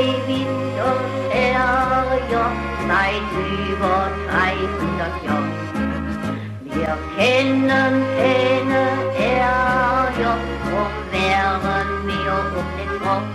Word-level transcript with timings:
Seit 0.00 0.30
über 3.70 4.10
300 4.30 5.24
Jahren. 5.26 5.52
Wir 6.64 6.96
kennen 7.18 8.04
keine 8.16 8.82
Ärger, 9.18 10.38
drum 10.64 10.94
wären 11.10 11.90
wir 12.06 12.34
um 12.56 12.68
den 12.78 12.92
Kopf. 13.02 13.30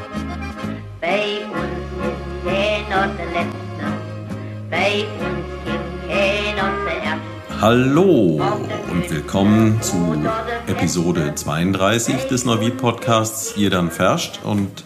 Bei 1.02 1.46
uns 1.46 1.86
ist 2.02 2.24
keiner 2.44 3.04
der 3.14 3.26
Letzte, 3.28 3.86
bei 4.72 5.06
uns 5.20 5.46
gibt 5.66 5.96
keiner 6.10 6.68
zuerst. 6.84 7.62
Hallo 7.62 8.42
und 8.90 9.12
willkommen 9.12 9.82
zu 9.84 10.16
Episode 10.66 11.36
32 11.36 12.28
des 12.28 12.44
Neuwied 12.46 12.78
Podcasts 12.78 13.56
Jedern 13.56 13.92
Ferscht 13.92 14.40
und 14.44 14.84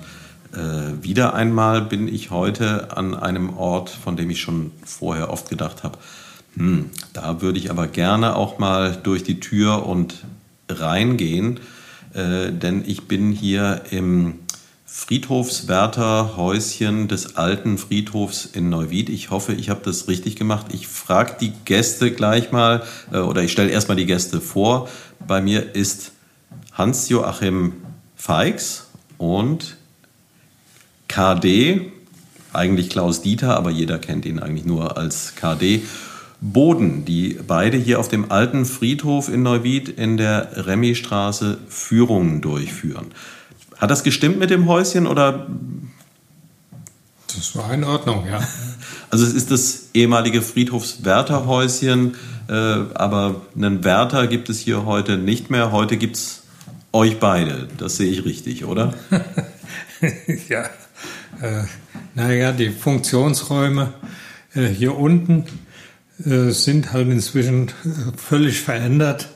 äh, 0.53 1.03
wieder 1.03 1.33
einmal 1.33 1.81
bin 1.81 2.07
ich 2.07 2.31
heute 2.31 2.95
an 2.97 3.15
einem 3.15 3.57
Ort, 3.57 3.89
von 3.89 4.17
dem 4.17 4.29
ich 4.29 4.41
schon 4.41 4.71
vorher 4.83 5.29
oft 5.29 5.49
gedacht 5.49 5.83
habe, 5.83 5.97
hm, 6.55 6.89
da 7.13 7.41
würde 7.41 7.59
ich 7.59 7.69
aber 7.69 7.87
gerne 7.87 8.35
auch 8.35 8.59
mal 8.59 8.95
durch 8.95 9.23
die 9.23 9.39
Tür 9.39 9.85
und 9.85 10.25
reingehen, 10.67 11.59
äh, 12.13 12.51
denn 12.51 12.83
ich 12.85 13.07
bin 13.07 13.31
hier 13.31 13.83
im 13.91 14.39
Friedhofswärterhäuschen 14.85 17.07
des 17.07 17.35
alten 17.35 17.77
Friedhofs 17.77 18.45
in 18.45 18.69
Neuwied. 18.69 19.09
Ich 19.09 19.29
hoffe, 19.29 19.53
ich 19.53 19.69
habe 19.69 19.81
das 19.83 20.07
richtig 20.07 20.35
gemacht. 20.35 20.67
Ich 20.73 20.87
frage 20.87 21.35
die 21.39 21.53
Gäste 21.63 22.11
gleich 22.11 22.51
mal, 22.51 22.81
äh, 23.11 23.19
oder 23.19 23.43
ich 23.43 23.51
stelle 23.51 23.69
erstmal 23.69 23.97
die 23.97 24.07
Gäste 24.07 24.41
vor. 24.41 24.89
Bei 25.25 25.41
mir 25.41 25.75
ist 25.75 26.11
Hans-Joachim 26.73 27.73
Feix 28.15 28.87
und 29.17 29.77
KD, 31.09 31.91
eigentlich 32.53 32.89
Klaus 32.89 33.21
Dieter, 33.21 33.57
aber 33.57 33.71
jeder 33.71 33.99
kennt 33.99 34.25
ihn 34.25 34.39
eigentlich 34.39 34.65
nur 34.65 34.97
als 34.97 35.33
KD. 35.35 35.83
Boden, 36.41 37.03
die 37.03 37.37
beide 37.45 37.75
hier 37.75 37.99
auf 37.99 38.07
dem 38.07 38.31
alten 38.31 38.63
Friedhof 38.65 39.27
in 39.27 39.43
Neuwied 39.43 39.89
in 39.89 40.15
der 40.15 40.65
Remy-Straße 40.65 41.57
Führungen 41.67 42.39
durchführen. 42.39 43.07
Hat 43.77 43.91
das 43.91 44.03
gestimmt 44.03 44.39
mit 44.39 44.49
dem 44.49 44.67
Häuschen 44.67 45.05
oder? 45.05 45.47
Das 47.35 47.55
war 47.55 47.73
in 47.73 47.83
Ordnung, 47.83 48.25
ja. 48.25 48.39
Also 49.11 49.25
es 49.25 49.33
ist 49.33 49.49
das 49.49 49.89
ehemalige 49.95 50.43
Friedhofswärterhäuschen, 50.43 52.13
äh, 52.47 52.53
aber 52.53 53.41
einen 53.55 53.83
Wärter 53.83 54.27
gibt 54.27 54.49
es 54.49 54.59
hier 54.59 54.85
heute 54.85 55.17
nicht 55.17 55.49
mehr. 55.49 55.71
Heute 55.71 55.97
gibt 55.97 56.15
es 56.15 56.43
euch 56.91 57.19
beide. 57.19 57.67
Das 57.79 57.97
sehe 57.97 58.11
ich 58.11 58.23
richtig, 58.23 58.65
oder? 58.65 58.93
ja. 60.47 60.69
Äh, 61.41 61.63
naja, 62.15 62.51
die 62.51 62.69
Funktionsräume 62.69 63.93
äh, 64.53 64.65
hier 64.67 64.97
unten 64.97 65.45
äh, 66.25 66.49
sind 66.49 66.91
halt 66.93 67.09
inzwischen 67.09 67.67
äh, 67.67 68.17
völlig 68.17 68.61
verändert, 68.61 69.29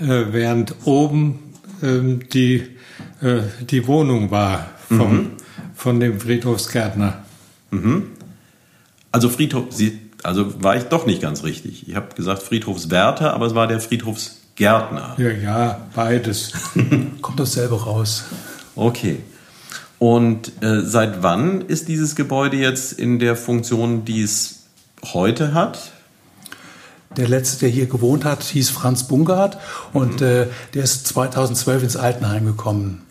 äh, 0.00 0.24
während 0.32 0.74
oben 0.84 1.54
ähm, 1.82 2.28
die, 2.32 2.66
äh, 3.20 3.42
die 3.60 3.86
Wohnung 3.86 4.30
war 4.30 4.70
vom, 4.88 5.12
mhm. 5.12 5.30
von 5.74 6.00
dem 6.00 6.20
Friedhofsgärtner. 6.20 7.24
Mhm. 7.70 8.04
Also 9.12 9.28
Friedhof, 9.28 9.66
Sie, 9.70 9.98
also 10.22 10.62
war 10.62 10.76
ich 10.76 10.84
doch 10.84 11.06
nicht 11.06 11.22
ganz 11.22 11.44
richtig. 11.44 11.88
Ich 11.88 11.94
habe 11.94 12.14
gesagt 12.14 12.42
Friedhofswärter, 12.42 13.32
aber 13.34 13.46
es 13.46 13.54
war 13.54 13.66
der 13.66 13.80
Friedhofsgärtner. 13.80 15.14
Ja, 15.18 15.30
ja, 15.30 15.88
beides. 15.94 16.52
Kommt 17.22 17.38
dasselbe 17.38 17.80
raus. 17.80 18.24
Okay. 18.74 19.20
Und 19.98 20.62
äh, 20.62 20.82
seit 20.82 21.22
wann 21.22 21.62
ist 21.62 21.88
dieses 21.88 22.14
Gebäude 22.14 22.56
jetzt 22.56 22.92
in 22.92 23.18
der 23.18 23.36
Funktion, 23.36 24.04
die 24.04 24.22
es 24.22 24.60
heute 25.12 25.54
hat? 25.54 25.92
Der 27.16 27.26
letzte, 27.26 27.60
der 27.60 27.68
hier 27.70 27.86
gewohnt 27.86 28.24
hat, 28.24 28.44
hieß 28.44 28.70
Franz 28.70 29.04
Bungard 29.04 29.58
und 29.92 30.20
mhm. 30.20 30.26
äh, 30.26 30.46
der 30.74 30.84
ist 30.84 31.06
2012 31.08 31.82
ins 31.82 31.96
Altenheim 31.96 32.44
gekommen. 32.44 33.02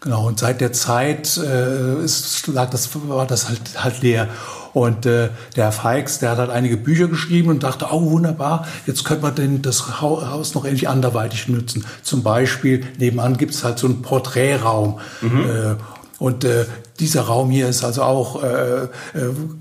Genau, 0.00 0.26
und 0.26 0.38
seit 0.38 0.60
der 0.60 0.72
Zeit 0.72 1.36
äh, 1.36 2.02
ist, 2.04 2.46
lag 2.48 2.70
das, 2.70 2.90
war 3.08 3.26
das 3.26 3.48
halt, 3.48 3.60
halt 3.82 4.02
leer. 4.02 4.28
Und 4.72 5.06
äh, 5.06 5.30
der 5.56 5.64
Herr 5.64 5.72
Feix, 5.72 6.18
der 6.18 6.32
hat 6.32 6.38
halt 6.38 6.50
einige 6.50 6.76
Bücher 6.76 7.08
geschrieben 7.08 7.48
und 7.48 7.62
dachte, 7.62 7.86
oh 7.90 8.10
wunderbar, 8.10 8.66
jetzt 8.86 9.04
könnte 9.04 9.22
man 9.22 9.34
denn 9.34 9.62
das 9.62 10.00
Haus 10.00 10.54
noch 10.54 10.64
endlich 10.64 10.88
anderweitig 10.88 11.48
nutzen. 11.48 11.86
Zum 12.02 12.22
Beispiel, 12.22 12.84
nebenan 12.98 13.38
gibt 13.38 13.54
es 13.54 13.64
halt 13.64 13.78
so 13.78 13.86
einen 13.86 14.02
Porträtraum. 14.02 15.00
Mhm. 15.22 15.50
Äh, 15.50 15.74
und 16.18 16.44
äh, 16.44 16.66
dieser 16.98 17.22
Raum 17.22 17.50
hier 17.50 17.68
ist 17.68 17.84
also 17.84 18.02
auch 18.02 18.42
äh, 18.42 18.84
äh, 18.84 18.88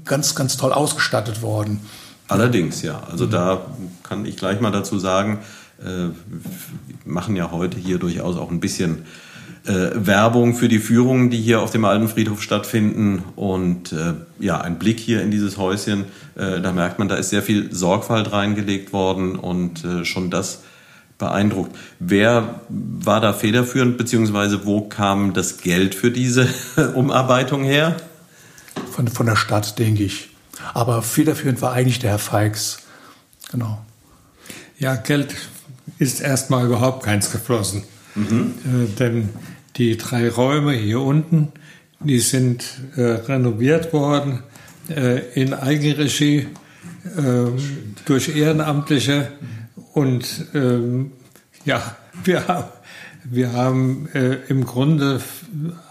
ganz, 0.05 0.35
ganz 0.35 0.57
toll 0.57 0.71
ausgestattet 0.71 1.41
worden. 1.41 1.81
Allerdings, 2.27 2.81
ja. 2.81 3.03
Also 3.11 3.25
da 3.25 3.65
kann 4.03 4.25
ich 4.25 4.37
gleich 4.37 4.61
mal 4.61 4.71
dazu 4.71 4.97
sagen, 4.97 5.39
äh, 5.83 6.07
machen 7.05 7.35
ja 7.35 7.51
heute 7.51 7.77
hier 7.77 7.99
durchaus 7.99 8.37
auch 8.37 8.49
ein 8.49 8.59
bisschen 8.59 9.05
äh, 9.65 9.89
Werbung 9.93 10.55
für 10.55 10.67
die 10.67 10.79
Führungen, 10.79 11.29
die 11.29 11.41
hier 11.41 11.61
auf 11.61 11.71
dem 11.71 11.85
alten 11.85 12.07
Friedhof 12.07 12.41
stattfinden. 12.41 13.23
Und 13.35 13.91
äh, 13.91 14.13
ja, 14.39 14.61
ein 14.61 14.79
Blick 14.79 14.99
hier 14.99 15.21
in 15.21 15.31
dieses 15.31 15.57
Häuschen, 15.57 16.05
äh, 16.35 16.61
da 16.61 16.71
merkt 16.71 16.99
man, 16.99 17.09
da 17.09 17.15
ist 17.15 17.29
sehr 17.29 17.43
viel 17.43 17.73
Sorgfalt 17.73 18.31
reingelegt 18.31 18.93
worden 18.93 19.35
und 19.35 19.83
äh, 19.83 20.05
schon 20.05 20.29
das 20.29 20.61
beeindruckt. 21.17 21.75
Wer 21.99 22.61
war 22.69 23.21
da 23.21 23.33
federführend, 23.33 23.97
beziehungsweise 23.97 24.65
wo 24.65 24.81
kam 24.81 25.33
das 25.33 25.57
Geld 25.57 25.95
für 25.95 26.11
diese 26.11 26.47
Umarbeitung 26.95 27.63
her? 27.63 27.95
Von, 28.91 29.07
von 29.07 29.25
der 29.25 29.35
Stadt, 29.35 29.79
denke 29.79 30.03
ich. 30.03 30.29
Aber 30.73 31.01
federführend 31.01 31.61
war 31.61 31.73
eigentlich 31.73 31.99
der 31.99 32.11
Herr 32.11 32.19
Feix. 32.19 32.79
Genau. 33.51 33.83
Ja, 34.77 34.95
Geld 34.95 35.35
ist 35.99 36.21
erstmal 36.21 36.65
überhaupt 36.65 37.03
keins 37.03 37.31
geflossen. 37.31 37.83
Mhm. 38.15 38.53
Äh, 38.65 38.87
denn 38.97 39.29
die 39.77 39.97
drei 39.97 40.29
Räume 40.29 40.73
hier 40.73 41.01
unten, 41.01 41.51
die 41.99 42.19
sind 42.19 42.65
äh, 42.95 43.01
renoviert 43.01 43.93
worden 43.93 44.43
äh, 44.89 45.19
in 45.33 45.53
Eigenregie 45.53 46.47
äh, 47.17 47.51
durch 48.05 48.35
Ehrenamtliche. 48.35 49.31
Und 49.95 50.47
ähm, 50.53 51.13
ja, 51.63 51.95
wir 52.25 52.49
haben, 52.49 52.67
wir 53.23 53.53
haben 53.53 54.09
äh, 54.13 54.39
im 54.49 54.65
Grunde 54.65 55.21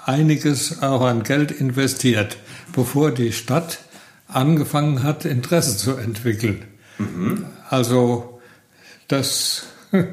einiges 0.05 0.83
auch 0.83 1.01
an 1.01 1.23
Geld 1.23 1.51
investiert, 1.51 2.37
bevor 2.75 3.13
die 3.13 3.33
Stadt 3.33 3.79
angefangen 4.29 5.03
hat, 5.03 5.25
Interesse 5.25 5.79
zu 5.79 5.97
entwickeln. 5.97 6.67
Mhm. 6.99 7.47
Also 7.71 8.43
das, 9.09 9.69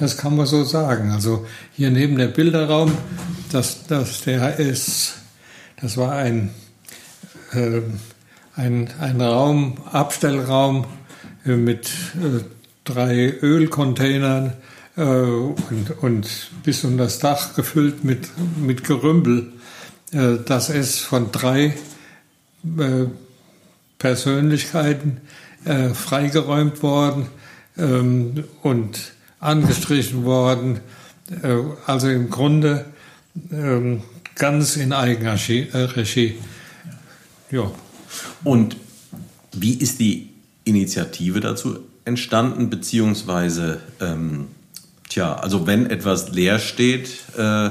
das 0.00 0.16
kann 0.16 0.36
man 0.36 0.46
so 0.46 0.64
sagen. 0.64 1.10
Also 1.10 1.46
hier 1.74 1.90
neben 1.90 2.16
der 2.16 2.28
Bilderraum, 2.28 2.96
das, 3.52 3.86
das 3.86 4.22
der 4.22 4.58
ist, 4.58 5.16
das 5.82 5.98
war 5.98 6.12
ein, 6.12 6.48
äh, 7.52 7.82
ein, 8.56 8.88
ein 8.98 9.20
Raum, 9.20 9.76
Abstellraum 9.92 10.86
äh, 11.44 11.56
mit 11.56 11.90
äh, 12.14 12.40
drei 12.84 13.32
Ölcontainern 13.42 14.52
äh, 14.96 15.02
und, 15.02 16.02
und 16.02 16.50
bis 16.62 16.84
um 16.84 16.96
das 16.96 17.18
Dach 17.18 17.54
gefüllt 17.54 18.04
mit, 18.04 18.28
mit 18.58 18.84
Gerümpel. 18.84 19.52
Äh, 20.12 20.36
das 20.44 20.70
ist 20.70 21.00
von 21.00 21.32
drei 21.32 21.74
äh, 22.78 23.06
Persönlichkeiten 23.98 25.20
äh, 25.64 25.90
freigeräumt 25.90 26.82
worden 26.82 27.28
ähm, 27.76 28.44
und 28.62 29.14
angestrichen 29.40 30.24
worden. 30.24 30.80
Äh, 31.42 31.56
also 31.86 32.08
im 32.08 32.30
Grunde 32.30 32.84
ähm, 33.50 34.02
ganz 34.34 34.76
in 34.76 34.92
Eigenregie. 34.92 35.68
Äh, 35.72 36.34
ja. 37.50 37.70
Und 38.42 38.76
wie 39.52 39.74
ist 39.74 40.00
die 40.00 40.30
Initiative 40.64 41.40
dazu 41.40 41.78
entstanden, 42.04 42.70
beziehungsweise, 42.70 43.80
ähm, 44.00 44.48
tja, 45.08 45.34
also 45.34 45.66
wenn 45.66 45.88
etwas 45.88 46.30
leer 46.32 46.58
steht, 46.58 47.08
äh, 47.36 47.70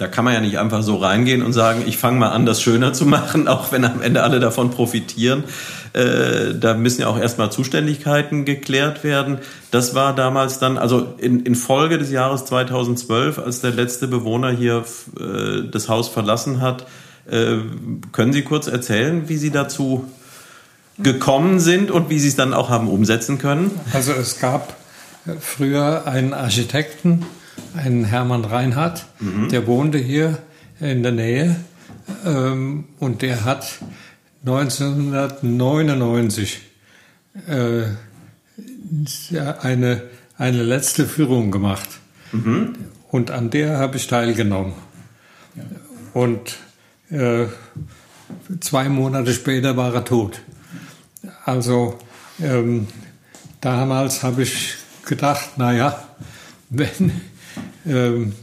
da 0.00 0.08
kann 0.08 0.24
man 0.24 0.32
ja 0.32 0.40
nicht 0.40 0.58
einfach 0.58 0.82
so 0.82 0.96
reingehen 0.96 1.42
und 1.42 1.52
sagen, 1.52 1.82
ich 1.86 1.98
fange 1.98 2.18
mal 2.18 2.30
an, 2.30 2.46
das 2.46 2.62
schöner 2.62 2.94
zu 2.94 3.04
machen, 3.04 3.48
auch 3.48 3.70
wenn 3.70 3.84
am 3.84 4.00
Ende 4.00 4.22
alle 4.22 4.40
davon 4.40 4.70
profitieren. 4.70 5.44
Äh, 5.92 6.54
da 6.58 6.74
müssen 6.74 7.02
ja 7.02 7.08
auch 7.08 7.18
erstmal 7.18 7.52
Zuständigkeiten 7.52 8.44
geklärt 8.44 9.04
werden. 9.04 9.38
Das 9.70 9.94
war 9.94 10.14
damals 10.14 10.58
dann, 10.58 10.78
also 10.78 11.14
in, 11.18 11.40
in 11.40 11.54
Folge 11.54 11.98
des 11.98 12.10
Jahres 12.10 12.44
2012, 12.46 13.38
als 13.38 13.60
der 13.60 13.72
letzte 13.72 14.08
Bewohner 14.08 14.50
hier 14.50 14.84
äh, 15.18 15.68
das 15.70 15.88
Haus 15.88 16.08
verlassen 16.08 16.60
hat. 16.60 16.86
Äh, 17.28 17.58
können 18.12 18.32
Sie 18.32 18.42
kurz 18.42 18.68
erzählen, 18.68 19.28
wie 19.28 19.36
Sie 19.36 19.50
dazu 19.50 20.08
gekommen 21.02 21.60
sind 21.60 21.90
und 21.90 22.10
wie 22.10 22.18
Sie 22.18 22.28
es 22.28 22.36
dann 22.36 22.54
auch 22.54 22.70
haben 22.70 22.88
umsetzen 22.88 23.38
können? 23.38 23.70
Also 23.92 24.12
es 24.12 24.40
gab 24.40 24.76
früher 25.40 26.06
einen 26.06 26.32
Architekten, 26.32 27.26
einen 27.76 28.04
Hermann 28.04 28.44
Reinhardt, 28.44 29.06
mhm. 29.18 29.48
der 29.48 29.66
wohnte 29.66 29.98
hier 29.98 30.38
in 30.80 31.02
der 31.02 31.12
Nähe 31.12 31.56
ähm, 32.24 32.84
und 32.98 33.20
der 33.22 33.44
hat 33.44 33.80
1999 34.46 36.60
äh, 37.46 37.82
eine, 39.62 40.02
eine 40.36 40.62
letzte 40.62 41.06
Führung 41.06 41.50
gemacht. 41.50 41.88
Mhm. 42.32 42.74
Und 43.10 43.30
an 43.30 43.50
der 43.50 43.78
habe 43.78 43.96
ich 43.96 44.06
teilgenommen. 44.06 44.74
Ja. 45.56 45.62
Und 46.14 46.58
äh, 47.10 47.46
zwei 48.60 48.88
Monate 48.88 49.32
später 49.32 49.76
war 49.76 49.94
er 49.94 50.04
tot. 50.04 50.42
Also 51.50 51.98
ähm, 52.40 52.86
damals 53.60 54.22
habe 54.22 54.44
ich 54.44 54.74
gedacht, 55.04 55.58
naja, 55.58 56.00
wenn, 56.70 57.10
ähm, 57.84 58.34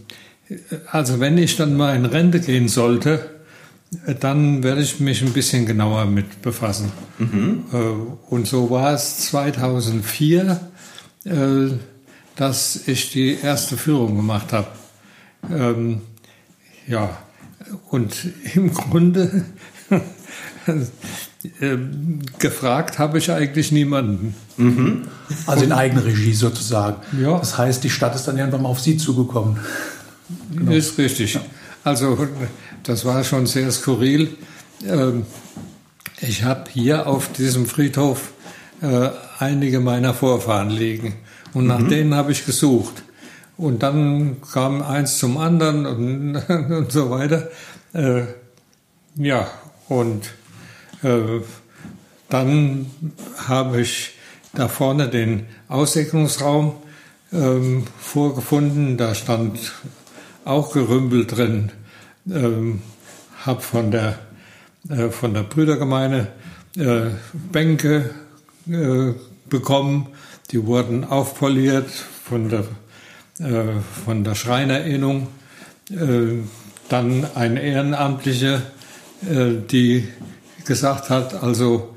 also 0.91 1.21
wenn 1.21 1.37
ich 1.37 1.55
dann 1.55 1.77
mal 1.77 1.95
in 1.95 2.05
Rente 2.05 2.41
gehen 2.41 2.67
sollte, 2.67 3.29
dann 4.19 4.61
werde 4.61 4.81
ich 4.81 4.99
mich 4.99 5.21
ein 5.21 5.31
bisschen 5.31 5.65
genauer 5.65 6.03
mit 6.03 6.41
befassen. 6.41 6.91
Mhm. 7.17 7.63
Äh, 7.71 7.77
und 8.29 8.45
so 8.45 8.69
war 8.69 8.93
es 8.93 9.19
2004, 9.19 10.59
äh, 11.23 11.31
dass 12.35 12.87
ich 12.89 13.13
die 13.13 13.37
erste 13.41 13.77
Führung 13.77 14.17
gemacht 14.17 14.51
habe. 14.51 14.67
Ähm, 15.49 16.01
ja, 16.87 17.17
und 17.89 18.27
im 18.53 18.73
Grunde 18.73 19.45
äh, 21.43 21.77
gefragt 22.39 22.99
habe 22.99 23.17
ich 23.17 23.31
eigentlich 23.31 23.71
niemanden. 23.71 24.35
Mhm. 24.57 25.07
Also 25.45 25.65
in 25.65 25.71
Eigenregie 25.71 26.33
sozusagen. 26.33 26.97
Ja. 27.21 27.37
Das 27.37 27.57
heißt, 27.57 27.83
die 27.83 27.89
Stadt 27.89 28.15
ist 28.15 28.27
dann 28.27 28.37
irgendwann 28.37 28.63
mal 28.63 28.69
auf 28.69 28.79
Sie 28.79 28.97
zugekommen. 28.97 29.59
Genau. 30.53 30.71
Ist 30.71 30.97
richtig. 30.97 31.35
Ja. 31.35 31.41
Also 31.83 32.27
das 32.83 33.05
war 33.05 33.23
schon 33.23 33.45
sehr 33.45 33.71
skurril. 33.71 34.35
Ähm, 34.85 35.25
ich 36.19 36.43
habe 36.43 36.65
hier 36.71 37.07
auf 37.07 37.31
diesem 37.31 37.65
Friedhof 37.65 38.31
äh, 38.81 39.09
einige 39.39 39.79
meiner 39.79 40.13
Vorfahren 40.13 40.69
liegen 40.69 41.15
und 41.53 41.67
nach 41.67 41.79
mhm. 41.79 41.89
denen 41.89 42.15
habe 42.15 42.31
ich 42.31 42.45
gesucht. 42.45 43.03
Und 43.57 43.83
dann 43.83 44.37
kam 44.41 44.81
eins 44.81 45.17
zum 45.17 45.37
anderen 45.37 45.85
und, 45.85 46.35
und 46.49 46.91
so 46.91 47.09
weiter. 47.09 47.49
Äh, 47.93 48.23
ja, 49.15 49.47
und 49.89 50.31
dann 51.01 52.91
habe 53.47 53.81
ich 53.81 54.13
da 54.53 54.67
vorne 54.67 55.07
den 55.09 55.45
Aussegnungsraum 55.67 56.73
ähm, 57.31 57.85
vorgefunden. 57.99 58.97
Da 58.97 59.15
stand 59.15 59.73
auch 60.45 60.73
Gerümpel 60.73 61.25
drin. 61.25 61.71
Ähm, 62.29 62.81
habe 63.45 63.61
von 63.61 63.91
der, 63.91 64.19
äh, 64.89 65.09
von 65.09 65.33
der 65.33 65.43
Brüdergemeinde 65.43 66.27
äh, 66.75 67.11
Bänke 67.51 68.09
äh, 68.67 69.13
bekommen. 69.49 70.07
Die 70.51 70.65
wurden 70.65 71.03
aufpoliert 71.03 71.89
von 71.89 72.49
der, 72.49 72.65
äh, 73.39 73.79
von 74.05 74.23
der 74.23 74.35
Schreinerinnung. 74.35 75.27
Äh, 75.91 76.43
dann 76.89 77.27
eine 77.35 77.61
Ehrenamtliche, 77.61 78.61
äh, 79.29 79.51
die 79.69 80.07
gesagt 80.67 81.09
hat, 81.09 81.41
also 81.41 81.95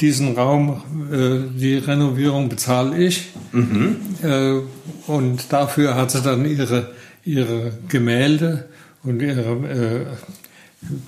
diesen 0.00 0.36
Raum, 0.36 0.82
äh, 1.12 1.58
die 1.58 1.76
Renovierung 1.76 2.48
bezahle 2.48 2.96
ich. 2.96 3.32
Mhm. 3.52 3.96
Äh, 4.22 4.60
und 5.06 5.52
dafür 5.52 5.94
hat 5.94 6.10
sie 6.10 6.22
dann 6.22 6.44
ihre, 6.44 6.90
ihre 7.24 7.72
Gemälde 7.88 8.68
und 9.02 9.20
ihre 9.20 10.06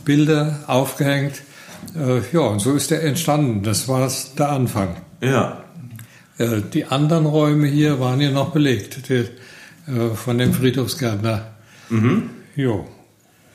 Bilder 0.05 0.61
aufgehängt. 0.67 1.43
ja, 2.33 2.41
und 2.41 2.61
so 2.61 2.75
ist 2.75 2.93
er 2.93 3.03
entstanden. 3.03 3.63
Das 3.63 3.89
war 3.89 4.11
der 4.39 4.51
Anfang. 4.51 4.97
Ja. 5.23 5.65
die 6.75 6.85
anderen 6.85 7.25
Räume 7.25 7.69
hier 7.69 7.99
waren 7.99 8.21
ja 8.21 8.31
noch 8.31 8.51
belegt 8.51 9.09
die, 9.09 9.25
von 10.15 10.37
dem 10.37 10.53
Friedhofsgärtner. 10.53 11.47
Mhm. 11.89 12.31
Jo. 12.55 12.87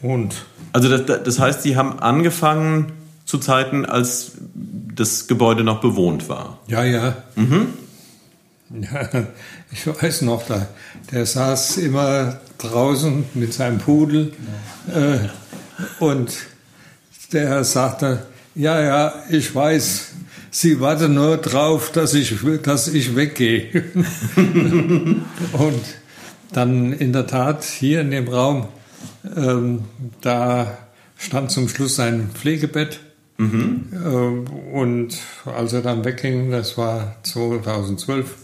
Und 0.02 0.46
also 0.74 0.90
das, 0.90 1.24
das 1.24 1.40
heißt, 1.40 1.62
Sie 1.62 1.76
haben 1.76 2.00
angefangen 2.00 2.94
zu 3.32 3.38
Zeiten, 3.38 3.86
als 3.86 4.34
das 4.94 5.28
Gebäude 5.28 5.64
noch 5.64 5.80
bewohnt 5.80 6.28
war. 6.28 6.60
Ja, 6.68 6.84
ja. 6.84 7.24
Mhm. 7.38 7.68
Ja, 8.82 9.08
ich 9.72 9.88
weiß 9.88 10.24
noch, 10.24 10.46
da, 10.46 10.68
der 11.12 11.26
saß 11.26 11.78
immer 11.78 12.42
draußen 12.58 13.24
mit 13.34 13.54
seinem 13.54 13.78
Pudel 13.78 14.34
äh, 14.94 15.20
und 16.04 16.34
der 17.32 17.64
sagte, 17.64 18.26
ja, 18.54 18.82
ja, 18.82 19.14
ich 19.30 19.56
weiß, 19.56 20.10
Sie 20.50 20.82
warten 20.82 21.14
nur 21.14 21.38
drauf, 21.38 21.94
dass 21.94 22.14
ich, 22.14 22.36
dass 22.64 22.90
ich 22.90 23.16
weggehe. 23.16 23.86
und 24.36 25.84
dann 26.52 26.92
in 26.92 27.14
der 27.14 27.28
Tat 27.28 27.64
hier 27.64 28.02
in 28.02 28.12
dem 28.12 28.28
Raum, 28.28 28.68
ähm, 29.38 29.86
da 30.20 30.78
stand 31.18 31.50
zum 31.52 31.70
Schluss 31.70 31.96
sein 31.96 32.30
Pflegebett 32.34 33.00
Mhm. 33.42 34.46
Und 34.72 35.18
als 35.46 35.74
er 35.74 35.82
dann 35.82 36.06
wegging, 36.06 36.52
das 36.52 36.78
war 36.78 37.16
2012, 37.24 38.36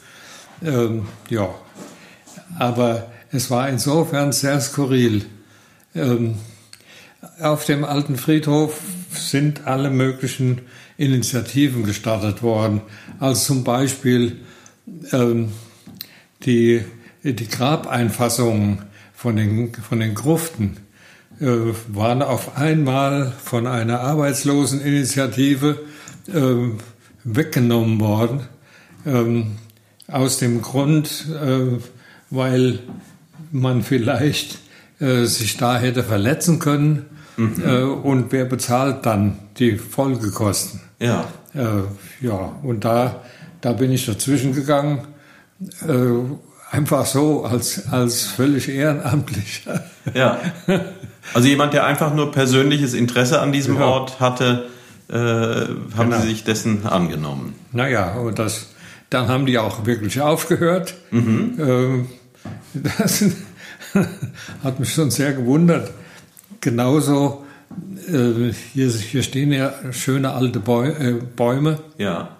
ähm, 0.64 1.06
ja, 1.30 1.54
aber 2.58 3.12
es 3.32 3.52
war 3.52 3.70
insofern 3.70 4.32
sehr 4.32 4.60
skurril. 4.60 5.26
Ähm, 5.94 6.36
auf 7.40 7.66
dem 7.66 7.84
alten 7.86 8.16
Friedhof 8.16 8.80
sind 9.12 9.68
alle 9.68 9.92
möglichen 9.92 10.62
Initiativen 10.98 11.84
gestartet 11.84 12.42
worden, 12.42 12.82
als 13.20 13.46
zum 13.46 13.64
Beispiel 13.64 14.38
ähm, 15.12 15.52
die, 16.44 16.82
die 17.24 17.48
Grabeinfassungen 17.48 18.84
von 19.14 19.36
den, 19.36 19.74
von 19.76 20.00
den 20.00 20.16
Gruften 20.16 20.78
waren 21.40 22.22
auf 22.24 22.58
einmal 22.58 23.32
von 23.44 23.68
einer 23.68 24.00
Arbeitsloseninitiative 24.02 25.80
äh, 26.34 26.42
weggenommen 27.24 28.00
worden. 28.00 28.42
Ähm, 29.06 29.58
aus 30.08 30.38
dem 30.38 30.62
Grund, 30.62 31.28
äh, 31.30 31.80
weil 32.30 32.80
man 33.52 33.84
vielleicht 33.84 34.60
äh, 35.00 35.26
sich 35.26 35.58
da 35.58 35.78
hätte 35.78 36.04
verletzen 36.04 36.60
können. 36.60 37.06
Mhm. 37.36 37.64
Äh, 37.64 37.84
und 37.84 38.32
wer 38.32 38.46
bezahlt 38.46 39.06
dann 39.06 39.38
die 39.58 39.78
Folgekosten? 39.78 40.82
Ja. 41.00 41.28
Äh, 41.54 42.26
ja, 42.26 42.56
und 42.64 42.86
da, 42.86 43.24
da 43.62 43.74
bin 43.74 43.92
ich 43.92 44.06
dazwischen 44.06 44.54
gegangen 44.54 45.08
einfach 46.70 47.06
so 47.06 47.46
als, 47.46 47.88
als 47.92 48.24
völlig 48.24 48.70
ehrenamtlicher. 48.70 49.84
Ja. 50.14 50.40
Also 51.34 51.48
jemand, 51.48 51.74
der 51.74 51.86
einfach 51.86 52.14
nur 52.14 52.32
persönliches 52.32 52.94
Interesse 52.94 53.42
an 53.42 53.52
diesem 53.52 53.76
ja. 53.76 53.86
Ort 53.86 54.20
hatte, 54.20 54.68
äh, 55.10 55.14
haben 55.16 55.88
genau. 55.98 56.22
Sie 56.22 56.30
sich 56.30 56.44
dessen 56.44 56.86
angenommen. 56.86 57.56
Naja, 57.72 58.16
und 58.16 58.40
das, 58.40 58.72
dann 59.10 59.28
haben 59.28 59.46
die 59.46 59.58
auch 59.58 59.86
wirklich 59.86 60.22
aufgehört. 60.22 60.96
Mhm. 61.12 62.06
Äh, 62.74 62.80
das 62.96 63.24
hat 64.64 64.80
mich 64.80 64.94
schon 64.94 65.12
sehr 65.12 65.34
gewundert. 65.34 65.92
Genauso, 66.62 67.46
äh, 68.08 68.52
hier, 68.74 68.90
hier 68.90 69.24
stehen 69.24 69.52
ja 69.52 69.74
schöne 69.92 70.34
alte 70.34 70.60
äh, 70.60 71.14
Bäume. 71.36 71.80
Ja. 71.98 72.38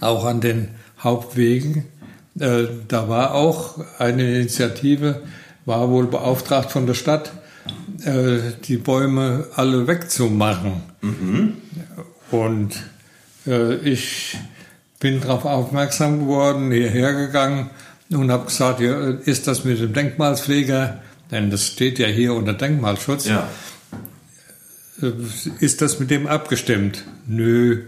Auch 0.00 0.24
an 0.24 0.40
den 0.40 0.68
Hauptwegen. 1.02 1.86
Äh, 2.38 2.64
da 2.88 3.08
war 3.08 3.34
auch 3.34 3.78
eine 3.98 4.36
Initiative, 4.36 5.22
war 5.64 5.90
wohl 5.90 6.06
beauftragt 6.06 6.70
von 6.70 6.86
der 6.86 6.94
Stadt, 6.94 7.32
äh, 8.04 8.52
die 8.64 8.76
Bäume 8.76 9.46
alle 9.54 9.86
wegzumachen. 9.86 10.82
Mhm. 11.00 11.56
Und 12.30 12.74
äh, 13.46 13.76
ich 13.76 14.36
bin 15.00 15.20
darauf 15.20 15.44
aufmerksam 15.44 16.20
geworden, 16.20 16.70
hierher 16.70 17.14
gegangen 17.14 17.70
und 18.10 18.30
habe 18.30 18.46
gesagt, 18.46 18.80
ja, 18.80 19.10
ist 19.10 19.46
das 19.46 19.64
mit 19.64 19.80
dem 19.80 19.92
Denkmalspfleger, 19.92 21.00
denn 21.30 21.50
das 21.50 21.66
steht 21.66 21.98
ja 21.98 22.06
hier 22.06 22.34
unter 22.34 22.54
Denkmalschutz, 22.54 23.26
ja. 23.26 23.48
ist 25.60 25.80
das 25.80 26.00
mit 26.00 26.10
dem 26.10 26.26
abgestimmt? 26.26 27.04
Nö, 27.26 27.84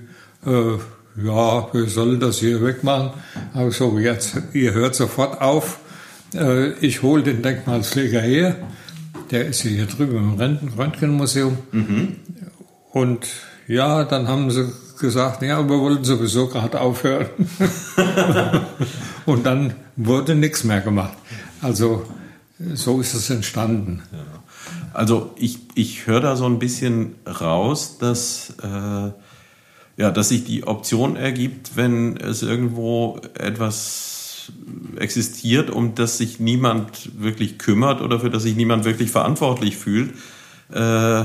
äh, 0.47 0.79
ja, 1.23 1.75
wir 1.75 1.87
sollen 1.87 2.21
das 2.21 2.39
hier 2.39 2.63
wegmachen. 2.65 3.11
Aber 3.53 3.71
so, 3.71 3.99
jetzt, 3.99 4.35
ihr 4.55 4.73
hört 4.73 4.95
sofort 4.95 5.41
auf. 5.43 5.79
Äh, 6.35 6.71
ich 6.75 7.03
hole 7.03 7.23
den 7.23 7.43
Denkmalspfleger 7.43 8.21
her. 8.21 8.57
Der 9.33 9.47
ist 9.47 9.63
hier 9.63 9.87
drüben 9.87 10.39
im 10.39 10.69
Röntgenmuseum. 10.79 11.57
Mhm. 11.73 12.17
Und 12.93 13.27
ja, 13.67 14.05
dann 14.05 14.29
haben 14.29 14.51
sie 14.51 14.71
gesagt, 15.01 15.43
ja, 15.43 15.69
wir 15.69 15.81
wollten 15.81 16.05
sowieso 16.05 16.49
gerade 16.49 16.81
aufhören. 16.81 17.27
Und 19.27 19.47
dann 19.47 19.75
wurde 19.97 20.35
nichts 20.35 20.65
mehr 20.65 20.83
gemacht. 20.83 21.17
Also 21.63 22.07
so 22.75 23.01
ist 23.01 23.15
es 23.15 23.31
entstanden. 23.31 24.03
Ja. 24.13 24.19
Also 24.93 25.33
ich, 25.37 25.61
ich 25.75 26.07
höre 26.07 26.21
da 26.21 26.37
so 26.37 26.45
ein 26.45 26.59
bisschen 26.59 27.15
raus, 27.27 27.97
dass, 27.99 28.55
äh, 28.63 29.13
ja, 29.97 30.11
dass 30.11 30.29
sich 30.29 30.45
die 30.45 30.65
Option 30.65 31.17
ergibt, 31.17 31.77
wenn 31.77 32.19
es 32.19 32.43
irgendwo 32.43 33.19
etwas 33.35 34.22
existiert, 34.97 35.71
um 35.71 35.95
das 35.95 36.19
sich 36.19 36.41
niemand 36.41 37.11
wirklich 37.21 37.59
kümmert 37.59 38.01
oder 38.01 38.21
für 38.21 38.31
das 38.31 38.43
sich 38.43 38.57
niemand 38.57 38.85
wirklich 38.85 39.11
verantwortlich 39.11 39.77
fühlt, 39.77 40.15
äh, 40.73 41.25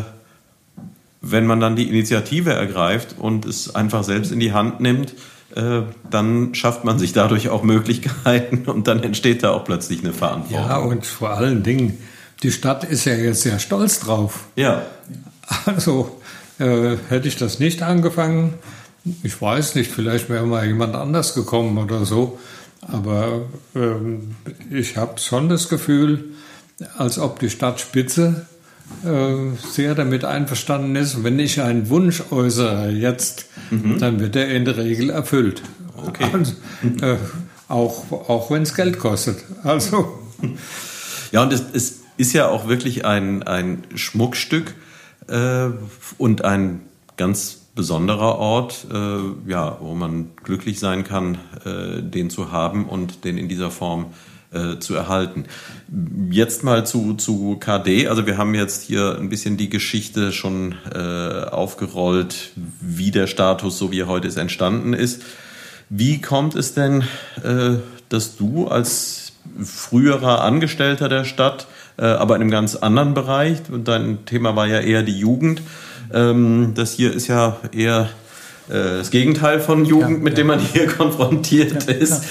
wenn 1.22 1.46
man 1.46 1.60
dann 1.60 1.76
die 1.76 1.88
Initiative 1.88 2.54
ergreift 2.54 3.16
und 3.18 3.46
es 3.46 3.76
einfach 3.76 4.04
selbst 4.04 4.32
in 4.32 4.40
die 4.40 4.54
Hand 4.54 4.80
nimmt, 4.80 5.14
äh, 5.56 5.82
dann 6.10 6.54
schafft 6.54 6.84
man 6.84 7.00
sich 7.00 7.14
dadurch 7.14 7.50
auch 7.50 7.64
Möglichkeiten 7.64 8.70
und 8.70 8.88
dann 8.88 9.02
entsteht 9.04 9.44
da 9.44 9.52
auch 9.52 9.64
plötzlich 9.64 10.02
eine 10.02 10.14
Verantwortung. 10.14 10.70
Ja, 10.70 10.78
und 10.78 11.06
vor 11.06 11.32
allen 11.32 11.64
Dingen, 11.64 11.98
die 12.44 12.52
Stadt 12.52 12.84
ist 12.84 13.06
ja 13.06 13.14
jetzt 13.16 13.42
sehr 13.42 13.60
stolz 13.60 14.00
drauf. 14.00 14.46
Ja. 14.56 14.84
Also 15.66 16.22
äh, 16.60 16.98
hätte 17.10 17.28
ich 17.28 17.38
das 17.38 17.60
nicht 17.60 17.82
angefangen, 17.82 18.56
ich 19.24 19.42
weiß 19.42 19.76
nicht, 19.76 19.92
vielleicht 19.92 20.30
wäre 20.30 20.46
mal 20.46 20.66
jemand 20.66 20.96
anders 20.96 21.34
gekommen 21.34 21.78
oder 21.78 22.06
so, 22.06 22.40
aber 22.88 23.46
ähm, 23.76 24.36
ich 24.72 24.98
habe 24.98 25.20
schon 25.20 25.50
das 25.50 25.70
Gefühl, 25.70 26.34
als 26.98 27.20
ob 27.20 27.40
die 27.40 27.50
Stadtspitze 27.50 28.46
äh, 29.04 29.56
sehr 29.70 29.96
damit 29.96 30.24
einverstanden 30.24 30.96
ist. 30.96 31.24
Wenn 31.24 31.40
ich 31.40 31.62
einen 31.62 31.90
Wunsch 31.90 32.24
äußere 32.32 32.90
jetzt, 32.92 33.48
mhm. 33.70 34.00
dann 34.00 34.20
wird 34.20 34.36
er 34.36 34.50
in 34.50 34.66
der 34.66 34.78
Regel 34.78 35.10
erfüllt. 35.10 35.62
Okay. 35.96 36.30
Also, 36.32 36.54
äh, 37.02 37.18
auch 37.68 38.12
auch 38.12 38.50
wenn 38.52 38.62
es 38.62 38.76
Geld 38.76 39.00
kostet. 39.00 39.44
Also. 39.64 40.20
Ja, 41.32 41.44
und 41.44 41.52
es, 41.52 41.64
es 41.74 42.00
ist 42.16 42.34
ja 42.34 42.48
auch 42.48 42.68
wirklich 42.68 43.06
ein, 43.06 43.44
ein 43.44 43.84
Schmuckstück 43.96 44.74
äh, 45.28 45.70
und 46.18 46.46
ein 46.46 46.82
ganz 47.18 47.57
besonderer 47.78 48.38
Ort, 48.38 48.86
äh, 48.92 49.50
ja, 49.50 49.78
wo 49.80 49.96
man 49.96 50.32
glücklich 50.44 50.80
sein 50.80 51.06
kann, 51.06 51.38
äh, 51.64 52.02
den 52.02 52.30
zu 52.30 52.52
haben 52.52 52.86
und 52.86 53.24
den 53.24 53.38
in 53.38 53.48
dieser 53.48 53.72
Form 53.72 54.08
äh, 54.52 54.80
zu 54.80 54.96
erhalten. 54.96 55.46
Jetzt 56.30 56.64
mal 56.64 56.86
zu, 56.86 57.14
zu 57.14 57.58
KD. 57.60 58.08
Also 58.08 58.26
wir 58.26 58.38
haben 58.38 58.56
jetzt 58.56 58.84
hier 58.84 59.18
ein 59.18 59.30
bisschen 59.30 59.56
die 59.56 59.70
Geschichte 59.70 60.34
schon 60.34 60.76
äh, 60.94 61.46
aufgerollt, 61.50 62.52
wie 62.56 63.12
der 63.12 63.28
Status, 63.28 63.78
so 63.78 63.92
wie 63.92 64.02
er 64.02 64.08
heute 64.08 64.28
ist, 64.28 64.38
entstanden 64.38 64.94
ist. 64.94 65.22
Wie 65.90 66.20
kommt 66.20 66.56
es 66.56 66.74
denn, 66.74 67.04
äh, 67.44 67.76
dass 68.10 68.36
du 68.36 68.68
als 68.68 69.34
früherer 69.64 70.44
Angestellter 70.44 71.10
der 71.10 71.24
Stadt, 71.24 71.68
äh, 71.98 72.06
aber 72.06 72.36
in 72.36 72.42
einem 72.42 72.52
ganz 72.52 72.76
anderen 72.76 73.14
Bereich, 73.14 73.60
und 73.72 73.88
dein 73.88 74.26
Thema 74.26 74.56
war 74.56 74.68
ja 74.68 74.80
eher 74.80 75.04
die 75.04 75.18
Jugend, 75.18 75.62
ähm, 76.14 76.74
das 76.76 76.94
hier 76.94 77.14
ist 77.14 77.28
ja 77.28 77.58
eher 77.72 78.10
äh, 78.70 78.98
das 78.98 79.12
Gegenteil 79.12 79.60
von 79.60 79.86
Jugend, 79.86 80.18
ja, 80.18 80.24
mit 80.24 80.34
ja. 80.34 80.38
dem 80.38 80.48
man 80.48 80.60
hier 80.60 80.88
konfrontiert 80.98 81.88
ja, 81.88 81.94
ist. 81.94 82.24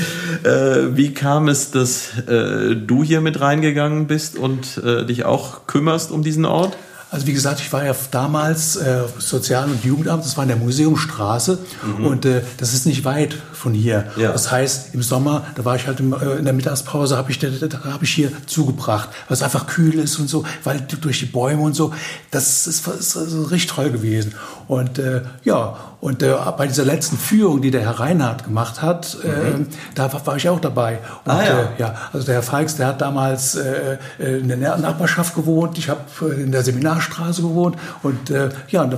Äh, 0.45 0.97
wie 0.97 1.14
kam 1.14 1.49
es, 1.49 1.71
dass 1.71 2.18
äh, 2.26 2.76
du 2.76 3.02
hier 3.02 3.21
mit 3.21 3.40
reingegangen 3.40 4.06
bist 4.06 4.37
und 4.37 4.78
äh, 4.85 5.04
dich 5.06 5.25
auch 5.25 5.66
kümmerst 5.66 6.11
um 6.11 6.23
diesen 6.23 6.45
Ort? 6.45 6.76
Also 7.09 7.27
wie 7.29 7.33
gesagt, 7.33 7.61
ich 7.61 7.73
war 7.73 7.85
ja 7.85 7.95
damals 8.11 8.75
äh, 8.77 9.05
Sozial- 9.19 9.71
und 9.71 9.85
Jugendamt, 9.85 10.25
das 10.25 10.37
war 10.37 10.43
in 10.43 10.49
der 10.49 10.57
Museumstraße 10.57 11.59
mhm. 11.99 12.07
und 12.07 12.25
äh, 12.25 12.43
das 12.57 12.75
ist 12.75 12.85
nicht 12.85 13.05
weit 13.05 13.37
von 13.53 13.75
hier. 13.75 14.09
Ja. 14.17 14.33
Das 14.33 14.51
heißt, 14.51 14.93
im 14.93 15.03
Sommer, 15.03 15.47
da 15.55 15.65
war 15.65 15.77
ich 15.77 15.87
halt 15.87 16.01
im, 16.01 16.13
äh, 16.13 16.37
in 16.37 16.45
der 16.45 16.53
Mittagspause, 16.53 17.17
habe 17.17 17.31
ich, 17.31 17.39
da, 17.39 17.49
da 17.49 17.85
habe 17.85 18.03
ich 18.03 18.11
hier 18.13 18.33
zugebracht, 18.47 19.11
weil 19.29 19.37
es 19.37 19.43
einfach 19.43 19.69
kühl 19.69 19.95
ist 20.01 20.19
und 20.19 20.29
so, 20.29 20.45
weil 20.65 20.85
durch 21.01 21.21
die 21.21 21.27
Bäume 21.27 21.63
und 21.63 21.77
so, 21.77 21.93
das 22.33 22.67
ist, 22.67 22.89
ist, 22.89 23.15
ist 23.15 23.51
richtig 23.53 23.71
toll 23.71 23.91
gewesen. 23.91 24.35
Und 24.67 24.99
äh, 24.99 25.23
ja, 25.45 25.79
und 26.00 26.23
äh, 26.23 26.35
bei 26.57 26.67
dieser 26.67 26.85
letzten 26.85 27.17
Führung, 27.17 27.62
die 27.62 27.71
der 27.71 27.81
Herr 27.81 27.99
Reinhardt 27.99 28.45
gemacht 28.45 28.83
hat, 28.83 29.17
äh, 29.25 29.57
mhm. 29.57 29.69
da 29.95 30.12
war, 30.12 30.26
war, 30.26 30.37
ich 30.37 30.49
auch 30.49 30.61
dabei. 30.61 30.99
Und, 31.25 31.33
ah, 31.33 31.43
ja. 31.43 31.61
Äh, 31.61 31.67
ja, 31.79 31.95
also 32.12 32.26
der 32.26 32.37
Herr 32.37 32.43
Feix, 32.43 32.76
der 32.76 32.88
hat 32.88 33.00
damals 33.00 33.55
äh, 33.55 33.99
äh 34.19 34.38
in 34.38 34.49
der 34.49 34.76
Nachbarschaft 34.76 35.35
gewohnt. 35.35 35.79
Ich 35.79 35.88
habe 35.88 36.03
äh, 36.23 36.43
in 36.43 36.53
der 36.53 36.62
Seminarstraße 36.62 37.43
gewohnt 37.43 37.76
und 38.03 38.31
äh, 38.31 38.50
ja, 38.69 38.88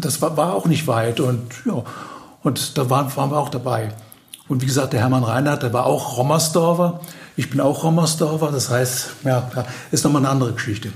das 0.00 0.22
war, 0.22 0.36
war 0.36 0.54
auch 0.54 0.66
nicht 0.66 0.86
weit 0.86 1.20
und 1.20 1.52
ja, 1.66 1.82
und 2.42 2.78
da 2.78 2.88
waren, 2.88 3.14
waren 3.16 3.30
wir 3.30 3.38
auch 3.38 3.50
dabei. 3.50 3.90
Und 4.48 4.62
wie 4.62 4.66
gesagt, 4.66 4.92
der 4.92 5.00
Hermann 5.00 5.24
Reinhardt, 5.24 5.62
der 5.62 5.72
war 5.72 5.86
auch 5.86 6.16
Rommersdorfer. 6.16 7.00
Ich 7.36 7.50
bin 7.50 7.60
auch 7.60 7.84
Rommersdorfer, 7.84 8.50
das 8.50 8.70
heißt, 8.70 9.08
ja, 9.24 9.50
ist 9.90 10.04
nochmal 10.04 10.22
eine 10.22 10.30
andere 10.30 10.52
Geschichte. 10.52 10.92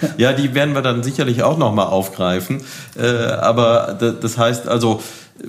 ja, 0.18 0.32
die 0.32 0.54
werden 0.54 0.74
wir 0.74 0.82
dann 0.82 1.02
sicherlich 1.02 1.42
auch 1.42 1.58
nochmal 1.58 1.86
aufgreifen. 1.86 2.62
Äh, 2.96 3.06
aber 3.06 3.98
das 4.20 4.38
heißt 4.38 4.68
also, 4.68 5.02
äh, 5.40 5.46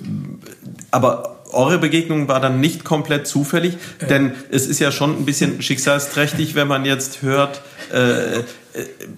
aber 0.91 1.37
eure 1.51 1.79
Begegnung 1.79 2.27
war 2.27 2.39
dann 2.39 2.59
nicht 2.59 2.83
komplett 2.83 3.27
zufällig, 3.27 3.77
äh. 3.99 4.07
denn 4.07 4.33
es 4.51 4.67
ist 4.67 4.79
ja 4.79 4.91
schon 4.91 5.17
ein 5.17 5.25
bisschen 5.25 5.61
schicksalsträchtig, 5.61 6.55
wenn 6.55 6.67
man 6.67 6.85
jetzt 6.85 7.21
hört, 7.21 7.61
äh, 7.93 8.39
äh 8.39 8.43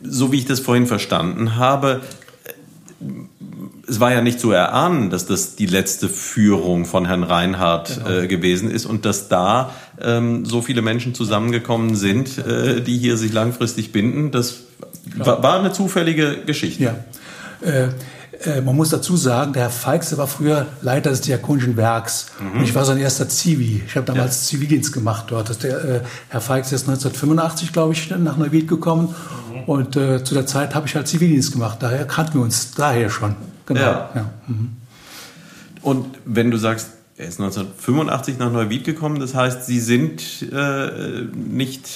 so 0.03 0.31
wie 0.31 0.38
ich 0.38 0.45
das 0.45 0.61
vorhin 0.61 0.88
verstanden 0.88 1.57
habe, 1.57 2.01
es 3.88 4.00
war 4.00 4.13
ja 4.13 4.21
nicht 4.21 4.39
zu 4.39 4.51
erahnen, 4.51 5.09
dass 5.09 5.25
das 5.25 5.57
die 5.57 5.65
letzte 5.65 6.07
Führung 6.07 6.85
von 6.85 7.05
Herrn 7.05 7.23
Reinhardt 7.23 7.97
genau. 7.97 8.21
äh, 8.21 8.27
gewesen 8.27 8.71
ist 8.71 8.85
und 8.85 9.03
dass 9.03 9.27
da 9.27 9.73
ähm, 10.01 10.45
so 10.45 10.61
viele 10.61 10.81
Menschen 10.81 11.13
zusammengekommen 11.13 11.95
sind, 11.95 12.38
äh, 12.38 12.81
die 12.81 12.97
hier 12.97 13.17
sich 13.17 13.33
langfristig 13.33 13.91
binden. 13.91 14.31
Das 14.31 14.63
war, 15.17 15.41
war 15.43 15.60
eine 15.60 15.72
zufällige 15.72 16.43
Geschichte. 16.46 16.84
Ja. 16.84 16.96
Äh, 17.62 17.89
äh, 18.43 18.62
man 18.62 18.75
muss 18.75 18.89
dazu 18.89 19.17
sagen, 19.17 19.53
der 19.53 19.63
Herr 19.63 19.70
Feixe 19.70 20.17
war 20.17 20.27
früher 20.27 20.65
Leiter 20.81 21.12
des 21.12 21.22
Diakonischen 21.22 21.77
Werks. 21.77 22.27
Mhm. 22.39 22.60
Und 22.60 22.63
ich 22.63 22.74
war 22.74 22.86
sein 22.86 22.98
erster 22.98 23.29
Zivi. 23.29 23.84
Ich 23.86 23.96
habe 23.96 24.05
damals 24.05 24.41
ja. 24.41 24.58
Zivildienst 24.58 24.93
gemacht 24.93 25.25
dort. 25.27 25.63
Der, 25.63 25.84
äh, 25.84 26.01
Herr 26.29 26.41
Feixe 26.41 26.75
ist 26.75 26.88
1985, 26.88 27.74
glaube 27.74 27.93
ich, 27.93 28.10
nach 28.10 28.38
Neuwied 28.38 28.67
gekommen. 28.67 29.13
Mhm. 29.53 29.63
Und 29.65 29.96
äh, 29.96 30.24
zu 30.24 30.34
der 30.34 30.46
Zeit 30.46 30.74
habe 30.74 30.88
ich 30.88 30.96
halt 30.96 31.08
Zivildienst 31.08 31.51
gemacht. 31.51 31.77
Daher 31.81 32.05
kannten 32.05 32.36
wir 32.36 32.41
uns 32.41 32.72
daher 32.72 33.10
schon. 33.10 33.36
Genau. 33.65 33.81
Ja. 33.81 34.10
ja. 34.15 34.29
Mhm. 34.48 34.77
Und 35.81 36.05
wenn 36.25 36.51
du 36.51 36.58
sagst, 36.58 36.89
er 37.17 37.27
ist 37.27 37.39
1985 37.39 38.39
nach 38.39 38.51
Neuwied 38.51 38.84
gekommen, 38.84 39.20
das 39.20 39.36
heißt, 39.36 39.65
Sie 39.65 39.79
sind 39.79 40.24
äh, 40.51 41.25
nicht 41.34 41.88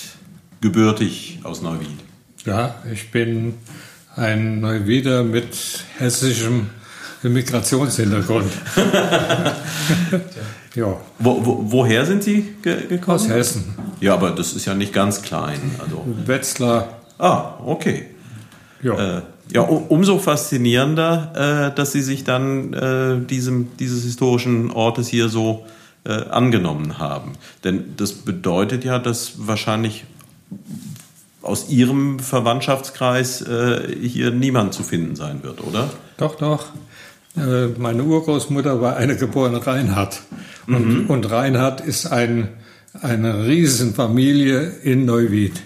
gebürtig 0.62 1.40
aus 1.44 1.62
Neuwied. 1.62 2.05
Ja, 2.46 2.76
ich 2.92 3.10
bin 3.10 3.56
ein 4.16 4.62
Neuwieder 4.62 5.24
mit 5.24 5.84
hessischem 5.98 6.68
Migrationshintergrund. 7.24 8.52
ja. 10.76 10.98
Wo, 11.18 11.46
wo, 11.46 11.72
woher 11.72 12.06
sind 12.06 12.24
Sie 12.24 12.56
ge 12.62 12.86
gekommen? 12.88 13.16
Aus 13.16 13.28
Hessen. 13.28 13.74
Ja, 14.00 14.14
aber 14.14 14.30
das 14.30 14.54
ist 14.54 14.66
ja 14.66 14.76
nicht 14.76 14.94
ganz 14.94 15.24
klein. 15.24 15.60
Also. 15.80 16.06
Wetzlar. 16.26 17.00
Ah, 17.18 17.56
okay. 17.66 18.06
Ja. 18.84 19.18
Äh, 19.18 19.22
ja, 19.52 19.62
umso 19.62 20.20
faszinierender, 20.20 21.72
äh, 21.72 21.76
dass 21.76 21.94
Sie 21.94 22.04
sich 22.04 22.24
dann 22.24 22.74
äh, 22.74 23.26
diesem, 23.26 23.76
dieses 23.78 24.04
historischen 24.04 24.72
Ortes 24.72 25.08
hier 25.08 25.30
so 25.30 25.66
äh, 26.04 26.30
angenommen 26.30 27.00
haben. 27.00 27.34
Denn 27.64 27.96
das 27.98 28.14
bedeutet 28.14 28.84
ja, 28.84 29.00
dass 29.00 29.48
wahrscheinlich 29.48 30.06
aus 31.46 31.70
Ihrem 31.70 32.20
Verwandtschaftskreis 32.20 33.42
äh, 33.42 33.96
hier 34.02 34.32
niemand 34.32 34.74
zu 34.74 34.84
finden 34.84 35.16
sein 35.16 35.44
wird, 35.44 35.64
oder? 35.64 35.90
Doch, 36.18 36.36
doch. 36.36 36.68
Äh, 37.38 37.68
meine 37.78 38.04
Urgroßmutter 38.04 38.82
war 38.82 38.98
eine 38.98 39.16
geborene 39.16 39.66
Reinhardt. 39.66 40.22
Und, 40.68 41.04
mhm. 41.04 41.06
und 41.08 41.30
Reinhardt 41.30 41.82
ist 41.82 42.08
ein, 42.08 42.50
eine 43.02 43.46
Riesenfamilie 43.46 44.62
in 44.84 45.06
Neuwied. 45.06 45.62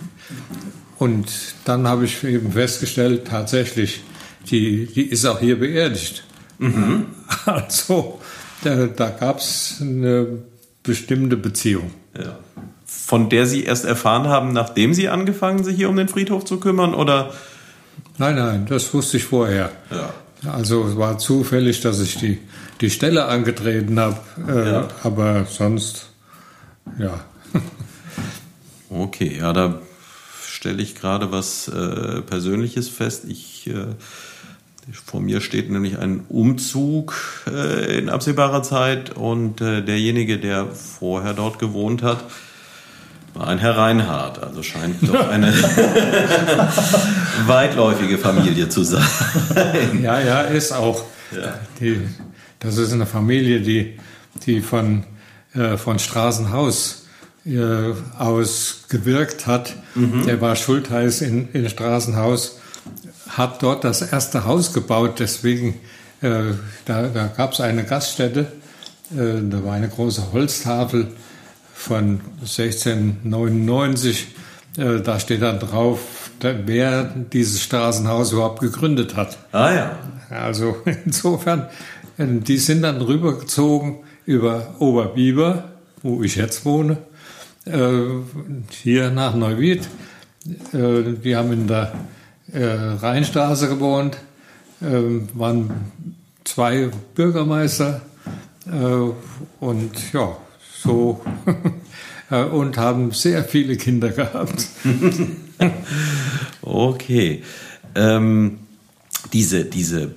Und 0.97 1.29
dann 1.65 1.87
habe 1.87 2.05
ich 2.05 2.23
eben 2.23 2.51
festgestellt, 2.51 3.27
tatsächlich, 3.27 4.03
die, 4.49 4.87
die 4.87 5.03
ist 5.03 5.25
auch 5.25 5.39
hier 5.39 5.59
beerdigt. 5.59 6.23
Mhm. 6.57 7.05
Also, 7.45 8.19
da, 8.63 8.87
da 8.87 9.11
gab 9.11 9.37
es 9.37 9.77
eine 9.81 10.39
bestimmte 10.81 11.37
Beziehung. 11.37 11.91
Ja. 12.17 12.39
Von 13.09 13.27
der 13.27 13.47
Sie 13.47 13.63
erst 13.63 13.85
erfahren 13.85 14.27
haben, 14.27 14.53
nachdem 14.53 14.93
Sie 14.93 15.09
angefangen, 15.09 15.63
sich 15.63 15.77
hier 15.77 15.89
um 15.89 15.95
den 15.95 16.07
Friedhof 16.07 16.45
zu 16.45 16.59
kümmern, 16.59 16.93
oder? 16.93 17.33
Nein, 18.19 18.35
nein, 18.35 18.65
das 18.69 18.93
wusste 18.93 19.17
ich 19.17 19.23
vorher. 19.23 19.71
Ja. 19.89 20.13
Also 20.51 20.85
es 20.85 20.95
war 20.95 21.17
zufällig, 21.17 21.81
dass 21.81 21.99
ich 22.01 22.19
die, 22.19 22.37
die 22.81 22.91
Stelle 22.91 23.25
angetreten 23.25 23.99
habe, 23.99 24.19
äh, 24.47 24.71
ja. 24.73 24.87
aber 25.01 25.45
sonst, 25.45 26.11
ja. 26.99 27.19
Okay, 28.91 29.37
ja, 29.39 29.53
da 29.53 29.79
stelle 30.47 30.83
ich 30.83 30.93
gerade 30.93 31.31
was 31.31 31.67
äh, 31.67 32.21
Persönliches 32.21 32.89
fest. 32.89 33.25
Ich, 33.27 33.65
äh, 33.65 33.87
vor 35.03 35.19
mir 35.19 35.41
steht 35.41 35.71
nämlich 35.71 35.97
ein 35.97 36.25
Umzug 36.29 37.15
äh, 37.47 37.97
in 37.97 38.09
absehbarer 38.09 38.61
Zeit 38.61 39.17
und 39.17 39.61
äh, 39.61 39.81
derjenige, 39.81 40.37
der 40.37 40.67
vorher 40.67 41.33
dort 41.33 41.57
gewohnt 41.57 42.03
hat, 42.03 42.23
Ein 43.39 43.57
Herr 43.57 43.77
Reinhardt, 43.77 44.43
also 44.43 44.61
scheint 44.63 44.97
doch 45.01 45.29
eine 45.29 45.53
weitläufige 47.47 48.17
Familie 48.17 48.67
zu 48.67 48.83
sein. 48.83 49.07
Ja, 50.01 50.19
ja, 50.19 50.41
ist 50.41 50.73
auch. 50.73 51.03
Ja. 51.31 51.53
Die, 51.79 52.01
das 52.59 52.77
ist 52.77 52.91
eine 52.91 53.05
Familie, 53.05 53.61
die, 53.61 53.97
die 54.45 54.59
von, 54.59 55.05
äh, 55.53 55.77
von 55.77 55.99
Straßenhaus 55.99 57.05
äh, 57.45 57.93
aus 58.17 58.81
gewirkt 58.89 59.47
hat. 59.47 59.73
Der 59.95 60.41
war 60.41 60.55
Schultheiß 60.57 61.21
in, 61.21 61.47
in 61.53 61.69
Straßenhaus, 61.69 62.59
hat 63.29 63.63
dort 63.63 63.85
das 63.85 64.01
erste 64.01 64.43
Haus 64.45 64.73
gebaut. 64.73 65.19
Deswegen, 65.19 65.75
äh, 66.21 66.53
da, 66.85 67.03
da 67.03 67.27
gab 67.27 67.53
es 67.53 67.61
eine 67.61 67.85
Gaststätte, 67.85 68.51
äh, 69.11 69.41
da 69.49 69.63
war 69.63 69.73
eine 69.73 69.87
große 69.87 70.33
Holztafel 70.33 71.07
von 71.79 72.19
1699. 72.41 74.27
Äh, 74.77 74.99
da 74.99 75.19
steht 75.19 75.41
dann 75.41 75.59
drauf, 75.59 76.29
wer 76.41 77.03
dieses 77.03 77.63
Straßenhaus 77.63 78.33
überhaupt 78.33 78.59
gegründet 78.59 79.15
hat. 79.15 79.37
Ah 79.53 79.73
ja. 79.73 79.99
Also 80.29 80.75
insofern, 81.05 81.67
äh, 82.17 82.25
die 82.27 82.57
sind 82.57 82.81
dann 82.81 83.01
rübergezogen 83.01 83.99
über 84.25 84.75
Oberbiber, 84.79 85.69
wo 86.03 86.21
ich 86.21 86.35
jetzt 86.35 86.65
wohne, 86.65 86.97
äh, 87.65 87.79
hier 88.69 89.09
nach 89.09 89.33
Neuwied. 89.35 89.87
Die 90.71 91.35
haben 91.35 91.51
in 91.51 91.67
der 91.67 91.93
Rheinstraße 92.53 93.67
gewohnt, 93.67 94.17
waren 94.79 95.69
zwei 96.45 96.89
Bürgermeister 97.13 98.01
und 99.59 100.13
ja, 100.13 100.37
so 100.83 101.21
äh, 102.31 102.43
und 102.43 102.77
haben 102.77 103.11
sehr 103.11 103.43
viele 103.43 103.77
Kinder 103.77 104.09
gehabt. 104.09 104.67
Okay. 106.61 107.43
Ähm, 107.95 108.59
diese, 109.33 109.65
diese 109.65 110.11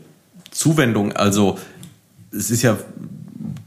Zuwendung, 0.50 1.12
also 1.12 1.58
es 2.30 2.50
ist 2.50 2.62
ja, 2.62 2.78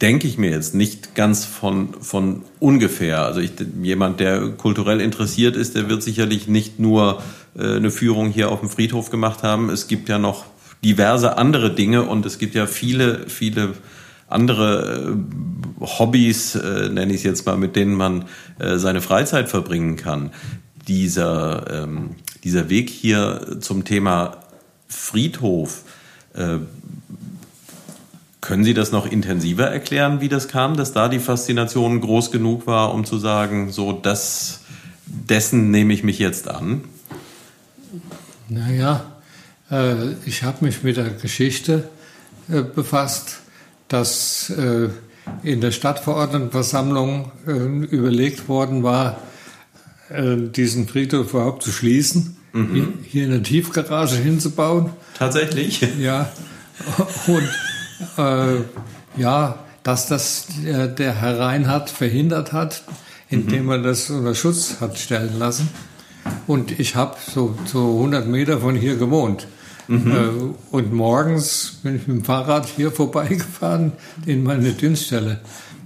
denke 0.02 0.28
ich 0.28 0.38
mir 0.38 0.52
jetzt, 0.52 0.76
nicht 0.76 1.16
ganz 1.16 1.46
von, 1.46 1.96
von 2.02 2.44
ungefähr. 2.60 3.24
Also 3.24 3.40
ich, 3.40 3.52
jemand, 3.82 4.20
der 4.20 4.50
kulturell 4.50 5.02
interessiert 5.02 5.56
ist, 5.56 5.76
der 5.76 5.90
wird 5.90 6.04
sicherlich 6.04 6.48
nicht 6.48 6.80
nur 6.80 7.22
äh, 7.58 7.76
eine 7.76 7.92
Führung 7.92 8.30
hier 8.30 8.52
auf 8.52 8.60
dem 8.60 8.70
Friedhof 8.70 9.10
gemacht 9.10 9.44
haben. 9.44 9.70
Es 9.70 9.88
gibt 9.88 10.08
ja 10.08 10.20
noch 10.20 10.46
diverse 10.84 11.38
andere 11.38 11.74
Dinge 11.74 12.04
und 12.04 12.26
es 12.26 12.38
gibt 12.38 12.56
ja 12.56 12.68
viele, 12.68 13.28
viele 13.28 13.74
andere 14.28 15.16
äh, 15.82 15.86
Hobbys, 15.86 16.56
äh, 16.56 16.90
nenne 16.90 17.14
ich 17.14 17.18
es 17.18 17.24
jetzt 17.24 17.46
mal, 17.46 17.58
mit 17.58 17.76
denen 17.76 17.94
man 17.94 18.26
äh, 18.60 18.78
seine 18.78 19.02
Freizeit 19.02 19.50
verbringen 19.50 19.96
kann. 19.96 20.32
Dieser, 20.88 21.84
ähm, 21.84 22.16
dieser 22.44 22.70
Weg 22.70 22.90
hier 22.90 23.58
zum 23.60 23.86
Thema 23.86 24.38
Friedhof, 24.88 25.84
äh, 26.34 26.60
können 28.42 28.64
Sie 28.64 28.76
das 28.76 28.92
noch 28.92 29.12
intensiver 29.12 29.66
erklären, 29.66 30.22
wie 30.22 30.30
das 30.30 30.48
kam, 30.48 30.78
dass 30.78 30.94
da 30.94 31.10
die 31.10 31.18
Faszination 31.18 32.00
groß 32.00 32.30
genug 32.32 32.68
war, 32.68 32.94
um 32.94 33.04
zu 33.04 33.18
sagen, 33.18 33.72
so 33.72 33.92
das, 33.92 34.62
dessen 35.08 35.72
nehme 35.72 35.94
ich 35.94 36.04
mich 36.04 36.20
jetzt 36.20 36.48
an? 36.48 36.84
Naja, 38.48 39.04
äh, 39.72 40.12
ich 40.26 40.44
habe 40.44 40.64
mich 40.64 40.84
mit 40.84 40.98
der 40.98 41.10
Geschichte 41.10 41.90
äh, 42.48 42.62
befasst, 42.62 43.40
dass 43.88 44.50
äh, 44.50 44.90
in 45.44 45.62
der 45.62 45.72
Stadtverordnetenversammlung 45.72 47.32
äh, 47.48 47.52
überlegt 47.52 48.48
worden 48.48 48.84
war, 48.84 49.18
äh, 50.10 50.36
diesen 50.38 50.88
Friedhof 50.88 51.34
überhaupt 51.34 51.64
zu 51.64 51.72
schließen, 51.72 52.38
hier, 52.74 52.88
hier 53.04 53.26
in 53.26 53.32
der 53.32 53.44
Tiefgarage 53.44 54.16
hinzubauen. 54.16 54.92
Tatsächlich? 55.18 55.86
Ja, 56.00 56.32
und 57.28 57.50
äh, 58.18 58.62
ja, 59.18 59.60
dass 59.84 60.08
das 60.08 60.48
der, 60.64 60.88
der 60.88 61.22
Herr 61.22 61.40
Reinhardt 61.40 61.90
verhindert 61.90 62.54
hat, 62.54 62.84
indem 63.30 63.70
er 63.70 63.80
das 63.80 64.10
unter 64.10 64.36
Schutz 64.36 64.78
hat 64.80 64.98
stellen 64.98 65.38
lassen. 65.38 65.70
Und 66.48 66.80
ich 66.80 66.96
habe 66.96 67.18
so, 67.34 67.56
so 67.66 67.98
100 67.98 68.28
Meter 68.28 68.60
von 68.60 68.76
hier 68.76 68.96
gewohnt. 68.96 69.48
Äh, 69.88 69.94
und 70.72 70.94
morgens 70.94 71.80
bin 71.84 71.96
ich 71.98 72.08
mit 72.08 72.18
dem 72.18 72.24
Fahrrad 72.26 72.66
hier 72.66 72.92
vorbeigefahren 72.92 73.92
in 74.26 74.44
meine 74.44 74.72
Dienststelle. 74.74 75.40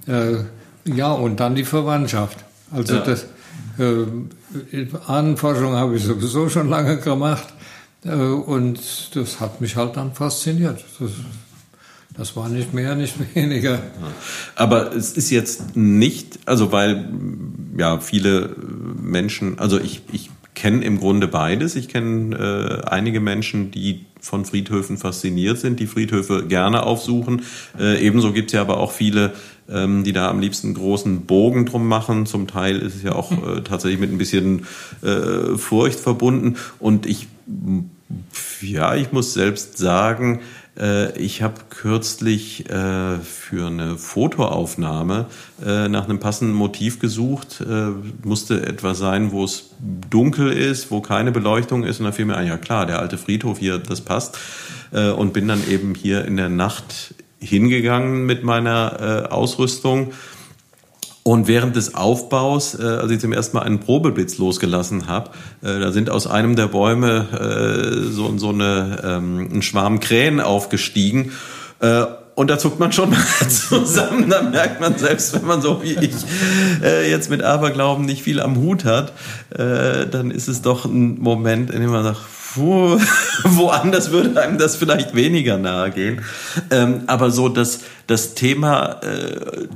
Äh, 0.07 0.37
ja, 0.85 1.11
und 1.11 1.39
dann 1.39 1.55
die 1.55 1.65
Verwandtschaft. 1.65 2.37
Also 2.71 2.95
Ja. 2.95 3.01
das 3.01 3.25
äh, 3.77 4.05
Ahnenforschung 5.07 5.73
habe 5.73 5.95
ich 5.97 6.03
sowieso 6.03 6.49
schon 6.49 6.69
lange 6.69 6.97
gemacht. 6.97 7.47
Äh, 8.05 8.13
und 8.15 8.79
das 9.15 9.39
hat 9.39 9.61
mich 9.61 9.75
halt 9.75 9.97
dann 9.97 10.13
fasziniert. 10.13 10.83
Das, 10.99 11.09
das 12.15 12.35
war 12.35 12.49
nicht 12.49 12.73
mehr, 12.73 12.95
nicht 12.95 13.15
weniger. 13.35 13.79
Aber 14.55 14.95
es 14.95 15.11
ist 15.13 15.29
jetzt 15.29 15.75
nicht, 15.75 16.39
also 16.45 16.71
weil 16.71 17.09
ja 17.77 17.99
viele 17.99 18.55
Menschen, 19.01 19.59
also 19.59 19.79
ich, 19.79 20.01
ich 20.11 20.29
kenne 20.59 20.83
im 20.83 20.99
Grunde 20.99 21.29
beides. 21.29 21.77
Ich 21.77 21.87
kenne 21.87 22.35
äh, 22.35 22.87
einige 22.87 23.21
Menschen, 23.21 23.71
die 23.71 24.05
von 24.19 24.43
Friedhöfen 24.43 24.97
fasziniert 24.97 25.57
sind, 25.57 25.79
die 25.79 25.87
Friedhöfe 25.87 26.45
gerne 26.45 26.83
aufsuchen. 26.83 27.43
Äh, 27.79 28.05
ebenso 28.05 28.33
gibt 28.33 28.49
es 28.49 28.53
ja 28.53 28.61
aber 28.61 28.77
auch 28.77 28.91
viele, 28.91 29.31
ähm, 29.69 30.03
die 30.03 30.11
da 30.11 30.29
am 30.29 30.41
liebsten 30.41 30.67
einen 30.67 30.75
großen 30.75 31.21
Bogen 31.21 31.65
drum 31.65 31.87
machen. 31.87 32.25
Zum 32.25 32.45
Teil 32.45 32.77
ist 32.79 32.95
es 32.95 33.03
ja 33.03 33.13
auch 33.13 33.31
äh, 33.31 33.61
tatsächlich 33.61 34.01
mit 34.01 34.11
ein 34.11 34.17
bisschen 34.17 34.65
äh, 35.01 35.57
Furcht 35.57 36.01
verbunden. 36.01 36.57
Und 36.77 37.05
ich, 37.05 37.27
ja, 38.61 38.95
ich 38.95 39.13
muss 39.13 39.33
selbst 39.33 39.77
sagen, 39.77 40.41
ich 41.17 41.41
habe 41.41 41.55
kürzlich 41.69 42.69
äh, 42.69 43.17
für 43.19 43.67
eine 43.67 43.97
Fotoaufnahme 43.97 45.25
äh, 45.65 45.89
nach 45.89 46.05
einem 46.05 46.19
passenden 46.19 46.55
Motiv 46.55 46.99
gesucht. 46.99 47.61
Äh, 47.61 47.91
musste 48.23 48.65
etwas 48.65 48.97
sein, 48.97 49.31
wo 49.31 49.43
es 49.43 49.71
dunkel 50.09 50.51
ist, 50.51 50.91
wo 50.91 51.01
keine 51.01 51.31
Beleuchtung 51.31 51.83
ist. 51.83 51.99
Und 51.99 52.05
da 52.05 52.11
fiel 52.11 52.25
mir 52.25 52.37
ein, 52.37 52.47
ja 52.47 52.57
klar, 52.57 52.85
der 52.85 52.99
alte 52.99 53.17
Friedhof 53.17 53.59
hier, 53.59 53.77
das 53.77 54.01
passt. 54.01 54.37
Äh, 54.91 55.09
und 55.09 55.33
bin 55.33 55.47
dann 55.47 55.67
eben 55.69 55.95
hier 55.95 56.25
in 56.25 56.37
der 56.37 56.49
Nacht 56.49 57.13
hingegangen 57.39 58.25
mit 58.25 58.43
meiner 58.43 59.25
äh, 59.25 59.29
Ausrüstung. 59.29 60.13
Und 61.23 61.47
während 61.47 61.75
des 61.75 61.95
Aufbaus, 61.95 62.79
äh, 62.79 62.83
als 62.83 63.11
ich 63.11 63.19
zum 63.19 63.33
ersten 63.33 63.57
Mal 63.57 63.63
einen 63.63 63.79
Probeblitz 63.79 64.37
losgelassen 64.37 65.07
habe, 65.07 65.31
äh, 65.61 65.79
da 65.79 65.91
sind 65.91 66.09
aus 66.09 66.27
einem 66.27 66.55
der 66.55 66.67
Bäume 66.67 67.27
äh, 67.33 68.11
so, 68.11 68.35
so 68.37 68.49
eine, 68.49 69.01
ähm, 69.03 69.49
ein 69.53 69.61
Schwarm 69.61 69.99
Krähen 69.99 70.39
aufgestiegen. 70.39 71.33
Äh, 71.81 72.05
und 72.35 72.49
da 72.49 72.57
zuckt 72.57 72.79
man 72.79 72.93
schon 72.93 73.09
mal 73.09 73.19
zusammen. 73.49 74.29
Da 74.29 74.41
merkt 74.41 74.79
man, 74.79 74.97
selbst 74.97 75.33
wenn 75.33 75.45
man 75.45 75.61
so 75.61 75.83
wie 75.83 75.95
ich 75.95 76.15
äh, 76.81 77.11
jetzt 77.11 77.29
mit 77.29 77.43
Aberglauben 77.43 78.05
nicht 78.05 78.23
viel 78.23 78.39
am 78.39 78.55
Hut 78.55 78.85
hat, 78.85 79.11
äh, 79.49 80.07
dann 80.07 80.31
ist 80.31 80.47
es 80.47 80.61
doch 80.61 80.85
ein 80.85 81.19
Moment, 81.19 81.69
in 81.69 81.81
dem 81.81 81.89
man 81.91 82.05
sagt, 82.05 82.21
puh, 82.53 82.97
woanders 83.43 84.11
würde 84.11 84.41
einem 84.41 84.57
das 84.57 84.77
vielleicht 84.77 85.15
weniger 85.15 85.57
nahe 85.57 85.91
gehen. 85.91 86.21
Ähm, 86.71 87.01
aber 87.07 87.29
so 87.29 87.49
das, 87.49 87.81
das 88.07 88.35
Thema 88.35 89.01
äh, 89.01 89.67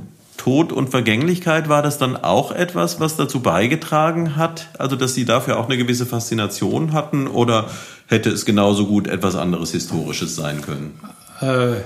Tod 0.44 0.72
und 0.74 0.90
Vergänglichkeit, 0.90 1.70
war 1.70 1.80
das 1.80 1.96
dann 1.96 2.18
auch 2.18 2.52
etwas, 2.52 3.00
was 3.00 3.16
dazu 3.16 3.40
beigetragen 3.40 4.36
hat? 4.36 4.68
Also, 4.78 4.94
dass 4.94 5.14
Sie 5.14 5.24
dafür 5.24 5.58
auch 5.58 5.64
eine 5.70 5.78
gewisse 5.78 6.04
Faszination 6.04 6.92
hatten? 6.92 7.28
Oder 7.28 7.70
hätte 8.08 8.28
es 8.28 8.44
genauso 8.44 8.86
gut 8.86 9.06
etwas 9.08 9.36
anderes 9.36 9.70
Historisches 9.72 10.36
sein 10.36 10.60
können? 10.60 11.00
Äh, 11.40 11.76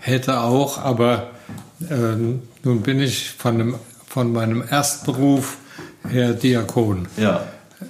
hätte 0.00 0.40
auch, 0.40 0.76
aber 0.76 1.30
äh, 1.88 1.94
nun 2.62 2.82
bin 2.82 3.00
ich 3.00 3.30
von, 3.30 3.56
dem, 3.56 3.74
von 4.06 4.34
meinem 4.34 4.62
Erstberuf 4.70 5.56
her 6.06 6.34
Diakon, 6.34 7.08
Ja. 7.16 7.46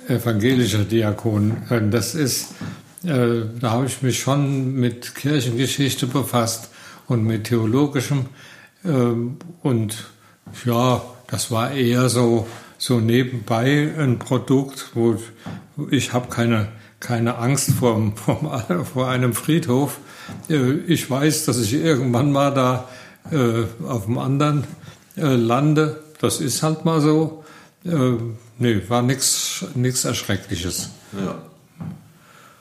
evangelischer 0.07 0.85
Diakon. 0.85 1.57
Äh, 1.70 1.81
Das 1.90 2.14
ist, 2.14 2.53
äh, 3.03 3.42
da 3.59 3.70
habe 3.72 3.87
ich 3.87 4.00
mich 4.00 4.20
schon 4.20 4.74
mit 4.77 5.16
Kirchengeschichte 5.16 6.07
befasst 6.07 6.68
und 7.09 7.24
mit 7.24 7.48
theologischem. 7.48 8.27
Ähm, 8.85 9.37
und 9.62 10.05
ja, 10.64 11.03
das 11.27 11.51
war 11.51 11.73
eher 11.73 12.09
so, 12.09 12.47
so 12.79 13.01
nebenbei 13.01 13.92
ein 13.99 14.18
Produkt, 14.18 14.90
wo 14.94 15.16
ich 15.90 16.12
habe 16.12 16.29
keine, 16.29 16.68
keine 17.01 17.38
Angst 17.38 17.73
vor, 17.73 18.12
vor, 18.16 18.85
vor 18.85 19.09
einem 19.09 19.33
Friedhof. 19.33 19.99
Äh, 20.49 20.73
Ich 20.87 21.11
weiß, 21.11 21.47
dass 21.47 21.59
ich 21.59 21.75
irgendwann 21.75 22.33
mal 22.33 22.53
da 22.53 22.88
äh, 23.31 23.64
auf 23.87 24.05
dem 24.07 24.18
anderen 24.18 24.64
äh, 25.16 25.35
lande. 25.35 26.03
Das 26.20 26.40
ist 26.40 26.62
halt 26.62 26.85
mal 26.85 27.01
so. 27.01 27.44
Äh, 27.85 28.16
nee, 28.59 28.83
war 28.88 29.03
nichts 29.03 29.64
Erschreckliches. 30.05 30.90
Ja. 31.12 31.42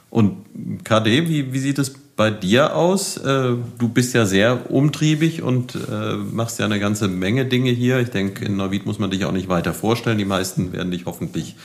Und 0.10 0.46
KD, 0.84 1.28
wie, 1.28 1.54
wie 1.54 1.60
sieht 1.60 1.80
es 1.80 1.94
bei 2.16 2.30
dir 2.30 2.76
aus? 2.76 3.18
Äh, 3.18 3.56
du 3.80 3.90
bist 3.90 4.14
ja 4.14 4.26
sehr 4.26 4.72
umtriebig 4.72 5.42
und 5.42 5.76
äh, 5.76 6.16
machst 6.16 6.60
ja 6.60 6.66
eine 6.66 6.80
ganze 6.80 7.08
Menge 7.08 7.46
Dinge 7.46 7.72
hier. 7.72 8.00
Ich 8.00 8.10
denke, 8.10 8.46
in 8.46 8.56
Neuwied 8.56 8.86
muss 8.86 9.00
man 9.00 9.12
dich 9.12 9.26
auch 9.26 9.32
nicht 9.32 9.50
weiter 9.50 9.74
vorstellen. 9.74 10.18
Die 10.18 10.26
meisten 10.26 10.74
werden 10.74 10.92
dich 10.92 11.06
hoffentlich 11.06 11.56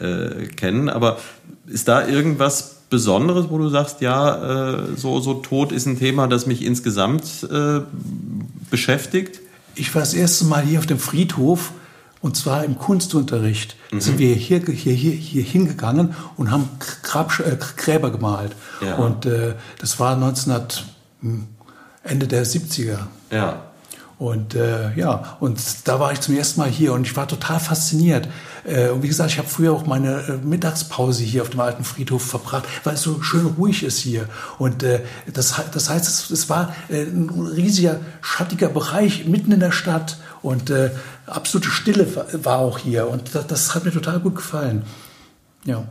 äh, 0.00 0.46
kennen. 0.46 0.88
Aber 0.88 1.18
ist 1.66 1.88
da 1.88 2.06
irgendwas 2.06 2.76
Besonderes, 2.90 3.46
wo 3.48 3.56
du 3.56 3.70
sagst, 3.70 4.02
ja, 4.02 4.84
so, 4.96 5.18
so 5.20 5.32
Tod 5.32 5.72
ist 5.72 5.86
ein 5.86 5.98
Thema, 5.98 6.26
das 6.26 6.46
mich 6.46 6.62
insgesamt 6.62 7.48
beschäftigt? 8.68 9.40
Ich 9.74 9.94
war 9.94 10.02
das 10.02 10.12
erste 10.12 10.44
Mal 10.44 10.62
hier 10.62 10.78
auf 10.78 10.84
dem 10.84 10.98
Friedhof 10.98 11.72
und 12.22 12.36
zwar 12.36 12.64
im 12.64 12.78
Kunstunterricht 12.78 13.76
mhm. 13.90 14.00
sind 14.00 14.18
wir 14.18 14.34
hier, 14.34 14.60
hier, 14.60 14.94
hier, 14.94 15.12
hier 15.12 15.42
hingegangen 15.42 16.14
und 16.36 16.50
haben 16.50 16.68
Grab, 17.02 17.38
äh, 17.40 17.56
Gräber 17.76 18.10
gemalt. 18.10 18.56
Ja. 18.80 18.96
Und 18.96 19.26
äh, 19.26 19.54
das 19.78 20.00
war 20.00 20.14
1900, 20.14 20.84
hm, 21.20 21.48
Ende 22.04 22.26
der 22.26 22.46
70er. 22.46 22.98
Ja. 23.30 23.71
Und 24.22 24.54
äh, 24.54 24.94
ja, 24.94 25.36
und 25.40 25.58
da 25.88 25.98
war 25.98 26.12
ich 26.12 26.20
zum 26.20 26.36
ersten 26.36 26.60
Mal 26.60 26.68
hier 26.68 26.92
und 26.92 27.04
ich 27.04 27.16
war 27.16 27.26
total 27.26 27.58
fasziniert. 27.58 28.28
Äh, 28.64 28.90
und 28.90 29.02
wie 29.02 29.08
gesagt, 29.08 29.32
ich 29.32 29.38
habe 29.38 29.48
früher 29.48 29.72
auch 29.72 29.84
meine 29.84 30.20
äh, 30.28 30.36
Mittagspause 30.36 31.24
hier 31.24 31.42
auf 31.42 31.50
dem 31.50 31.58
alten 31.58 31.82
Friedhof 31.82 32.22
verbracht, 32.22 32.62
weil 32.84 32.94
es 32.94 33.02
so 33.02 33.20
schön 33.20 33.46
ruhig 33.46 33.82
ist 33.82 33.98
hier. 33.98 34.28
Und 34.60 34.84
äh, 34.84 35.00
das, 35.32 35.60
das 35.72 35.90
heißt, 35.90 36.06
es, 36.06 36.30
es 36.30 36.48
war 36.48 36.72
äh, 36.88 37.02
ein 37.02 37.30
riesiger, 37.30 37.98
schattiger 38.20 38.68
Bereich 38.68 39.26
mitten 39.26 39.50
in 39.50 39.58
der 39.58 39.72
Stadt. 39.72 40.18
Und 40.40 40.70
äh, 40.70 40.92
absolute 41.26 41.70
Stille 41.70 42.06
war 42.44 42.58
auch 42.58 42.78
hier 42.78 43.08
und 43.08 43.34
das, 43.34 43.48
das 43.48 43.74
hat 43.74 43.84
mir 43.84 43.90
total 43.90 44.20
gut 44.20 44.36
gefallen. 44.36 44.84
Ja. 45.64 45.84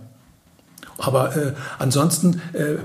Aber 1.01 1.35
äh, 1.35 1.53
ansonsten, 1.79 2.41
äh, 2.53 2.75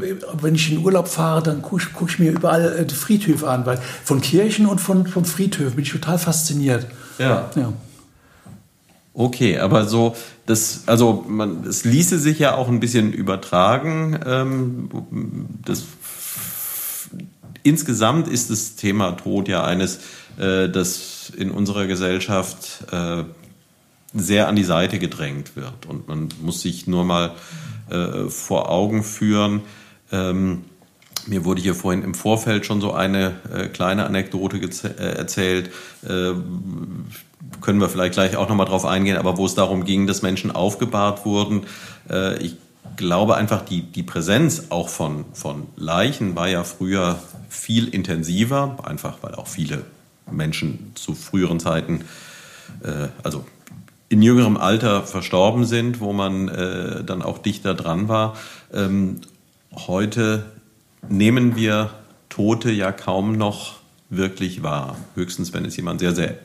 wenn 0.40 0.54
ich 0.54 0.72
in 0.72 0.78
Urlaub 0.78 1.08
fahre, 1.08 1.42
dann 1.42 1.62
gucke 1.62 1.82
ich, 1.82 1.92
guck 1.92 2.08
ich, 2.08 2.18
mir 2.18 2.32
überall 2.32 2.78
äh, 2.80 2.86
die 2.86 2.94
Friedhöfe 2.94 3.48
an, 3.48 3.66
weil 3.66 3.78
von 4.04 4.20
Kirchen 4.20 4.66
und 4.66 4.80
von, 4.80 5.06
von 5.06 5.24
Friedhöfen 5.24 5.76
bin 5.76 5.84
ich 5.84 5.92
total 5.92 6.18
fasziniert. 6.18 6.86
Ja. 7.18 7.50
ja. 7.54 7.72
Okay, 9.12 9.58
aber 9.58 9.86
so, 9.86 10.14
das, 10.46 10.84
also 10.86 11.24
man, 11.28 11.64
es 11.64 11.84
ließe 11.84 12.18
sich 12.18 12.38
ja 12.38 12.54
auch 12.54 12.68
ein 12.68 12.80
bisschen 12.80 13.12
übertragen. 13.12 14.18
Ähm, 14.26 14.88
das, 15.64 15.84
insgesamt 17.62 18.28
ist 18.28 18.50
das 18.50 18.76
Thema 18.76 19.12
Tod 19.12 19.48
ja 19.48 19.64
eines, 19.64 20.00
äh, 20.38 20.68
das 20.68 21.32
in 21.36 21.50
unserer 21.50 21.86
Gesellschaft 21.86 22.84
äh, 22.92 23.24
sehr 24.14 24.48
an 24.48 24.56
die 24.56 24.64
Seite 24.64 24.98
gedrängt 24.98 25.56
wird. 25.56 25.86
Und 25.86 26.08
man 26.08 26.28
muss 26.42 26.62
sich 26.62 26.86
nur 26.86 27.04
mal 27.04 27.34
äh, 27.90 28.28
vor 28.28 28.70
Augen 28.70 29.02
führen. 29.02 29.62
Ähm, 30.12 30.64
mir 31.26 31.44
wurde 31.44 31.60
hier 31.60 31.74
vorhin 31.74 32.02
im 32.02 32.14
Vorfeld 32.14 32.66
schon 32.66 32.80
so 32.80 32.92
eine 32.92 33.34
äh, 33.52 33.68
kleine 33.68 34.06
Anekdote 34.06 34.58
äh, 34.58 35.16
erzählt. 35.16 35.70
Äh, 36.04 36.32
können 37.60 37.80
wir 37.80 37.88
vielleicht 37.88 38.14
gleich 38.14 38.36
auch 38.36 38.48
nochmal 38.48 38.66
drauf 38.66 38.84
eingehen, 38.84 39.16
aber 39.16 39.36
wo 39.36 39.46
es 39.46 39.54
darum 39.54 39.84
ging, 39.84 40.06
dass 40.06 40.22
Menschen 40.22 40.50
aufgebahrt 40.50 41.24
wurden. 41.24 41.66
Äh, 42.08 42.42
ich 42.42 42.56
glaube 42.96 43.36
einfach, 43.36 43.62
die, 43.62 43.82
die 43.82 44.02
Präsenz 44.02 44.66
auch 44.70 44.88
von, 44.88 45.24
von 45.32 45.66
Leichen 45.76 46.36
war 46.36 46.48
ja 46.48 46.64
früher 46.64 47.18
viel 47.48 47.88
intensiver, 47.88 48.78
einfach 48.84 49.18
weil 49.22 49.34
auch 49.34 49.46
viele 49.46 49.84
Menschen 50.30 50.92
zu 50.94 51.14
früheren 51.14 51.60
Zeiten, 51.60 52.04
äh, 52.82 53.08
also 53.22 53.44
in 54.08 54.22
jüngerem 54.22 54.56
Alter 54.56 55.02
verstorben 55.02 55.64
sind, 55.64 56.00
wo 56.00 56.12
man 56.12 56.48
äh, 56.48 57.04
dann 57.04 57.22
auch 57.22 57.38
dichter 57.38 57.74
dran 57.74 58.08
war. 58.08 58.36
Ähm, 58.72 59.20
heute 59.72 60.44
nehmen 61.08 61.56
wir 61.56 61.90
Tote 62.28 62.70
ja 62.70 62.92
kaum 62.92 63.36
noch 63.36 63.76
wirklich 64.10 64.62
wahr. 64.62 64.96
Höchstens, 65.14 65.52
wenn 65.52 65.64
es 65.64 65.76
jemand 65.76 66.00
sehr, 66.00 66.14
sehr 66.14 66.36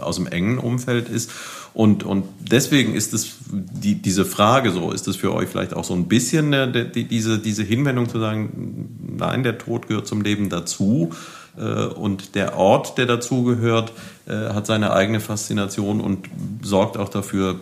aus 0.00 0.16
dem 0.16 0.26
engen 0.26 0.58
Umfeld 0.58 1.08
ist. 1.08 1.30
Und, 1.74 2.04
und 2.04 2.24
deswegen 2.40 2.94
ist 2.94 3.12
es 3.12 3.36
die, 3.50 3.96
diese 3.96 4.24
Frage 4.24 4.70
so, 4.70 4.92
ist 4.92 5.08
es 5.08 5.16
für 5.16 5.34
euch 5.34 5.48
vielleicht 5.48 5.74
auch 5.74 5.84
so 5.84 5.94
ein 5.94 6.08
bisschen 6.08 6.54
eine, 6.54 6.86
die, 6.86 7.04
diese, 7.04 7.38
diese 7.38 7.64
Hinwendung 7.64 8.08
zu 8.08 8.18
sagen, 8.18 9.16
nein, 9.18 9.42
der 9.42 9.58
Tod 9.58 9.88
gehört 9.88 10.06
zum 10.06 10.22
Leben 10.22 10.48
dazu. 10.48 11.12
Äh, 11.58 11.86
und 11.86 12.34
der 12.34 12.56
Ort, 12.56 12.98
der 12.98 13.06
dazugehört, 13.06 13.92
äh, 14.26 14.32
hat 14.50 14.66
seine 14.66 14.92
eigene 14.92 15.20
Faszination 15.20 16.00
und 16.00 16.28
sorgt 16.62 16.96
auch 16.96 17.08
dafür, 17.08 17.60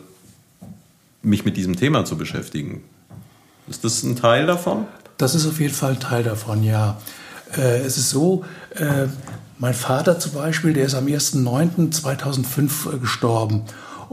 mich 1.23 1.45
mit 1.45 1.57
diesem 1.57 1.77
Thema 1.77 2.05
zu 2.05 2.17
beschäftigen. 2.17 2.83
Ist 3.69 3.85
das 3.85 4.03
ein 4.03 4.17
Teil 4.17 4.47
davon? 4.47 4.87
Das 5.17 5.35
ist 5.35 5.47
auf 5.47 5.61
jeden 5.61 5.75
Fall 5.75 5.93
ein 5.93 6.01
Teil 6.01 6.23
davon, 6.25 6.63
ja. 6.63 6.99
Äh, 7.57 7.79
es 7.79 7.97
ist 7.97 8.11
so, 8.11 8.45
mein 9.59 9.75
Vater 9.75 10.19
zum 10.19 10.33
Beispiel, 10.33 10.73
der 10.73 10.87
ist 10.87 10.97
am 10.97 11.07
1.9.2005 11.07 12.99
gestorben. 12.99 13.63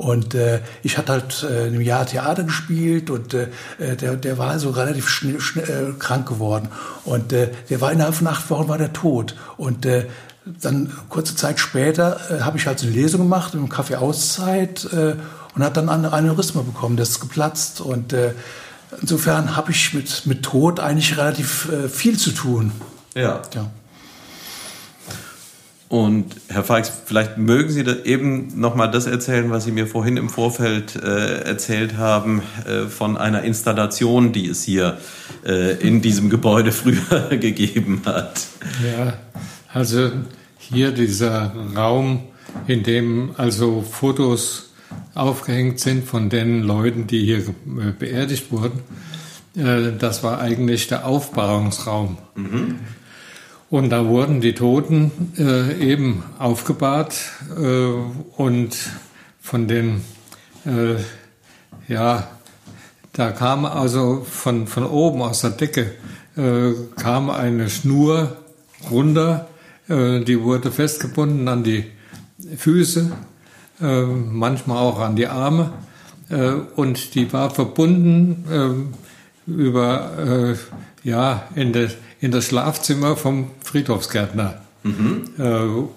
Und 0.01 0.33
äh, 0.33 0.61
ich 0.81 0.97
hatte 0.97 1.11
halt 1.11 1.43
äh, 1.43 1.67
im 1.67 1.79
Jahr 1.79 2.07
Theater 2.07 2.43
gespielt 2.43 3.11
und 3.11 3.35
äh, 3.35 3.49
der, 3.77 4.15
der 4.15 4.37
war 4.39 4.49
also 4.49 4.71
relativ 4.71 5.07
schnell, 5.07 5.39
schnell 5.39 5.93
äh, 5.95 5.99
krank 5.99 6.27
geworden. 6.27 6.69
Und 7.05 7.31
äh, 7.33 7.49
der 7.69 7.81
war 7.81 7.91
innerhalb 7.91 8.15
von 8.15 8.25
acht 8.25 8.49
Wochen 8.49 8.67
war 8.67 8.79
der 8.79 8.93
tot. 8.93 9.35
Und 9.57 9.85
äh, 9.85 10.07
dann 10.43 10.91
kurze 11.09 11.35
Zeit 11.35 11.59
später 11.59 12.19
äh, 12.31 12.41
habe 12.41 12.57
ich 12.57 12.65
halt 12.65 12.79
so 12.79 12.87
eine 12.87 12.95
Lesung 12.95 13.21
gemacht 13.21 13.53
im 13.53 13.69
Café 13.69 13.97
Auszeit 13.97 14.85
äh, 14.91 15.17
und 15.53 15.63
hat 15.63 15.77
dann 15.77 15.87
eine 15.87 16.11
Aneurysma 16.11 16.63
bekommen, 16.63 16.97
das 16.97 17.09
ist 17.09 17.19
geplatzt. 17.19 17.79
Und 17.79 18.11
äh, 18.11 18.33
insofern 19.01 19.55
habe 19.55 19.69
ich 19.69 19.93
mit, 19.93 20.25
mit 20.25 20.41
Tod 20.41 20.79
eigentlich 20.79 21.15
relativ 21.15 21.71
äh, 21.71 21.87
viel 21.87 22.17
zu 22.17 22.31
tun. 22.31 22.71
Ja. 23.13 23.43
ja. 23.53 23.69
Und 25.91 26.37
Herr 26.47 26.63
Feix, 26.63 26.89
vielleicht 27.05 27.37
mögen 27.37 27.69
Sie 27.69 27.81
eben 27.81 28.57
nochmal 28.57 28.89
das 28.89 29.07
erzählen, 29.07 29.51
was 29.51 29.65
Sie 29.65 29.73
mir 29.73 29.87
vorhin 29.87 30.15
im 30.15 30.29
Vorfeld 30.29 30.95
äh, 30.95 31.41
erzählt 31.43 31.97
haben, 31.97 32.41
äh, 32.65 32.87
von 32.87 33.17
einer 33.17 33.41
Installation, 33.41 34.31
die 34.31 34.47
es 34.47 34.63
hier 34.63 34.99
äh, 35.45 35.75
in 35.85 36.01
diesem 36.01 36.29
Gebäude 36.29 36.71
früher 36.71 37.35
gegeben 37.35 38.03
hat. 38.05 38.47
Ja, 38.81 39.17
also 39.73 40.11
hier 40.59 40.93
dieser 40.93 41.53
Raum, 41.75 42.21
in 42.67 42.83
dem 42.83 43.31
also 43.35 43.81
Fotos 43.81 44.71
aufgehängt 45.13 45.81
sind 45.81 46.05
von 46.05 46.29
den 46.29 46.61
Leuten, 46.61 47.05
die 47.05 47.25
hier 47.25 47.39
äh, 47.39 47.91
beerdigt 47.99 48.49
wurden, 48.49 48.79
äh, 49.57 49.91
das 49.99 50.23
war 50.23 50.39
eigentlich 50.39 50.87
der 50.87 51.05
Aufbahrungsraum. 51.05 52.17
Mhm. 52.35 52.79
Und 53.71 53.89
da 53.89 54.05
wurden 54.05 54.41
die 54.41 54.51
Toten 54.51 55.11
äh, 55.37 55.79
eben 55.79 56.23
aufgebahrt 56.37 57.15
äh, 57.57 57.85
und 58.35 58.75
von 59.39 59.69
den, 59.69 60.01
äh, 60.65 60.95
ja, 61.87 62.27
da 63.13 63.31
kam 63.31 63.63
also 63.63 64.27
von, 64.29 64.67
von 64.67 64.85
oben 64.85 65.21
aus 65.21 65.39
der 65.39 65.51
Decke 65.51 65.93
äh, 66.35 66.73
kam 66.97 67.29
eine 67.29 67.69
Schnur 67.69 68.35
runter, 68.91 69.47
äh, 69.87 70.19
die 70.19 70.41
wurde 70.41 70.69
festgebunden 70.69 71.47
an 71.47 71.63
die 71.63 71.85
Füße, 72.57 73.09
äh, 73.79 74.01
manchmal 74.01 74.79
auch 74.79 74.99
an 74.99 75.15
die 75.15 75.27
Arme 75.27 75.71
und 76.77 77.15
die 77.15 77.33
war 77.33 77.49
verbunden 77.49 78.93
über, 79.45 80.55
ja, 81.03 81.49
in 81.55 81.73
der 81.73 81.89
in 82.21 82.31
das 82.31 82.45
Schlafzimmer 82.45 83.17
vom 83.17 83.51
Friedhofsgärtner. 83.63 84.61
Mhm. 84.83 85.23
Äh, 85.37 85.43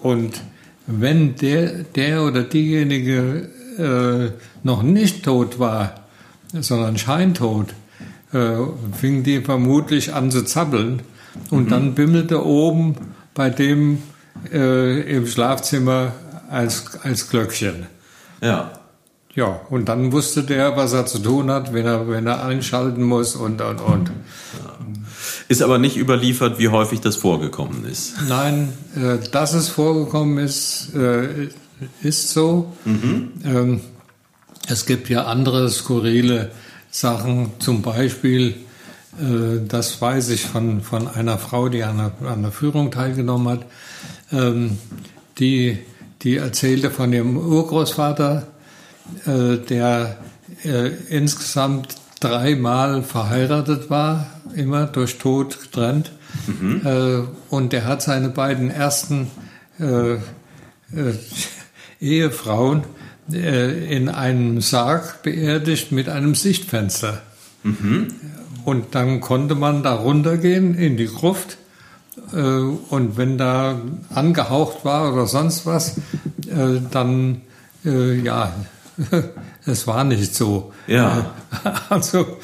und 0.03 0.41
wenn 0.87 1.37
der, 1.37 1.85
der 1.85 2.23
oder 2.25 2.43
diejenige 2.43 3.49
äh, 3.79 4.31
noch 4.63 4.83
nicht 4.83 5.25
tot 5.25 5.59
war, 5.59 6.01
sondern 6.53 6.99
scheintot, 6.99 7.75
äh, 8.33 8.57
fing 8.99 9.23
die 9.23 9.41
vermutlich 9.41 10.13
an 10.15 10.31
zu 10.31 10.43
zappeln. 10.45 11.03
Und 11.51 11.67
mhm. 11.67 11.71
dann 11.71 11.95
bimmelte 11.95 12.45
oben 12.45 12.97
bei 13.35 13.51
dem 13.51 13.99
äh, 14.53 15.01
im 15.17 15.27
Schlafzimmer 15.27 16.13
als, 16.49 16.99
als 17.03 17.29
Glöckchen. 17.29 17.87
Ja. 18.41 18.73
Ja, 19.35 19.61
und 19.69 19.89
dann 19.89 20.13
wusste 20.13 20.45
der, 20.45 20.77
was 20.77 20.93
er 20.93 21.07
zu 21.07 21.19
tun 21.19 21.51
hat, 21.51 21.73
wenn 21.73 21.87
er, 21.87 22.09
wenn 22.09 22.27
er 22.27 22.45
einschalten 22.45 23.03
muss 23.03 23.35
und, 23.35 23.61
und, 23.61 23.81
und. 23.81 24.13
Ist 25.49 25.61
aber 25.61 25.79
nicht 25.79 25.97
überliefert, 25.97 26.59
wie 26.59 26.69
häufig 26.69 27.01
das 27.01 27.17
vorgekommen 27.17 27.85
ist. 27.85 28.15
Nein, 28.29 28.73
äh, 28.97 29.19
dass 29.31 29.55
es 29.55 29.69
vorgekommen 29.69 30.39
ist, 30.39 30.95
äh, 30.95 31.49
ist 32.03 32.31
so. 32.31 32.73
Mhm. 32.85 33.33
Ähm, 33.45 33.81
es 34.69 34.87
gibt 34.87 35.09
ja 35.09 35.25
andere 35.25 35.69
skurrile 35.69 36.51
Sachen, 36.91 37.51
zum 37.59 37.83
Beispiel, 37.83 38.55
äh, 39.19 39.67
das 39.67 40.01
weiß 40.01 40.31
ich 40.31 40.43
von, 40.43 40.81
von 40.81 41.09
einer 41.09 41.39
Frau, 41.39 41.69
die 41.69 41.83
an 41.83 41.99
der, 41.99 42.31
an 42.31 42.43
der 42.43 42.53
Führung 42.53 42.91
teilgenommen 42.91 43.49
hat, 43.49 43.67
ähm, 44.33 44.79
die, 45.39 45.79
die 46.23 46.37
erzählte 46.37 46.91
von 46.91 47.13
ihrem 47.13 47.37
Urgroßvater, 47.37 48.47
äh, 49.27 49.59
der 49.59 50.17
äh, 50.65 50.89
insgesamt 51.09 51.97
dreimal 52.21 53.03
verheiratet 53.03 53.91
war, 53.91 54.27
immer 54.55 54.87
durch 54.87 55.19
Tod 55.19 55.61
getrennt. 55.61 56.13
Mhm. 56.47 56.81
Äh, 56.85 57.23
und 57.51 57.73
er 57.75 57.85
hat 57.85 58.03
seine 58.03 58.29
beiden 58.31 58.71
ersten 58.71 59.31
äh, 59.79 60.15
äh, 60.15 60.19
Ehefrauen 62.01 62.85
in 63.27 64.11
einem 64.11 64.61
Sarg 64.61 65.23
beerdigt 65.23 65.93
mit 65.93 66.11
einem 66.11 66.35
Sichtfenster. 66.35 67.23
Mhm. 67.63 68.09
Und 68.67 68.95
dann 68.95 69.23
konnte 69.23 69.55
man 69.55 69.83
da 69.83 69.95
runtergehen 69.95 70.75
in 70.75 70.99
die 70.99 71.07
Gruft. 71.07 71.57
Und 72.31 73.17
wenn 73.17 73.39
da 73.39 73.81
angehaucht 74.11 74.85
war 74.85 75.11
oder 75.11 75.27
sonst 75.27 75.65
was, 75.65 75.97
dann, 76.91 77.41
ja, 77.83 78.53
es 79.67 79.87
war 79.87 80.05
nicht 80.05 80.35
so. 80.35 80.73
Ja. 80.87 81.35
Also, 81.89 82.39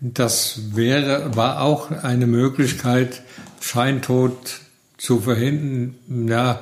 das 0.00 0.60
wäre, 0.74 1.36
war 1.36 1.60
auch 1.60 1.90
eine 1.90 2.26
Möglichkeit, 2.26 3.22
Scheintod 3.60 4.60
zu 4.96 5.20
verhindern, 5.20 5.94
ja, 6.28 6.60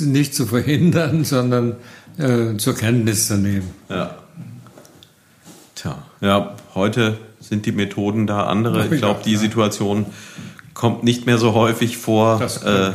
nicht 0.00 0.34
zu 0.34 0.46
verhindern, 0.46 1.24
sondern 1.24 1.76
äh, 2.18 2.56
zur 2.56 2.74
Kenntnis 2.74 3.28
zu 3.28 3.36
nehmen. 3.36 3.70
Ja. 3.88 4.16
Tja, 5.74 6.02
ja, 6.20 6.56
heute 6.74 7.18
sind 7.40 7.66
die 7.66 7.72
Methoden 7.72 8.26
da 8.26 8.44
andere. 8.44 8.86
Ich 8.86 9.00
glaube, 9.00 9.20
die 9.24 9.36
Situation 9.36 10.06
kommt 10.74 11.04
nicht 11.04 11.26
mehr 11.26 11.38
so 11.38 11.54
häufig 11.54 11.96
vor. 11.96 12.40
Äh, 12.64 12.92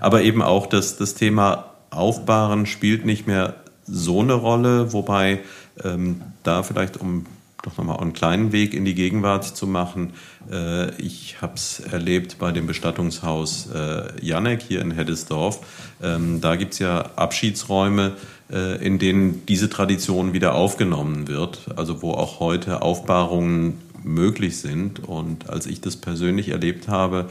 aber 0.00 0.22
eben 0.22 0.42
auch 0.42 0.66
das, 0.66 0.96
das 0.96 1.14
Thema 1.14 1.72
Aufbahren 1.90 2.66
spielt 2.66 3.04
nicht 3.06 3.26
mehr 3.26 3.56
so 3.90 4.20
eine 4.20 4.34
Rolle, 4.34 4.92
wobei 4.92 5.40
ähm, 5.84 6.22
da 6.42 6.62
vielleicht, 6.62 6.96
um 6.98 7.26
doch 7.62 7.76
nochmal 7.76 7.98
einen 7.98 8.12
kleinen 8.12 8.52
Weg 8.52 8.72
in 8.72 8.84
die 8.84 8.94
Gegenwart 8.94 9.44
zu 9.44 9.66
machen. 9.66 10.12
Äh, 10.50 10.94
ich 11.00 11.42
habe 11.42 11.54
es 11.54 11.80
erlebt 11.80 12.38
bei 12.38 12.52
dem 12.52 12.66
Bestattungshaus 12.66 13.68
äh, 13.74 14.24
Janek 14.24 14.62
hier 14.62 14.80
in 14.80 14.92
Heddesdorf. 14.92 15.60
Ähm, 16.02 16.40
da 16.40 16.56
gibt 16.56 16.74
es 16.74 16.78
ja 16.78 17.10
Abschiedsräume, 17.16 18.12
äh, 18.50 18.84
in 18.84 18.98
denen 18.98 19.44
diese 19.46 19.68
Tradition 19.68 20.32
wieder 20.32 20.54
aufgenommen 20.54 21.26
wird, 21.26 21.66
also 21.76 22.00
wo 22.00 22.12
auch 22.12 22.38
heute 22.38 22.82
Aufbahrungen 22.82 23.80
möglich 24.04 24.58
sind. 24.58 25.00
Und 25.00 25.50
als 25.50 25.66
ich 25.66 25.80
das 25.80 25.96
persönlich 25.96 26.50
erlebt 26.50 26.88
habe, 26.88 27.28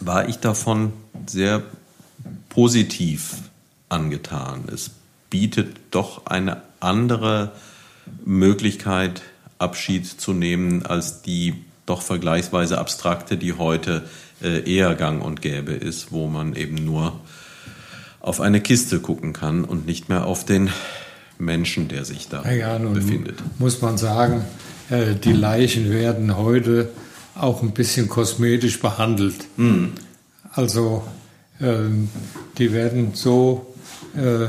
war 0.00 0.28
ich 0.28 0.38
davon 0.38 0.92
sehr 1.26 1.62
positiv 2.48 3.43
angetan. 3.94 4.64
Es 4.72 4.90
bietet 5.30 5.76
doch 5.90 6.26
eine 6.26 6.62
andere 6.80 7.52
Möglichkeit, 8.24 9.22
Abschied 9.58 10.06
zu 10.06 10.32
nehmen, 10.32 10.84
als 10.84 11.22
die 11.22 11.54
doch 11.86 12.02
vergleichsweise 12.02 12.78
abstrakte, 12.78 13.36
die 13.36 13.54
heute 13.54 14.02
äh, 14.42 14.70
eher 14.70 14.94
gang 14.94 15.22
und 15.24 15.42
gäbe 15.42 15.72
ist, 15.72 16.12
wo 16.12 16.26
man 16.26 16.56
eben 16.56 16.74
nur 16.74 17.20
auf 18.20 18.40
eine 18.40 18.60
Kiste 18.60 19.00
gucken 19.00 19.32
kann 19.32 19.64
und 19.64 19.86
nicht 19.86 20.08
mehr 20.08 20.26
auf 20.26 20.44
den 20.44 20.70
Menschen, 21.38 21.88
der 21.88 22.04
sich 22.04 22.28
da 22.28 22.50
ja, 22.50 22.78
befindet. 22.78 23.38
Muss 23.58 23.80
man 23.82 23.98
sagen, 23.98 24.44
äh, 24.90 25.14
die 25.14 25.32
Leichen 25.32 25.90
werden 25.90 26.36
heute 26.36 26.90
auch 27.34 27.62
ein 27.62 27.72
bisschen 27.72 28.08
kosmetisch 28.08 28.80
behandelt. 28.80 29.44
Mhm. 29.56 29.92
Also 30.52 31.04
ähm, 31.60 32.08
die 32.58 32.72
werden 32.72 33.12
so 33.14 33.73
äh, 34.16 34.48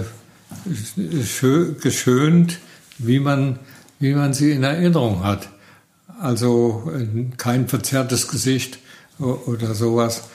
geschönt, 1.81 2.59
wie 2.97 3.19
man, 3.19 3.59
wie 3.99 4.13
man 4.13 4.33
sie 4.33 4.51
in 4.51 4.63
Erinnerung 4.63 5.23
hat. 5.23 5.49
Also 6.19 6.91
äh, 6.95 7.25
kein 7.37 7.67
verzerrtes 7.67 8.27
Gesicht 8.27 8.79
oder 9.19 9.73
sowas. 9.75 10.29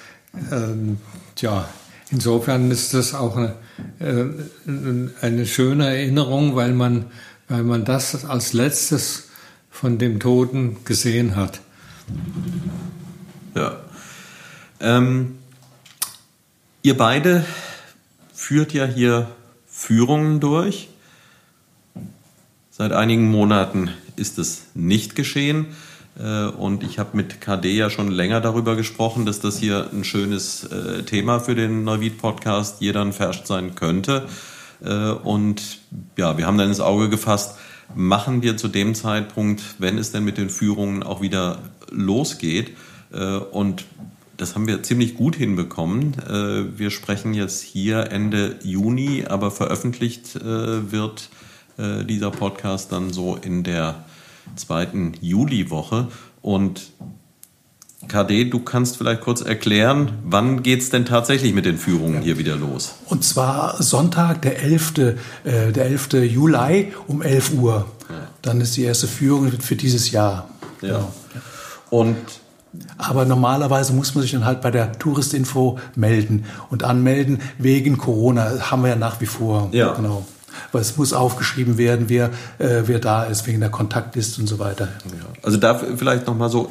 Ähm, 0.51 0.99
tja, 1.35 1.69
insofern 2.11 2.71
ist 2.71 2.95
das 2.95 3.15
auch 3.15 3.37
eine, 3.37 3.55
äh, 3.99 4.25
eine 5.21 5.47
schöne 5.47 5.87
Erinnerung, 5.87 6.57
weil 6.57 6.73
man, 6.73 7.07
weil 7.49 7.63
man 7.63 7.85
das 7.85 8.25
als 8.25 8.53
letztes 8.53 9.29
von 9.71 9.99
dem 9.99 10.21
Toten 10.21 10.79
gesehen 10.85 11.37
hat. 11.37 11.61
Ja. 13.55 13.81
Ähm, 14.81 15.39
ihr 16.83 16.97
beide 16.97 17.45
führt 18.41 18.73
ja 18.73 18.87
hier 18.87 19.29
Führungen 19.67 20.41
durch. 20.41 20.89
Seit 22.71 22.91
einigen 22.91 23.31
Monaten 23.31 23.91
ist 24.17 24.39
es 24.39 24.63
nicht 24.75 25.15
geschehen. 25.15 25.67
Äh, 26.19 26.47
und 26.47 26.83
ich 26.83 26.99
habe 26.99 27.17
mit 27.19 27.43
KD 27.43 27.77
ja 27.77 27.91
schon 27.91 28.11
länger 28.11 28.41
darüber 28.41 28.77
gesprochen, 28.77 29.27
dass 29.27 29.41
das 29.41 29.59
hier 29.59 29.91
ein 29.93 30.05
schönes 30.05 30.65
äh, 30.65 31.03
Thema 31.03 31.39
für 31.39 31.55
den 31.55 31.85
Neuwied-Podcast 31.85 32.81
Jeder 32.81 33.13
Verscht 33.13 33.47
sein 33.47 33.75
könnte. 33.75 34.27
Äh, 34.83 35.11
und 35.11 35.79
ja, 36.17 36.39
wir 36.39 36.47
haben 36.47 36.57
dann 36.57 36.69
ins 36.69 36.81
Auge 36.81 37.11
gefasst, 37.11 37.59
machen 37.95 38.41
wir 38.41 38.57
zu 38.57 38.69
dem 38.69 38.95
Zeitpunkt, 38.95 39.63
wenn 39.79 39.99
es 39.99 40.13
denn 40.13 40.25
mit 40.25 40.39
den 40.39 40.49
Führungen 40.49 41.03
auch 41.03 41.21
wieder 41.21 41.59
losgeht. 41.91 42.77
Und 43.51 43.85
das 44.41 44.55
haben 44.55 44.67
wir 44.67 44.83
ziemlich 44.83 45.15
gut 45.15 45.37
hinbekommen. 45.37 46.17
Wir 46.77 46.91
sprechen 46.91 47.35
jetzt 47.35 47.63
hier 47.63 48.11
Ende 48.11 48.57
Juni, 48.63 49.25
aber 49.29 49.51
veröffentlicht 49.51 50.35
wird 50.43 51.29
äh, 51.81 52.05
dieser 52.05 52.31
Podcast 52.31 52.93
dann 52.93 53.13
so 53.13 53.37
in 53.37 53.63
der 53.63 54.05
zweiten 54.57 55.15
Juliwoche. 55.21 56.09
Und 56.43 56.91
KD, 58.09 58.51
du 58.51 58.61
kannst 58.61 58.97
vielleicht 58.97 59.21
kurz 59.21 59.41
erklären, 59.41 60.13
wann 60.25 60.63
geht 60.63 60.81
es 60.81 60.91
denn 60.91 61.05
tatsächlich 61.05 61.55
mit 61.55 61.65
den 61.65 61.79
Führungen 61.79 62.23
hier 62.23 62.39
wieder 62.39 62.57
los? 62.57 62.95
Und 63.07 63.25
zwar 63.25 63.83
Sonntag, 63.83 64.43
der 64.43 64.63
11. 64.63 64.99
Äh, 64.99 65.73
der 65.73 65.87
11. 65.87 66.13
Juli 66.25 66.93
um 67.07 67.23
11 67.23 67.53
Uhr. 67.55 67.87
Ja. 68.09 68.29
Dann 68.43 68.61
ist 68.61 68.77
die 68.77 68.83
erste 68.83 69.07
Führung 69.07 69.51
für 69.61 69.77
dieses 69.77 70.11
Jahr. 70.11 70.51
Ja. 70.83 70.89
Genau. 70.89 71.15
Und 71.91 72.17
aber 72.99 73.25
normalerweise 73.25 73.93
muss 73.93 74.15
man 74.15 74.23
sich 74.23 74.33
dann 74.33 74.45
halt 74.45 74.61
bei 74.61 74.71
der 74.71 74.93
Touristinfo 74.93 75.79
melden 75.97 76.45
und 76.71 76.85
anmelden 76.85 77.41
wegen 77.59 77.99
Corona. 77.99 78.71
Haben 78.71 78.83
wir 78.83 78.91
ja 78.91 78.97
nach 78.97 79.21
wie 79.21 79.27
vor. 79.27 79.69
Ja. 79.73 79.95
Genau 79.95 80.25
weil 80.73 80.83
es 80.83 80.97
muss 80.97 81.13
aufgeschrieben 81.13 81.79
werden, 81.79 82.07
wer, 82.09 82.31
äh, 82.59 82.83
wer 82.87 82.99
da 82.99 83.25
ist, 83.25 83.47
wegen 83.47 83.61
der 83.61 83.71
Kontaktliste 83.71 84.41
und 84.41 84.47
so 84.47 84.59
weiter. 84.59 84.89
Ja. 85.07 85.27
Also 85.43 85.57
da 85.57 85.75
vielleicht 85.75 86.27
nochmal 86.27 86.51
so 86.51 86.71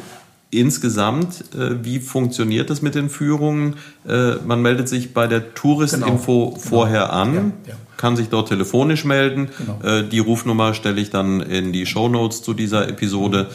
insgesamt, 0.51 1.43
äh, 1.55 1.83
wie 1.83 1.99
funktioniert 1.99 2.69
das 2.69 2.81
mit 2.81 2.95
den 2.95 3.09
Führungen? 3.09 3.75
Äh, 4.07 4.35
man 4.45 4.61
meldet 4.61 4.89
sich 4.89 5.13
bei 5.13 5.27
der 5.27 5.53
Touristinfo 5.53 6.49
genau. 6.49 6.59
vorher 6.59 7.01
genau. 7.01 7.13
an. 7.13 7.33
Ja, 7.33 7.41
ja. 7.69 7.75
Kann 7.97 8.15
sich 8.15 8.29
dort 8.29 8.47
telefonisch 8.47 9.03
melden. 9.03 9.49
Genau. 9.57 9.79
Äh, 9.83 10.07
die 10.07 10.19
Rufnummer 10.19 10.73
stelle 10.73 11.01
ich 11.01 11.09
dann 11.09 11.41
in 11.41 11.73
die 11.73 11.85
Show 11.85 12.07
Notes 12.07 12.41
zu 12.41 12.53
dieser 12.53 12.87
Episode. 12.87 13.47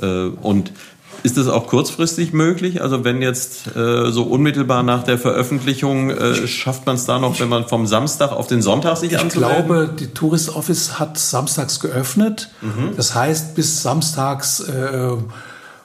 Genau. 0.00 0.26
Äh, 0.26 0.28
und 0.42 0.70
ist 1.22 1.36
das 1.36 1.48
auch 1.48 1.66
kurzfristig 1.66 2.32
möglich? 2.32 2.82
Also 2.82 3.04
wenn 3.04 3.22
jetzt 3.22 3.74
äh, 3.76 4.10
so 4.10 4.24
unmittelbar 4.24 4.82
nach 4.82 5.02
der 5.02 5.18
Veröffentlichung 5.18 6.10
äh, 6.10 6.46
schafft 6.46 6.86
man 6.86 6.96
es 6.96 7.04
da 7.04 7.18
noch, 7.18 7.40
wenn 7.40 7.48
man 7.48 7.66
vom 7.66 7.86
Samstag 7.86 8.32
auf 8.32 8.46
den 8.46 8.62
Sonntag 8.62 8.96
sich 8.96 9.12
ich 9.12 9.18
anzumelden? 9.18 9.60
Ich 9.60 9.66
glaube, 9.66 9.94
die 9.98 10.08
Tourist 10.08 10.54
Office 10.54 10.98
hat 10.98 11.18
samstags 11.18 11.80
geöffnet. 11.80 12.50
Mhm. 12.60 12.96
Das 12.96 13.14
heißt, 13.14 13.54
bis 13.54 13.82
samstags 13.82 14.60
äh, 14.60 15.10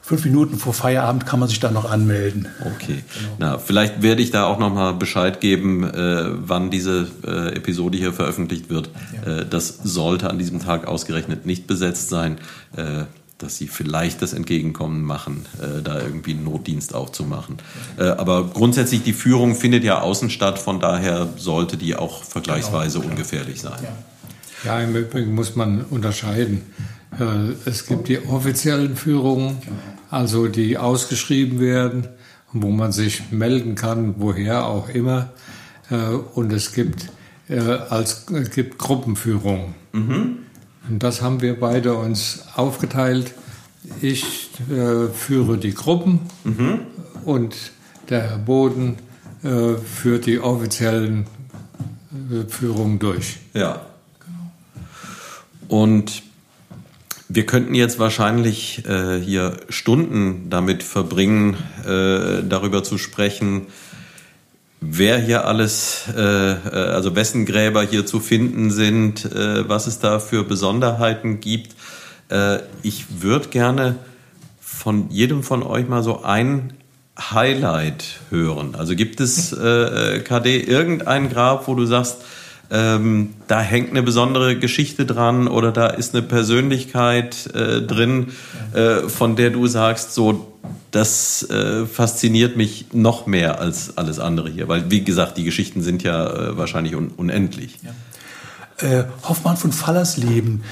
fünf 0.01 0.25
Minuten 0.25 0.57
vor 0.57 0.73
Feierabend 0.73 1.25
kann 1.25 1.39
man 1.39 1.47
sich 1.47 1.61
da 1.61 1.71
noch 1.71 1.89
anmelden. 1.89 2.47
Okay. 2.75 3.03
Genau. 3.13 3.35
Na, 3.37 3.57
vielleicht 3.57 4.01
werde 4.01 4.21
ich 4.21 4.31
da 4.31 4.45
auch 4.45 4.59
noch 4.59 4.73
mal 4.73 4.93
Bescheid 4.93 5.39
geben, 5.39 5.85
äh, 5.85 6.25
wann 6.33 6.69
diese 6.69 7.07
äh, 7.25 7.55
Episode 7.55 7.97
hier 7.97 8.11
veröffentlicht 8.11 8.69
wird. 8.69 8.89
Ja. 9.25 9.39
Äh, 9.39 9.45
das 9.49 9.79
sollte 9.83 10.29
an 10.29 10.37
diesem 10.37 10.59
Tag 10.59 10.85
ausgerechnet 10.85 11.45
nicht 11.45 11.65
besetzt 11.65 12.09
sein. 12.09 12.39
Äh, 13.41 13.45
dass 13.45 13.57
sie 13.57 13.67
vielleicht 13.67 14.21
das 14.21 14.33
Entgegenkommen 14.33 15.03
machen, 15.03 15.45
äh, 15.59 15.81
da 15.81 15.99
irgendwie 15.99 16.31
einen 16.31 16.43
Notdienst 16.43 16.93
aufzumachen. 16.93 17.57
Äh, 17.97 18.03
aber 18.03 18.45
grundsätzlich 18.45 19.03
die 19.03 19.13
Führung 19.13 19.55
findet 19.55 19.83
ja 19.83 19.99
außen 20.01 20.29
statt, 20.29 20.59
von 20.59 20.79
daher 20.79 21.27
sollte 21.37 21.77
die 21.77 21.95
auch 21.95 22.23
vergleichsweise 22.23 22.99
genau, 22.99 23.11
ungefährlich 23.11 23.61
sein. 23.61 23.79
Ja. 24.63 24.77
ja, 24.79 24.83
im 24.83 24.95
Übrigen 24.95 25.33
muss 25.33 25.55
man 25.55 25.81
unterscheiden. 25.81 26.61
Äh, 27.19 27.69
es 27.69 27.85
gibt 27.85 28.07
die 28.07 28.25
offiziellen 28.25 28.95
Führungen, 28.95 29.57
also 30.09 30.47
die 30.47 30.77
ausgeschrieben 30.77 31.59
werden, 31.59 32.07
wo 32.53 32.69
man 32.69 32.91
sich 32.91 33.31
melden 33.31 33.75
kann, 33.75 34.15
woher 34.17 34.65
auch 34.65 34.89
immer. 34.89 35.29
Äh, 35.89 35.95
und 35.95 36.53
es 36.53 36.73
gibt, 36.73 37.09
äh, 37.49 37.59
als, 37.59 38.25
es 38.31 38.51
gibt 38.51 38.77
Gruppenführungen. 38.77 39.75
Mhm. 39.93 40.37
Und 40.89 41.03
das 41.03 41.21
haben 41.21 41.41
wir 41.41 41.59
beide 41.59 41.95
uns 41.95 42.43
aufgeteilt. 42.55 43.33
Ich 44.01 44.49
äh, 44.69 45.07
führe 45.07 45.57
die 45.57 45.73
Gruppen 45.73 46.21
mhm. 46.43 46.81
und 47.25 47.55
der 48.09 48.21
Herr 48.21 48.37
Boden 48.37 48.97
äh, 49.43 49.75
führt 49.75 50.25
die 50.25 50.39
offiziellen 50.39 51.25
äh, 52.31 52.47
Führungen 52.47 52.99
durch. 52.99 53.37
Ja. 53.53 53.85
Und 55.67 56.23
Wir 57.33 57.45
könnten 57.45 57.75
jetzt 57.75 57.97
wahrscheinlich 57.97 58.85
äh, 58.85 59.17
hier 59.17 59.55
Stunden 59.69 60.49
damit 60.49 60.83
verbringen, 60.83 61.55
äh, 61.85 62.43
darüber 62.43 62.83
zu 62.83 62.97
sprechen, 62.97 63.67
wer 64.81 65.19
hier 65.19 65.45
alles, 65.45 66.05
äh, 66.15 66.21
äh, 66.21 66.55
also 66.93 67.15
wessen 67.15 67.45
Gräber 67.45 67.83
hier 67.83 68.05
zu 68.05 68.19
finden 68.19 68.71
sind, 68.71 69.25
äh, 69.25 69.69
was 69.69 69.87
es 69.87 69.99
da 69.99 70.19
für 70.19 70.43
Besonderheiten 70.43 71.39
gibt. 71.39 71.75
Äh, 72.29 72.59
ich 72.81 73.21
würde 73.21 73.49
gerne 73.49 73.95
von 74.59 75.09
jedem 75.11 75.43
von 75.43 75.63
euch 75.63 75.87
mal 75.87 76.01
so 76.01 76.23
ein 76.23 76.73
Highlight 77.19 78.21
hören. 78.31 78.73
Also 78.75 78.95
gibt 78.95 79.21
es, 79.21 79.53
äh, 79.53 80.19
KD, 80.19 80.61
irgendein 80.61 81.29
Grab, 81.29 81.67
wo 81.67 81.75
du 81.75 81.85
sagst, 81.85 82.17
ähm, 82.71 83.33
da 83.47 83.59
hängt 83.59 83.91
eine 83.91 84.01
besondere 84.01 84.57
Geschichte 84.57 85.05
dran 85.05 85.47
oder 85.47 85.71
da 85.71 85.87
ist 85.87 86.15
eine 86.15 86.23
Persönlichkeit 86.23 87.53
äh, 87.53 87.81
drin, 87.81 88.31
äh, 88.73 89.09
von 89.09 89.35
der 89.35 89.49
du 89.49 89.67
sagst, 89.67 90.15
so 90.15 90.50
das 90.91 91.43
äh, 91.49 91.85
fasziniert 91.85 92.57
mich 92.57 92.87
noch 92.93 93.25
mehr 93.25 93.59
als 93.59 93.97
alles 93.97 94.19
andere 94.19 94.49
hier, 94.49 94.67
weil 94.67 94.91
wie 94.91 95.03
gesagt, 95.03 95.37
die 95.37 95.43
Geschichten 95.43 95.81
sind 95.81 96.03
ja 96.03 96.27
äh, 96.27 96.57
wahrscheinlich 96.57 96.95
un 96.95 97.09
unendlich. 97.09 97.79
Ja. 97.83 97.91
Äh, 98.87 99.05
Hoffmann 99.23 99.57
von 99.57 99.71
Fallersleben, 99.71 100.63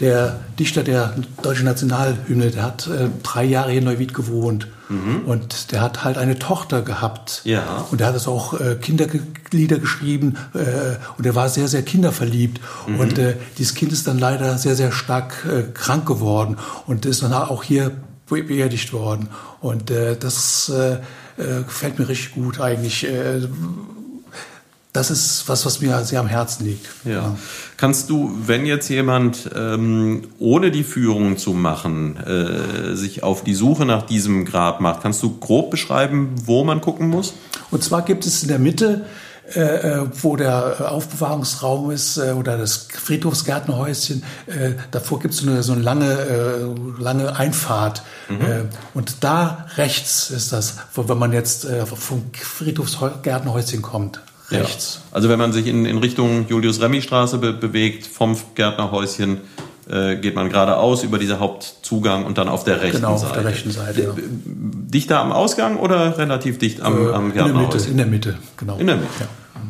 der 0.00 0.40
Dichter 0.58 0.82
der 0.82 1.14
deutschen 1.42 1.64
Nationalhymne, 1.64 2.50
der 2.50 2.62
hat 2.62 2.86
äh, 2.86 3.08
drei 3.22 3.44
Jahre 3.44 3.70
hier 3.70 3.78
in 3.80 3.84
Neuwied 3.84 4.14
gewohnt. 4.14 4.68
Mhm. 4.88 5.22
Und 5.24 5.72
der 5.72 5.80
hat 5.80 6.04
halt 6.04 6.18
eine 6.18 6.38
Tochter 6.38 6.82
gehabt. 6.82 7.40
Ja. 7.44 7.86
Und 7.90 8.00
der 8.00 8.08
hat 8.08 8.14
es 8.14 8.28
auch 8.28 8.60
äh, 8.60 8.76
Kinderlieder 8.76 9.78
geschrieben 9.78 10.36
äh, 10.52 10.96
und 11.16 11.24
er 11.24 11.34
war 11.34 11.48
sehr, 11.48 11.68
sehr 11.68 11.82
kinderverliebt. 11.82 12.60
Mhm. 12.86 13.00
Und 13.00 13.20
dieses 13.56 13.74
Kind 13.74 13.92
ist 13.92 14.06
dann 14.06 14.18
leider 14.18 14.58
sehr, 14.58 14.76
sehr 14.76 14.92
stark 14.92 15.46
krank 15.72 16.06
geworden 16.06 16.58
und 16.86 17.06
ist 17.06 17.22
dann 17.22 17.32
auch 17.32 17.62
hier 17.62 17.92
beerdigt 18.42 18.92
worden. 18.92 19.28
Und 19.60 19.90
äh, 19.90 20.16
das 20.16 20.68
äh, 20.68 20.94
äh, 21.40 21.62
gefällt 21.64 21.98
mir 21.98 22.08
richtig 22.08 22.34
gut 22.34 22.60
eigentlich. 22.60 23.04
Äh, 23.06 23.40
das 24.92 25.10
ist 25.10 25.48
was, 25.48 25.66
was 25.66 25.80
mir 25.80 26.04
sehr 26.04 26.20
am 26.20 26.28
Herzen 26.28 26.66
liegt. 26.66 26.86
Ja. 27.04 27.12
ja. 27.12 27.36
Kannst 27.76 28.10
du, 28.10 28.32
wenn 28.46 28.64
jetzt 28.64 28.88
jemand 28.88 29.50
ähm, 29.54 30.22
ohne 30.38 30.70
die 30.70 30.84
Führung 30.84 31.36
zu 31.36 31.52
machen, 31.52 32.16
äh, 32.16 32.94
sich 32.94 33.24
auf 33.24 33.42
die 33.42 33.54
Suche 33.54 33.86
nach 33.86 34.02
diesem 34.02 34.44
Grab 34.44 34.80
macht, 34.80 35.02
kannst 35.02 35.20
du 35.24 35.36
grob 35.36 35.72
beschreiben, 35.72 36.34
wo 36.44 36.62
man 36.62 36.80
gucken 36.80 37.08
muss? 37.08 37.34
Und 37.72 37.82
zwar 37.82 38.02
gibt 38.02 38.24
es 38.24 38.42
in 38.42 38.48
der 38.48 38.60
Mitte 38.60 39.04
äh, 39.54 39.60
äh 39.60 40.06
wo 40.22 40.36
der 40.36 40.92
Aufbewahrungsraum 40.92 41.90
ist 41.90 42.16
äh, 42.16 42.32
oder 42.32 42.56
das 42.56 42.88
Friedhofsgärtnerhäuschen. 42.92 44.22
Äh, 44.46 44.72
davor 44.90 45.20
gibt 45.20 45.34
es 45.34 45.40
so 45.40 45.50
eine, 45.50 45.62
so 45.62 45.72
eine 45.72 45.82
lange, 45.82 46.10
äh, 46.10 47.02
lange 47.02 47.36
Einfahrt. 47.36 48.02
Mhm. 48.28 48.40
Äh, 48.40 48.64
und 48.94 49.24
da 49.24 49.66
rechts 49.76 50.30
ist 50.30 50.52
das, 50.52 50.76
wenn 50.94 51.18
man 51.18 51.32
jetzt 51.32 51.66
vom 51.66 52.22
Friedhofsgärtnerhäuschen 52.32 53.82
kommt 53.82 54.20
rechts. 54.50 55.00
Ja. 55.02 55.16
Also 55.16 55.28
wenn 55.28 55.38
man 55.38 55.52
sich 55.52 55.66
in, 55.66 55.86
in 55.86 55.98
Richtung 55.98 56.46
Julius-Remy-Straße 56.48 57.38
be 57.38 57.52
bewegt, 57.52 58.06
vom 58.06 58.36
Gärtnerhäuschen, 58.54 59.40
äh, 59.88 60.16
geht 60.16 60.34
man 60.34 60.48
geradeaus 60.48 61.02
über 61.02 61.18
diese 61.18 61.38
Hauptzugang 61.40 62.24
und 62.24 62.38
dann 62.38 62.48
auf 62.48 62.64
der 62.64 62.80
rechten 62.80 62.98
genau, 62.98 63.16
Seite. 63.16 63.34
Genau, 63.34 63.38
auf 63.38 63.42
der 63.42 63.52
rechten 63.52 63.70
Seite. 63.70 64.02
Ja. 64.02 64.14
Dichter 64.46 65.20
am 65.20 65.32
Ausgang 65.32 65.76
oder 65.76 66.18
relativ 66.18 66.58
dicht 66.58 66.80
am, 66.80 67.08
äh, 67.08 67.12
am? 67.12 67.30
In 67.30 67.34
der 67.34 67.54
Mitte, 67.54 67.78
in 67.78 67.96
der 67.96 68.06
Mitte, 68.06 68.38
genau. 68.56 68.76
In 68.78 68.86
der 68.86 68.96
Mitte. 68.96 69.10
Ja. 69.20 69.26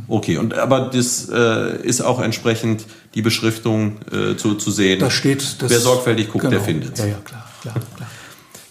Okay, 0.06 0.36
und 0.36 0.54
aber 0.54 0.90
das 0.92 1.28
äh, 1.30 1.82
ist 1.82 2.02
auch 2.02 2.20
entsprechend 2.20 2.84
die 3.14 3.22
Beschriftung 3.22 3.96
äh, 4.12 4.36
zu, 4.36 4.54
zu 4.54 4.70
sehen. 4.70 5.00
Da 5.00 5.10
steht, 5.10 5.62
das, 5.62 5.70
wer 5.70 5.80
sorgfältig 5.80 6.28
guckt, 6.28 6.42
genau. 6.42 6.50
der 6.50 6.60
findet. 6.60 6.98
Ja, 6.98 7.06
ja, 7.06 7.14
klar, 7.24 7.48
klar, 7.62 7.74
klar. 7.96 8.08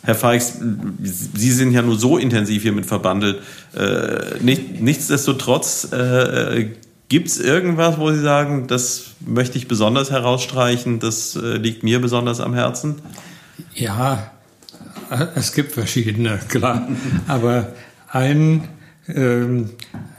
Herr 0.05 0.15
Feix, 0.15 0.59
Sie 1.01 1.51
sind 1.51 1.71
ja 1.71 1.81
nur 1.81 1.97
so 1.97 2.17
intensiv 2.17 2.63
hiermit 2.63 2.85
verbandelt. 2.85 3.41
Äh, 3.73 4.37
nicht, 4.41 4.81
nichtsdestotrotz, 4.81 5.87
äh, 5.93 6.71
gibt 7.13 7.27
es 7.27 7.39
irgendwas, 7.39 7.99
wo 7.99 8.11
Sie 8.11 8.21
sagen, 8.21 8.65
das 8.65 9.11
möchte 9.19 9.59
ich 9.59 9.67
besonders 9.67 10.09
herausstreichen, 10.09 10.97
das 10.97 11.35
äh, 11.35 11.57
liegt 11.57 11.83
mir 11.83 12.01
besonders 12.01 12.39
am 12.39 12.55
Herzen? 12.55 13.03
Ja, 13.75 14.31
es 15.35 15.53
gibt 15.53 15.73
verschiedene, 15.73 16.39
klar. 16.49 16.87
Aber 17.27 17.67
einen, 18.09 18.67
ähm, 19.07 19.69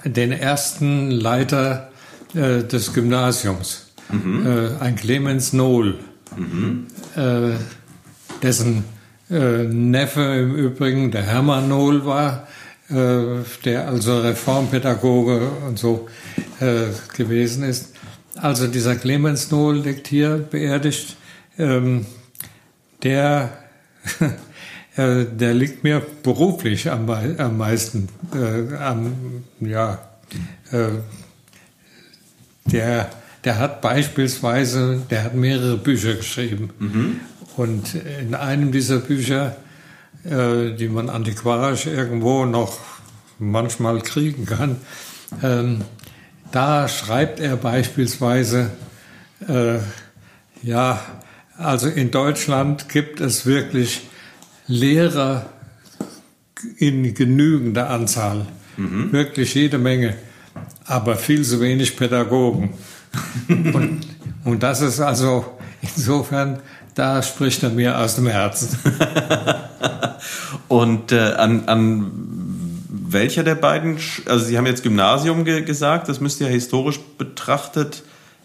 den 0.05 0.31
ersten 0.31 1.11
Leiter 1.11 1.91
äh, 2.33 2.63
des 2.63 2.93
Gymnasiums, 2.93 3.93
mhm. 4.13 4.47
Äh, 4.47 4.81
ein 4.81 4.95
Clemens 4.95 5.53
Nohl, 5.53 5.99
mhm. 6.37 6.87
Äh, 7.17 7.57
dessen 8.41 8.85
äh, 9.33 9.65
Neffe 9.65 10.21
im 10.21 10.55
Übrigen, 10.55 11.11
der 11.11 11.23
Hermann 11.23 11.69
Nohl 11.69 12.07
war, 12.07 12.47
der 12.91 13.89
also 13.89 14.21
Reformpädagoge 14.21 15.49
und 15.67 15.79
so 15.79 16.09
äh, 16.61 16.89
gewesen 17.17 17.65
ist. 17.65 17.95
Also 18.37 18.67
dieser 18.67 18.97
Clemens 18.97 19.51
Nohl 19.51 19.79
liegt 19.79 20.09
hier 20.09 20.37
beerdigt. 20.51 21.17
Ähm, 21.59 22.07
der, 23.03 23.57
äh, 24.97 25.25
der 25.25 25.55
liegt 25.55 25.85
mir 25.85 26.03
beruflich 26.23 26.91
am, 26.91 27.09
am 27.09 27.57
meisten, 27.57 28.09
äh, 28.35 28.75
am, 28.77 29.45
ja, 29.61 29.99
äh, 30.73 30.89
der, 32.67 33.11
der 33.45 33.59
hat 33.59 33.81
beispielsweise, 33.81 35.03
der 35.11 35.25
hat 35.25 35.35
mehrere 35.35 35.77
Bücher 35.77 36.15
geschrieben. 36.15 36.71
Mhm. 36.79 37.21
Und 37.57 37.95
in 37.95 38.35
einem 38.35 38.73
dieser 38.73 38.99
Bücher, 38.99 39.57
äh, 39.57 39.64
die 40.25 40.89
man 40.89 41.11
antiquarisch 41.11 41.87
irgendwo 41.87 42.45
noch 42.45 42.79
manchmal 43.39 44.01
kriegen 44.01 44.47
kann, 44.47 44.77
ähm, 45.43 45.83
da 46.51 46.89
schreibt 46.89 47.41
er 47.41 47.57
beispielsweise, 47.57 48.71
äh, 49.49 49.79
ja, 50.63 51.01
also 51.59 51.89
in 51.89 52.11
Deutschland 52.11 52.89
gibt 52.89 53.21
es 53.21 53.45
wirklich 53.45 54.03
Lehrer 54.67 55.47
in 56.79 57.15
genügender 57.15 57.91
Anzahl, 57.91 58.47
mhm. 58.77 59.13
wirklich 59.13 59.55
jede 59.55 59.79
Menge, 59.79 60.15
aber 60.87 61.17
viel 61.17 61.43
zu 61.43 61.61
wenig 61.61 61.97
Pädagogen. 61.97 62.75
und, 63.49 64.01
und 64.45 64.63
das 64.63 64.81
ist 64.81 65.01
also 65.01 65.45
insofern 65.83 66.61
da 66.95 67.23
spricht 67.23 67.63
er 67.63 67.71
mir 67.71 67.99
aus 67.99 68.15
dem 68.17 68.29
Herzen. 68.29 68.69
Und 70.69 71.13
äh, 71.13 71.19
an, 71.19 71.65
an 71.67 72.11
welcher 72.89 73.43
der 73.45 73.55
beiden, 73.55 73.99
also 74.27 74.45
Sie 74.45 74.57
haben 74.59 74.67
jetzt 74.67 74.83
Gymnasium 74.83 75.45
ge 75.45 75.63
gesagt, 75.63 76.09
das 76.09 76.21
müsste 76.21 76.45
ja 76.45 76.51
historisch 76.51 77.01
betrachtet, 77.19 78.03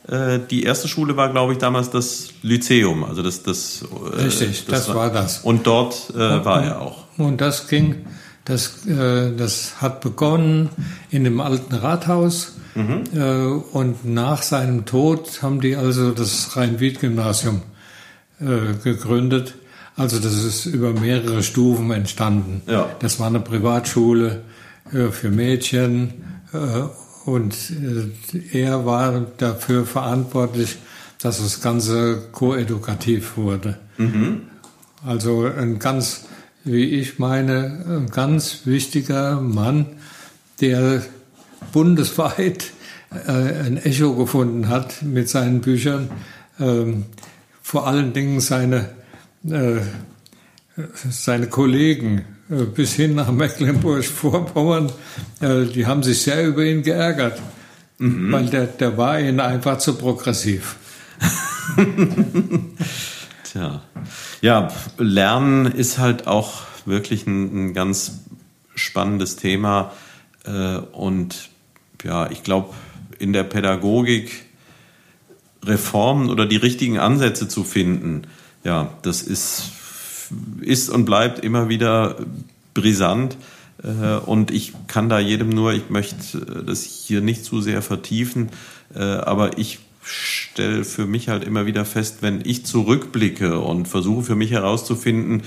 äh, 0.07 0.39
die 0.49 0.63
erste 0.63 0.87
Schule 0.87 1.17
war, 1.17 1.29
glaube 1.29 1.53
ich, 1.53 1.59
damals 1.59 1.91
das 1.91 2.29
Lyzeum. 2.41 3.03
Also 3.03 3.21
das, 3.21 3.43
das, 3.43 3.83
äh, 4.13 4.23
Richtig, 4.23 4.65
das, 4.65 4.87
das, 4.87 4.95
war 4.95 5.11
das. 5.11 5.39
Und 5.39 5.67
dort 5.67 6.11
äh, 6.15 6.35
und, 6.35 6.45
war 6.45 6.63
er 6.63 6.81
auch. 6.81 7.05
Und 7.17 7.41
das 7.41 7.67
ging, 7.67 8.05
das, 8.45 8.87
äh, 8.87 9.35
das 9.35 9.81
hat 9.81 10.01
begonnen 10.01 10.69
in 11.11 11.23
dem 11.25 11.39
alten 11.39 11.75
Rathaus. 11.75 12.53
Mhm. 12.75 13.03
Äh, 13.13 13.45
und 13.75 14.05
nach 14.05 14.41
seinem 14.41 14.85
Tod 14.85 15.43
haben 15.43 15.61
die 15.61 15.75
also 15.75 16.11
das 16.11 16.55
Rhein-Wied-Gymnasium 16.55 17.61
gegründet. 18.85 19.55
Also 19.99 20.17
das 20.17 20.45
ist 20.45 20.65
über 20.65 20.93
mehrere 20.93 21.43
Stufen 21.43 21.91
entstanden. 21.91 22.61
Ja. 22.67 22.89
Das 22.99 23.19
war 23.19 23.27
eine 23.27 23.41
Privatschule 23.41 24.43
äh, 24.93 25.09
für 25.09 25.29
Mädchen 25.29 26.13
äh, 26.53 27.27
und 27.29 27.53
äh, 27.53 28.57
er 28.57 28.85
war 28.85 29.25
dafür 29.37 29.85
verantwortlich, 29.85 30.77
dass 31.21 31.39
das 31.43 31.59
Ganze 31.59 32.29
koedukativ 32.31 33.35
wurde. 33.35 33.77
Mhm. 33.97 34.43
Also 35.05 35.43
ein 35.43 35.79
ganz, 35.79 36.27
wie 36.63 36.85
ich 36.85 37.19
meine, 37.19 37.83
ein 37.85 38.09
ganz 38.09 38.61
wichtiger 38.63 39.41
Mann, 39.41 39.85
der 40.61 41.03
bundesweit 41.73 42.71
ein 43.27 43.77
Echo 43.83 44.13
gefunden 44.13 44.69
hat 44.69 45.01
mit 45.01 45.27
seinen 45.27 45.59
Büchern. 45.59 46.09
Ähm, 46.59 47.05
vor 47.61 47.87
allen 47.87 48.13
Dingen 48.13 48.39
seine, 48.39 48.89
äh, 49.43 49.79
seine 51.09 51.47
Kollegen 51.47 52.25
äh, 52.49 52.63
bis 52.63 52.93
hin 52.93 53.15
nach 53.15 53.31
Mecklenburg-Vorpommern, 53.31 54.91
äh, 55.39 55.65
die 55.65 55.85
haben 55.85 56.03
sich 56.03 56.21
sehr 56.21 56.45
über 56.45 56.63
ihn 56.63 56.83
geärgert, 56.83 57.41
mhm. 57.97 58.31
weil 58.31 58.47
der, 58.47 58.65
der 58.65 58.97
war 58.97 59.19
ihnen 59.19 59.39
einfach 59.39 59.77
zu 59.77 59.95
progressiv. 59.97 60.75
Tja, 63.43 63.81
ja, 64.41 64.71
Lernen 64.97 65.65
ist 65.65 65.97
halt 65.97 66.27
auch 66.27 66.63
wirklich 66.85 67.27
ein, 67.27 67.69
ein 67.69 67.73
ganz 67.73 68.19
spannendes 68.75 69.35
Thema 69.35 69.91
und 70.93 71.49
ja, 72.03 72.31
ich 72.31 72.43
glaube, 72.43 72.73
in 73.19 73.33
der 73.33 73.43
Pädagogik 73.43 74.45
Reformen 75.63 76.29
oder 76.29 76.45
die 76.45 76.55
richtigen 76.55 76.97
Ansätze 76.97 77.47
zu 77.47 77.63
finden, 77.65 78.23
ja, 78.63 78.93
das 79.01 79.21
ist, 79.21 79.71
ist 80.61 80.89
und 80.89 81.05
bleibt 81.05 81.43
immer 81.43 81.69
wieder 81.69 82.15
brisant. 82.73 83.37
Äh, 83.83 84.17
und 84.17 84.51
ich 84.51 84.73
kann 84.87 85.09
da 85.09 85.19
jedem 85.19 85.49
nur, 85.49 85.73
ich 85.73 85.89
möchte 85.89 86.63
das 86.65 86.83
hier 86.83 87.21
nicht 87.21 87.45
zu 87.45 87.61
sehr 87.61 87.81
vertiefen, 87.81 88.49
äh, 88.95 88.99
aber 88.99 89.57
ich 89.57 89.79
stelle 90.01 90.83
für 90.83 91.05
mich 91.05 91.29
halt 91.29 91.43
immer 91.43 91.65
wieder 91.65 91.85
fest, 91.85 92.17
wenn 92.21 92.41
ich 92.43 92.65
zurückblicke 92.65 93.59
und 93.59 93.87
versuche 93.87 94.23
für 94.23 94.35
mich 94.35 94.51
herauszufinden, 94.51 95.43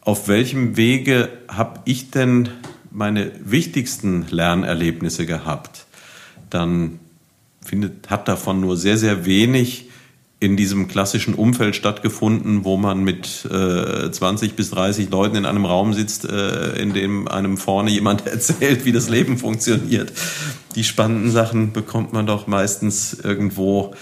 auf 0.00 0.28
welchem 0.28 0.76
Wege 0.76 1.28
habe 1.48 1.80
ich 1.84 2.10
denn 2.10 2.48
meine 2.90 3.32
wichtigsten 3.44 4.26
Lernerlebnisse 4.30 5.26
gehabt, 5.26 5.86
dann 6.50 7.00
findet, 7.64 8.10
hat 8.10 8.28
davon 8.28 8.60
nur 8.60 8.76
sehr, 8.76 8.98
sehr 8.98 9.24
wenig 9.24 9.88
in 10.44 10.56
diesem 10.58 10.88
klassischen 10.88 11.32
Umfeld 11.32 11.74
stattgefunden, 11.74 12.64
wo 12.64 12.76
man 12.76 13.02
mit 13.02 13.46
äh, 13.50 14.10
20 14.10 14.54
bis 14.54 14.70
30 14.70 15.10
Leuten 15.10 15.36
in 15.36 15.46
einem 15.46 15.64
Raum 15.64 15.94
sitzt, 15.94 16.26
äh, 16.26 16.72
in 16.80 16.92
dem 16.92 17.28
einem 17.28 17.56
vorne 17.56 17.90
jemand 17.90 18.26
erzählt, 18.26 18.84
wie 18.84 18.92
das 18.92 19.08
Leben 19.08 19.38
funktioniert. 19.38 20.12
Die 20.74 20.84
spannenden 20.84 21.30
Sachen 21.30 21.72
bekommt 21.72 22.12
man 22.12 22.26
doch 22.26 22.46
meistens 22.46 23.14
irgendwo 23.14 23.94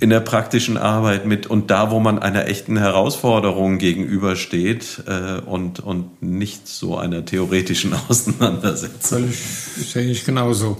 in 0.00 0.08
der 0.08 0.20
praktischen 0.20 0.78
Arbeit 0.78 1.26
mit 1.26 1.46
und 1.46 1.70
da, 1.70 1.90
wo 1.90 2.00
man 2.00 2.18
einer 2.18 2.48
echten 2.48 2.78
Herausforderung 2.78 3.76
gegenübersteht 3.76 5.02
äh, 5.06 5.40
und, 5.40 5.80
und 5.80 6.22
nicht 6.22 6.66
so 6.66 6.96
einer 6.96 7.24
theoretischen 7.26 7.92
Auseinandersetzung. 8.08 9.18
Völlig, 9.18 9.38
sehe 9.38 10.10
ich 10.10 10.24
genauso. 10.24 10.78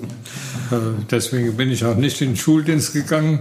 Äh, 0.70 0.76
deswegen 1.10 1.54
bin 1.54 1.70
ich 1.70 1.84
auch 1.84 1.96
nicht 1.96 2.22
in 2.22 2.30
den 2.30 2.36
Schuldienst 2.36 2.94
gegangen, 2.94 3.40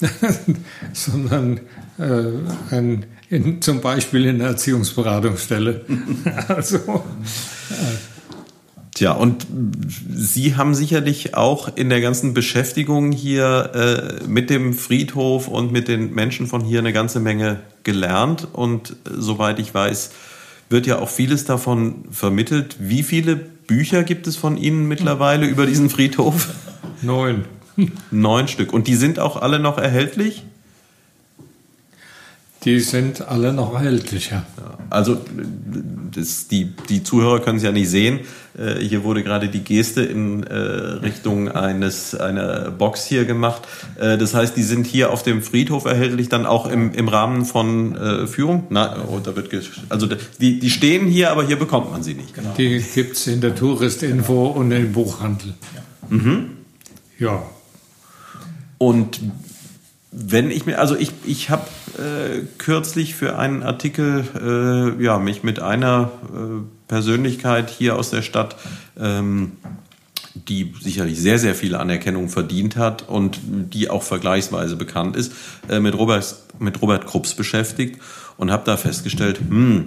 sondern 0.92 1.60
äh, 1.98 2.74
ein, 2.74 3.06
in, 3.28 3.60
zum 3.60 3.80
Beispiel 3.80 4.26
in 4.26 4.38
der 4.38 4.48
Erziehungsberatungsstelle. 4.48 5.84
also, 6.48 6.76
äh, 6.76 8.15
Tja, 8.96 9.12
und 9.12 9.46
Sie 10.08 10.56
haben 10.56 10.74
sicherlich 10.74 11.34
auch 11.34 11.76
in 11.76 11.90
der 11.90 12.00
ganzen 12.00 12.32
Beschäftigung 12.32 13.12
hier 13.12 14.20
äh, 14.22 14.26
mit 14.26 14.48
dem 14.48 14.72
Friedhof 14.72 15.48
und 15.48 15.70
mit 15.70 15.86
den 15.86 16.14
Menschen 16.14 16.46
von 16.46 16.62
hier 16.62 16.78
eine 16.78 16.94
ganze 16.94 17.20
Menge 17.20 17.60
gelernt. 17.84 18.48
Und 18.54 18.92
äh, 18.92 18.94
soweit 19.18 19.58
ich 19.58 19.74
weiß, 19.74 20.12
wird 20.70 20.86
ja 20.86 20.98
auch 20.98 21.10
vieles 21.10 21.44
davon 21.44 22.06
vermittelt. 22.10 22.76
Wie 22.78 23.02
viele 23.02 23.36
Bücher 23.36 24.02
gibt 24.02 24.26
es 24.26 24.36
von 24.36 24.56
Ihnen 24.56 24.88
mittlerweile 24.88 25.44
über 25.44 25.66
diesen 25.66 25.90
Friedhof? 25.90 26.48
Neun. 27.02 27.44
Neun 28.10 28.48
Stück. 28.48 28.72
Und 28.72 28.86
die 28.86 28.96
sind 28.96 29.18
auch 29.18 29.36
alle 29.36 29.58
noch 29.58 29.76
erhältlich? 29.76 30.42
Die 32.66 32.80
sind 32.80 33.28
alle 33.28 33.52
noch 33.52 33.74
erhältlich, 33.74 34.30
ja. 34.30 34.44
Also 34.90 35.18
das, 36.12 36.48
die, 36.48 36.72
die 36.88 37.04
Zuhörer 37.04 37.38
können 37.38 37.58
es 37.58 37.62
ja 37.62 37.70
nicht 37.70 37.88
sehen. 37.88 38.20
Äh, 38.58 38.80
hier 38.80 39.04
wurde 39.04 39.22
gerade 39.22 39.48
die 39.48 39.60
Geste 39.60 40.02
in 40.02 40.42
äh, 40.42 40.54
Richtung 40.54 41.48
eines 41.48 42.16
einer 42.16 42.72
Box 42.72 43.04
hier 43.04 43.24
gemacht. 43.24 43.62
Äh, 44.00 44.18
das 44.18 44.34
heißt, 44.34 44.56
die 44.56 44.64
sind 44.64 44.84
hier 44.84 45.12
auf 45.12 45.22
dem 45.22 45.42
Friedhof 45.42 45.84
erhältlich, 45.84 46.28
dann 46.28 46.44
auch 46.44 46.68
im, 46.68 46.92
im 46.92 47.06
Rahmen 47.06 47.44
von 47.44 47.94
äh, 47.94 48.26
Führung. 48.26 48.64
Na, 48.70 48.96
oh, 49.06 49.20
da 49.22 49.36
wird 49.36 49.46
also 49.88 50.08
die, 50.40 50.58
die 50.58 50.70
stehen 50.70 51.06
hier, 51.06 51.30
aber 51.30 51.46
hier 51.46 51.56
bekommt 51.56 51.92
man 51.92 52.02
sie 52.02 52.14
nicht. 52.14 52.34
Genau. 52.34 52.52
Die 52.58 52.82
gibt 52.94 53.16
es 53.16 53.28
in 53.28 53.40
der 53.40 53.54
Touristinfo 53.54 54.46
und 54.46 54.72
im 54.72 54.92
Buchhandel. 54.92 55.54
Ja. 56.10 56.16
Mhm. 56.16 56.50
ja. 57.20 57.42
Und 58.78 59.20
wenn 60.18 60.50
ich 60.50 60.64
mir, 60.64 60.80
also 60.80 60.96
ich, 60.96 61.12
ich 61.26 61.50
habe 61.50 61.66
äh, 61.98 62.40
kürzlich 62.56 63.14
für 63.14 63.38
einen 63.38 63.62
Artikel 63.62 64.24
äh, 64.98 65.04
ja, 65.04 65.18
mich 65.18 65.42
mit 65.42 65.60
einer 65.60 66.10
äh, 66.34 66.62
Persönlichkeit 66.88 67.68
hier 67.68 67.96
aus 67.96 68.10
der 68.10 68.22
Stadt, 68.22 68.56
ähm, 68.98 69.52
die 70.34 70.72
sicherlich 70.80 71.20
sehr, 71.20 71.38
sehr 71.38 71.54
viel 71.54 71.74
Anerkennung 71.74 72.30
verdient 72.30 72.76
hat 72.76 73.06
und 73.06 73.40
die 73.44 73.90
auch 73.90 74.02
vergleichsweise 74.02 74.76
bekannt 74.76 75.16
ist, 75.16 75.32
äh, 75.68 75.80
mit, 75.80 75.94
Robert, 75.94 76.34
mit 76.58 76.80
Robert 76.80 77.06
Krupps 77.06 77.34
beschäftigt 77.34 78.00
und 78.38 78.50
habe 78.50 78.62
da 78.64 78.78
festgestellt, 78.78 79.38
hm, 79.38 79.84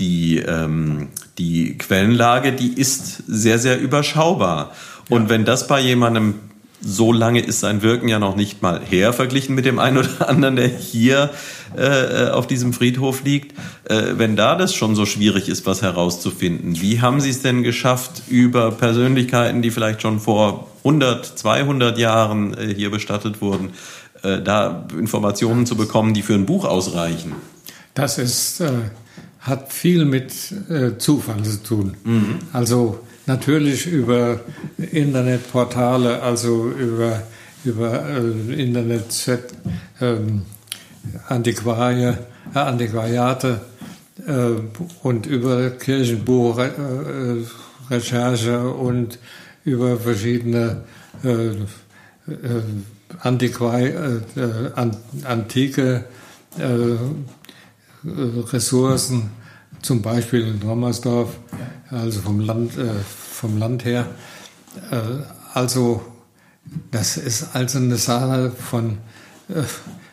die, 0.00 0.38
ähm, 0.38 1.08
die 1.38 1.78
Quellenlage, 1.78 2.52
die 2.52 2.72
ist 2.72 3.22
sehr, 3.28 3.60
sehr 3.60 3.80
überschaubar. 3.80 4.72
Und 5.08 5.28
wenn 5.28 5.44
das 5.44 5.68
bei 5.68 5.80
jemandem 5.80 6.34
so 6.80 7.12
lange 7.12 7.40
ist 7.40 7.60
sein 7.60 7.82
Wirken 7.82 8.08
ja 8.08 8.18
noch 8.18 8.36
nicht 8.36 8.62
mal 8.62 8.80
her, 8.80 9.12
verglichen 9.12 9.54
mit 9.54 9.64
dem 9.64 9.78
einen 9.78 9.98
oder 9.98 10.28
anderen, 10.28 10.56
der 10.56 10.68
hier 10.68 11.30
äh, 11.76 12.28
auf 12.28 12.46
diesem 12.46 12.72
Friedhof 12.72 13.24
liegt. 13.24 13.58
Äh, 13.84 14.14
wenn 14.16 14.36
da 14.36 14.54
das 14.54 14.74
schon 14.74 14.94
so 14.94 15.04
schwierig 15.04 15.48
ist, 15.48 15.66
was 15.66 15.82
herauszufinden, 15.82 16.80
wie 16.80 17.00
haben 17.00 17.20
Sie 17.20 17.30
es 17.30 17.42
denn 17.42 17.62
geschafft, 17.62 18.22
über 18.28 18.70
Persönlichkeiten, 18.70 19.62
die 19.62 19.70
vielleicht 19.70 20.02
schon 20.02 20.20
vor 20.20 20.68
100, 20.78 21.26
200 21.38 21.98
Jahren 21.98 22.56
äh, 22.56 22.74
hier 22.74 22.90
bestattet 22.90 23.40
wurden, 23.40 23.70
äh, 24.22 24.40
da 24.40 24.86
Informationen 24.98 25.66
zu 25.66 25.76
bekommen, 25.76 26.14
die 26.14 26.22
für 26.22 26.34
ein 26.34 26.46
Buch 26.46 26.64
ausreichen? 26.64 27.32
Das 27.94 28.18
ist, 28.18 28.60
äh, 28.60 28.70
hat 29.40 29.72
viel 29.72 30.04
mit 30.04 30.32
äh, 30.70 30.96
Zufall 30.98 31.42
zu 31.42 31.62
tun. 31.62 31.96
Mhm. 32.04 32.38
Also 32.52 33.00
Natürlich 33.28 33.86
über 33.86 34.40
Internetportale, 34.78 36.20
also 36.22 36.70
über, 36.70 37.22
über 37.62 38.08
äh, 38.08 38.54
Internet, 38.54 39.38
ähm, 40.00 40.46
Antiquarie, 41.28 42.14
äh, 42.54 42.58
Antiquariate 42.58 43.60
äh, 44.26 44.52
und 45.02 45.26
über 45.26 45.68
Kirchenbuchrecherche 45.72 48.50
äh, 48.50 48.56
und 48.56 49.18
über 49.62 49.98
verschiedene 49.98 50.84
äh, 51.22 51.48
äh, 51.48 51.54
Antiquai, 53.20 53.94
an, 54.74 54.96
antike 55.24 56.04
Ressourcen, 58.04 59.30
zum 59.82 60.02
Beispiel 60.02 60.46
in 60.46 60.62
Rommersdorf, 60.62 61.30
also 61.90 62.20
vom 62.20 62.40
Land, 62.40 62.76
äh, 62.76 62.90
vom 63.32 63.58
Land 63.58 63.84
her. 63.84 64.06
Äh, 64.90 64.96
also 65.54 66.02
das 66.90 67.16
ist 67.16 67.54
also 67.54 67.78
eine 67.78 67.96
Sache 67.96 68.50
von, 68.50 68.98
äh, 69.48 69.62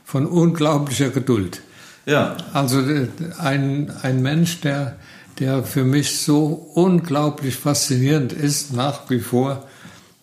von 0.04 0.26
unglaublicher 0.26 1.10
Geduld. 1.10 1.62
Ja. 2.06 2.38
Also 2.54 2.82
äh, 2.82 3.08
ein, 3.40 3.92
ein 4.02 4.22
Mensch, 4.22 4.62
der, 4.62 4.98
der 5.40 5.64
für 5.64 5.84
mich 5.84 6.20
so 6.20 6.48
unglaublich 6.74 7.56
faszinierend 7.56 8.34
ist, 8.34 8.74
nach 8.74 9.10
wie 9.10 9.20
vor, 9.20 9.68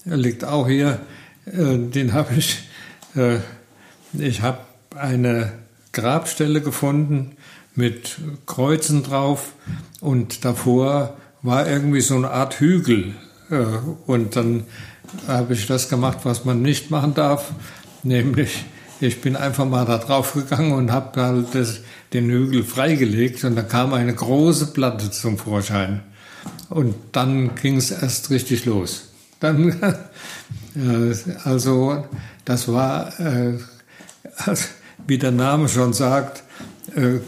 liegt 0.04 0.44
auch 0.44 0.68
hier, 0.68 1.00
äh, 1.46 1.78
den 1.78 2.12
habe 2.12 2.34
ich, 2.34 2.68
äh, 3.16 3.38
ich 4.12 4.42
habe 4.42 4.58
eine 4.96 5.52
Grabstelle 5.92 6.60
gefunden 6.60 7.36
mit 7.74 8.18
Kreuzen 8.46 9.02
drauf 9.02 9.52
und 10.00 10.44
davor 10.44 11.16
war 11.42 11.68
irgendwie 11.68 12.00
so 12.00 12.16
eine 12.16 12.30
Art 12.30 12.60
Hügel. 12.60 13.14
Äh, 13.50 13.64
und 14.06 14.36
dann 14.36 14.64
habe 15.26 15.54
ich 15.54 15.66
das 15.66 15.88
gemacht, 15.88 16.18
was 16.24 16.44
man 16.44 16.62
nicht 16.62 16.90
machen 16.90 17.14
darf, 17.14 17.52
nämlich 18.02 18.64
ich 19.00 19.20
bin 19.20 19.34
einfach 19.34 19.64
mal 19.64 19.84
da 19.84 19.98
drauf 19.98 20.34
gegangen 20.34 20.72
und 20.72 20.92
habe 20.92 21.20
halt 21.20 21.54
das, 21.54 21.80
den 22.12 22.30
Hügel 22.30 22.62
freigelegt 22.62 23.42
und 23.42 23.56
da 23.56 23.62
kam 23.62 23.92
eine 23.94 24.14
große 24.14 24.66
Platte 24.72 25.10
zum 25.10 25.38
Vorschein. 25.38 26.02
Und 26.68 26.94
dann 27.10 27.54
ging 27.56 27.76
es 27.76 27.90
erst 27.90 28.30
richtig 28.30 28.64
los. 28.64 29.08
Dann, 29.40 29.70
äh, 30.76 31.14
also 31.42 32.04
das 32.44 32.68
war, 32.68 33.18
äh, 33.18 33.58
wie 35.06 35.18
der 35.18 35.32
Name 35.32 35.68
schon 35.68 35.92
sagt, 35.92 36.44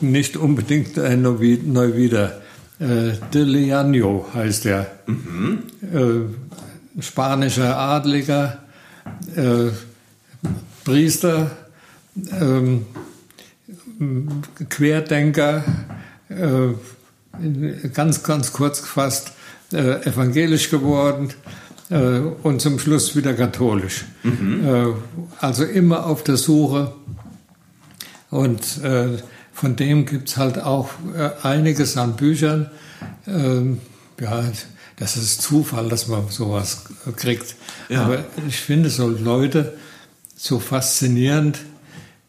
nicht 0.01 0.37
unbedingt 0.37 0.99
ein 0.99 1.23
Neuwieder. 1.23 2.41
Äh, 2.81 3.13
de 3.33 3.45
Leano 3.45 4.27
heißt 4.35 4.67
er. 4.67 4.87
Mhm. 5.07 5.63
Äh, 5.93 7.03
spanischer 7.03 7.79
Adliger, 7.79 8.59
äh, 9.37 9.71
Priester, 10.85 11.51
ähm, 12.41 12.87
Querdenker, 14.69 15.65
äh, 16.29 17.89
ganz, 17.89 18.23
ganz 18.23 18.53
kurz 18.53 18.83
gefasst, 18.83 19.33
äh, 19.73 20.03
evangelisch 20.07 20.71
geworden 20.71 21.31
äh, 21.91 22.19
und 22.19 22.61
zum 22.61 22.79
Schluss 22.79 23.17
wieder 23.17 23.35
katholisch. 23.35 24.05
Mhm. 24.23 24.95
also 25.39 25.65
immer 25.65 26.07
auf 26.07 26.25
der 26.25 26.37
Suche 26.37 26.93
und 28.31 28.81
von 29.55 29.77
dem 29.77 30.05
gibt 30.05 30.29
es 30.29 30.37
halt 30.37 30.59
auch 30.59 30.91
äh, 31.17 31.31
einiges 31.47 31.97
an 31.97 32.17
Büchern. 32.17 32.71
Ähm, 33.27 33.81
ja, 34.21 34.45
das 34.97 35.17
ist 35.17 35.43
Zufall, 35.43 35.89
dass 35.89 36.09
man 36.09 36.29
sowas 36.29 36.85
kriegt. 37.17 37.57
Ja. 37.89 38.03
Aber 38.03 38.25
ich 38.47 38.57
finde 38.57 38.91
so 38.91 39.09
Leute 39.09 39.75
so 40.37 40.59
faszinierend, 40.59 41.61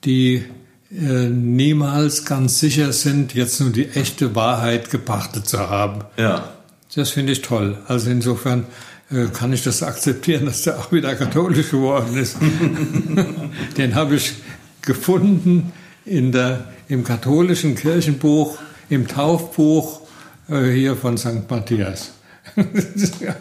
die 0.05 0.45
äh, 0.91 1.29
niemals 1.29 2.25
ganz 2.25 2.59
sicher 2.59 2.93
sind, 2.93 3.33
jetzt 3.33 3.59
nur 3.59 3.71
die 3.71 3.89
echte 3.89 4.35
Wahrheit 4.35 4.91
gepachtet 4.91 5.47
zu 5.47 5.59
haben. 5.59 6.05
Ja. 6.17 6.51
Das 6.95 7.09
finde 7.09 7.33
ich 7.33 7.41
toll. 7.41 7.77
Also 7.87 8.09
insofern 8.09 8.67
äh, 9.11 9.25
kann 9.25 9.51
ich 9.51 9.63
das 9.63 9.83
akzeptieren, 9.83 10.45
dass 10.45 10.61
der 10.61 10.79
auch 10.79 10.91
wieder 10.91 11.13
katholisch 11.15 11.71
geworden 11.71 12.15
ist. 12.15 12.37
Den 13.77 13.95
habe 13.95 14.15
ich 14.15 14.33
gefunden 14.81 15.73
in 16.05 16.31
der, 16.31 16.65
im 16.87 17.03
katholischen 17.03 17.75
Kirchenbuch, 17.75 18.57
im 18.89 19.07
Taufbuch 19.07 20.01
äh, 20.49 20.71
hier 20.71 20.95
von 20.95 21.17
St. 21.17 21.49
Matthias. 21.49 22.11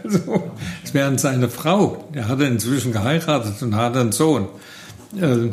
also, 0.03 0.53
während 0.93 1.21
seine 1.21 1.49
Frau, 1.49 2.09
der 2.15 2.29
hatte 2.29 2.45
inzwischen 2.45 2.93
geheiratet 2.93 3.63
und 3.63 3.77
hatte 3.77 4.01
einen 4.01 4.13
Sohn. 4.13 4.49
Äh, 5.21 5.51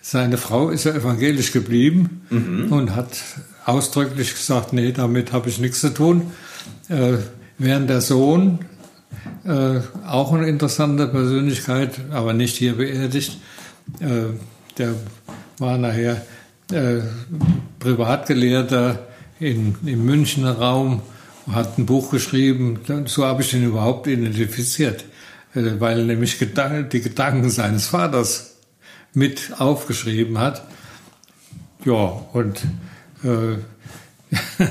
seine 0.00 0.36
Frau 0.36 0.70
ist 0.70 0.84
ja 0.84 0.94
evangelisch 0.94 1.52
geblieben 1.52 2.22
mhm. 2.30 2.72
und 2.72 2.96
hat 2.96 3.18
ausdrücklich 3.64 4.34
gesagt, 4.34 4.72
nee, 4.72 4.92
damit 4.92 5.32
habe 5.32 5.48
ich 5.48 5.58
nichts 5.58 5.80
zu 5.80 5.92
tun. 5.92 6.32
Äh, 6.88 7.18
während 7.58 7.90
der 7.90 8.00
Sohn, 8.00 8.60
äh, 9.44 9.80
auch 10.06 10.32
eine 10.32 10.48
interessante 10.48 11.06
Persönlichkeit, 11.06 12.00
aber 12.10 12.32
nicht 12.32 12.56
hier 12.56 12.76
beerdigt, 12.76 13.38
äh, 14.00 14.34
der 14.78 14.94
war 15.58 15.76
nachher 15.78 16.22
äh, 16.72 17.00
Privatgelehrter 17.78 19.06
in, 19.40 19.76
im 19.84 20.04
Münchner 20.04 20.58
Raum, 20.58 21.02
hat 21.50 21.78
ein 21.78 21.86
Buch 21.86 22.10
geschrieben, 22.10 22.80
so 23.06 23.24
habe 23.24 23.42
ich 23.42 23.54
ihn 23.54 23.64
überhaupt 23.64 24.06
identifiziert, 24.06 25.04
äh, 25.54 25.62
weil 25.78 26.04
nämlich 26.04 26.38
die 26.38 27.00
Gedanken 27.00 27.50
seines 27.50 27.86
Vaters 27.86 28.56
mit 29.14 29.52
aufgeschrieben 29.58 30.38
hat. 30.38 30.62
Ja, 31.84 32.22
und 32.32 32.60
äh, 33.24 33.56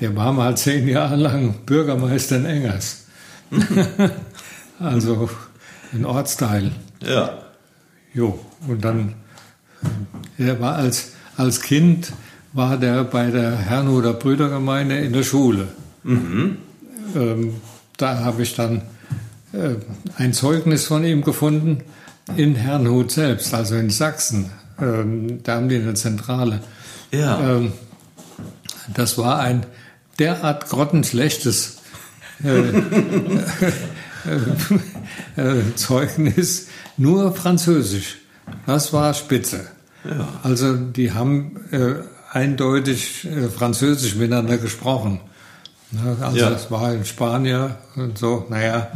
der 0.00 0.16
war 0.16 0.32
mal 0.32 0.56
zehn 0.56 0.88
Jahre 0.88 1.16
lang 1.16 1.54
Bürgermeister 1.64 2.36
in 2.36 2.44
Engers. 2.44 3.06
also 4.78 5.30
ein 5.92 6.04
Ortsteil. 6.04 6.72
Ja. 7.00 7.38
Jo, 8.12 8.38
und 8.68 8.84
dann, 8.84 9.14
er 10.38 10.60
war 10.60 10.76
als, 10.76 11.13
als 11.36 11.60
Kind, 11.60 12.12
war 12.52 12.76
der 12.76 13.04
bei 13.04 13.30
der 13.30 13.56
Herrnhuter 13.56 14.12
Brüdergemeinde 14.12 14.98
in 14.98 15.12
der 15.12 15.24
Schule. 15.24 15.68
Mhm. 16.04 16.58
Ähm, 17.16 17.54
da 17.96 18.20
habe 18.20 18.42
ich 18.42 18.54
dann 18.54 18.82
äh, 19.52 19.74
ein 20.16 20.32
Zeugnis 20.32 20.86
von 20.86 21.04
ihm 21.04 21.22
gefunden 21.22 21.82
in 22.36 22.54
Herrnhut 22.54 23.10
selbst, 23.10 23.52
also 23.54 23.74
in 23.74 23.90
Sachsen. 23.90 24.50
Ähm, 24.80 25.42
da 25.42 25.56
haben 25.56 25.68
die 25.68 25.76
eine 25.76 25.94
Zentrale. 25.94 26.60
Ja. 27.10 27.56
Ähm, 27.56 27.72
das 28.92 29.18
war 29.18 29.40
ein 29.40 29.66
derart 30.18 30.68
grottenschlechtes 30.68 31.78
äh, 32.44 32.48
äh, 35.36 35.58
äh, 35.58 35.74
Zeugnis, 35.76 36.68
nur 36.96 37.34
Französisch. 37.34 38.18
Das 38.66 38.92
war 38.92 39.14
spitze. 39.14 39.73
Ja. 40.04 40.28
Also 40.42 40.74
die 40.76 41.12
haben 41.12 41.60
äh, 41.70 41.94
eindeutig 42.30 43.24
äh, 43.24 43.48
Französisch 43.48 44.16
miteinander 44.16 44.58
gesprochen. 44.58 45.20
Ne, 45.90 46.16
also 46.20 46.36
ja. 46.36 46.50
das 46.50 46.70
war 46.70 46.92
in 46.92 47.04
Spanien 47.04 47.74
und 47.96 48.18
so. 48.18 48.46
Naja, 48.48 48.90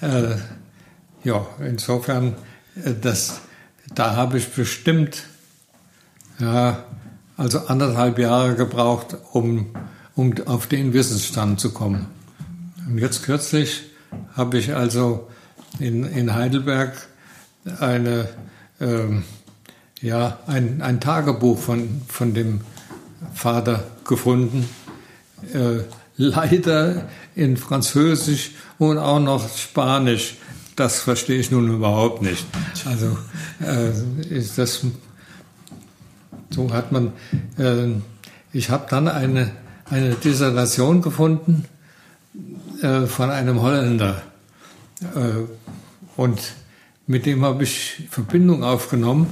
äh, 0.00 0.36
ja, 1.24 1.46
insofern 1.60 2.34
das, 3.02 3.40
da 3.94 4.14
habe 4.14 4.38
ich 4.38 4.48
bestimmt 4.48 5.24
ja, 6.38 6.84
also 7.36 7.66
anderthalb 7.66 8.18
Jahre 8.18 8.54
gebraucht, 8.54 9.16
um, 9.32 9.70
um 10.14 10.34
auf 10.46 10.66
den 10.66 10.92
Wissensstand 10.92 11.60
zu 11.60 11.72
kommen. 11.72 12.06
Und 12.86 12.98
jetzt 12.98 13.24
kürzlich 13.24 13.84
habe 14.36 14.58
ich 14.58 14.74
also 14.74 15.28
in, 15.78 16.04
in 16.04 16.34
Heidelberg 16.34 17.08
eine, 17.80 18.28
ähm, 18.80 19.24
ja, 20.00 20.38
ein, 20.46 20.82
ein 20.82 21.00
Tagebuch 21.00 21.58
von, 21.58 22.02
von 22.08 22.34
dem 22.34 22.60
Vater 23.34 23.84
gefunden. 24.06 24.68
Äh, 25.52 25.82
leider 26.16 27.08
in 27.34 27.56
Französisch 27.56 28.52
und 28.78 28.98
auch 28.98 29.20
noch 29.20 29.48
Spanisch 29.56 30.36
das 30.78 31.00
verstehe 31.00 31.40
ich 31.40 31.50
nun 31.50 31.74
überhaupt 31.74 32.22
nicht. 32.22 32.46
Also 32.84 33.18
äh, 33.60 33.90
ist 34.32 34.58
das 34.58 34.82
so 36.50 36.72
hat 36.72 36.92
man. 36.92 37.12
Äh, 37.58 38.00
ich 38.52 38.70
habe 38.70 38.86
dann 38.88 39.08
eine 39.08 39.50
eine 39.90 40.14
Dissertation 40.14 41.02
gefunden 41.02 41.64
äh, 42.82 43.06
von 43.06 43.30
einem 43.30 43.60
Holländer 43.60 44.22
äh, 45.02 45.46
und 46.16 46.40
mit 47.06 47.26
dem 47.26 47.44
habe 47.44 47.64
ich 47.64 48.06
Verbindung 48.10 48.62
aufgenommen. 48.62 49.26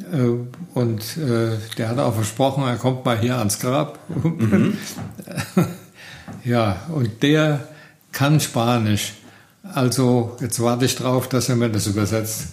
Äh, 0.00 0.78
und 0.78 1.16
äh, 1.16 1.56
der 1.76 1.88
hat 1.88 1.98
auch 1.98 2.14
versprochen, 2.14 2.64
er 2.64 2.76
kommt 2.76 3.04
mal 3.04 3.18
hier 3.18 3.36
ans 3.36 3.58
Grab. 3.58 3.98
Mhm. 4.08 4.76
ja, 6.44 6.82
und 6.92 7.22
der 7.22 7.68
kann 8.12 8.40
Spanisch. 8.40 9.14
Also 9.74 10.36
jetzt 10.40 10.60
warte 10.62 10.84
ich 10.84 10.94
drauf, 10.96 11.28
dass 11.28 11.48
er 11.48 11.56
mir 11.56 11.68
das 11.68 11.86
übersetzt. 11.86 12.48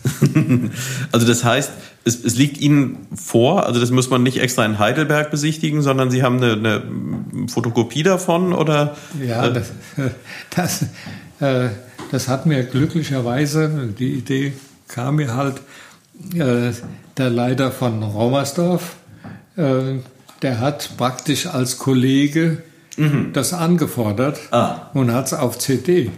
also 1.11 1.25
das 1.25 1.43
heißt, 1.43 1.71
es, 2.03 2.23
es, 2.23 2.35
liegt 2.35 2.57
Ihnen 2.57 3.07
vor, 3.15 3.65
also 3.65 3.79
das 3.79 3.89
muss 3.91 4.09
man 4.09 4.21
nicht 4.21 4.39
extra 4.39 4.65
in 4.65 4.79
Heidelberg 4.79 5.31
besichtigen, 5.31 5.81
sondern 5.81 6.11
Sie 6.11 6.23
haben 6.23 6.37
eine, 6.37 6.53
eine 6.53 7.47
Fotokopie 7.47 8.03
davon 8.03 8.53
oder? 8.53 8.95
Ja, 9.25 9.49
das, 9.49 9.71
das, 10.55 10.85
äh, 11.39 11.69
das 12.11 12.27
hat 12.27 12.45
mir 12.45 12.63
glücklicherweise, 12.63 13.93
die 13.97 14.13
Idee 14.13 14.53
kam 14.87 15.15
mir 15.15 15.33
halt, 15.35 15.61
äh, 16.33 16.71
der 17.17 17.29
Leiter 17.29 17.71
von 17.71 18.03
Raumersdorf, 18.03 18.95
äh, 19.55 19.99
der 20.41 20.59
hat 20.59 20.91
praktisch 20.97 21.47
als 21.47 21.77
Kollege 21.77 22.63
mhm. 22.97 23.31
das 23.33 23.53
angefordert 23.53 24.39
ah. 24.51 24.89
und 24.93 25.11
hat 25.11 25.27
es 25.27 25.33
auf 25.33 25.57
CD 25.57 26.11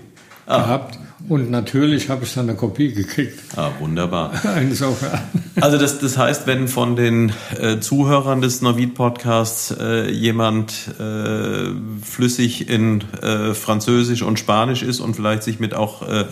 ah. 0.45 0.57
gehabt. 0.57 0.99
Und 1.29 1.49
natürlich 1.51 2.09
habe 2.09 2.23
ich 2.23 2.33
dann 2.35 2.47
eine 2.47 2.57
Kopie 2.57 2.93
gekriegt. 2.93 3.39
Ah, 3.57 3.71
wunderbar. 3.79 4.31
Insofern. 4.61 5.19
Also 5.59 5.77
das, 5.77 5.99
das 5.99 6.17
heißt, 6.17 6.47
wenn 6.47 6.67
von 6.67 6.95
den 6.95 7.33
äh, 7.59 7.79
Zuhörern 7.79 8.39
des 8.39 8.61
Novid-Podcasts 8.61 9.75
äh, 9.77 10.09
jemand 10.09 10.73
äh, 10.99 11.71
flüssig 12.01 12.69
in 12.69 13.03
äh, 13.21 13.53
Französisch 13.53 14.21
und 14.21 14.39
Spanisch 14.39 14.83
ist 14.83 14.99
und 14.99 15.15
vielleicht 15.15 15.43
sich 15.43 15.59
mit 15.59 15.73
auch 15.73 16.07
äh, 16.07 16.25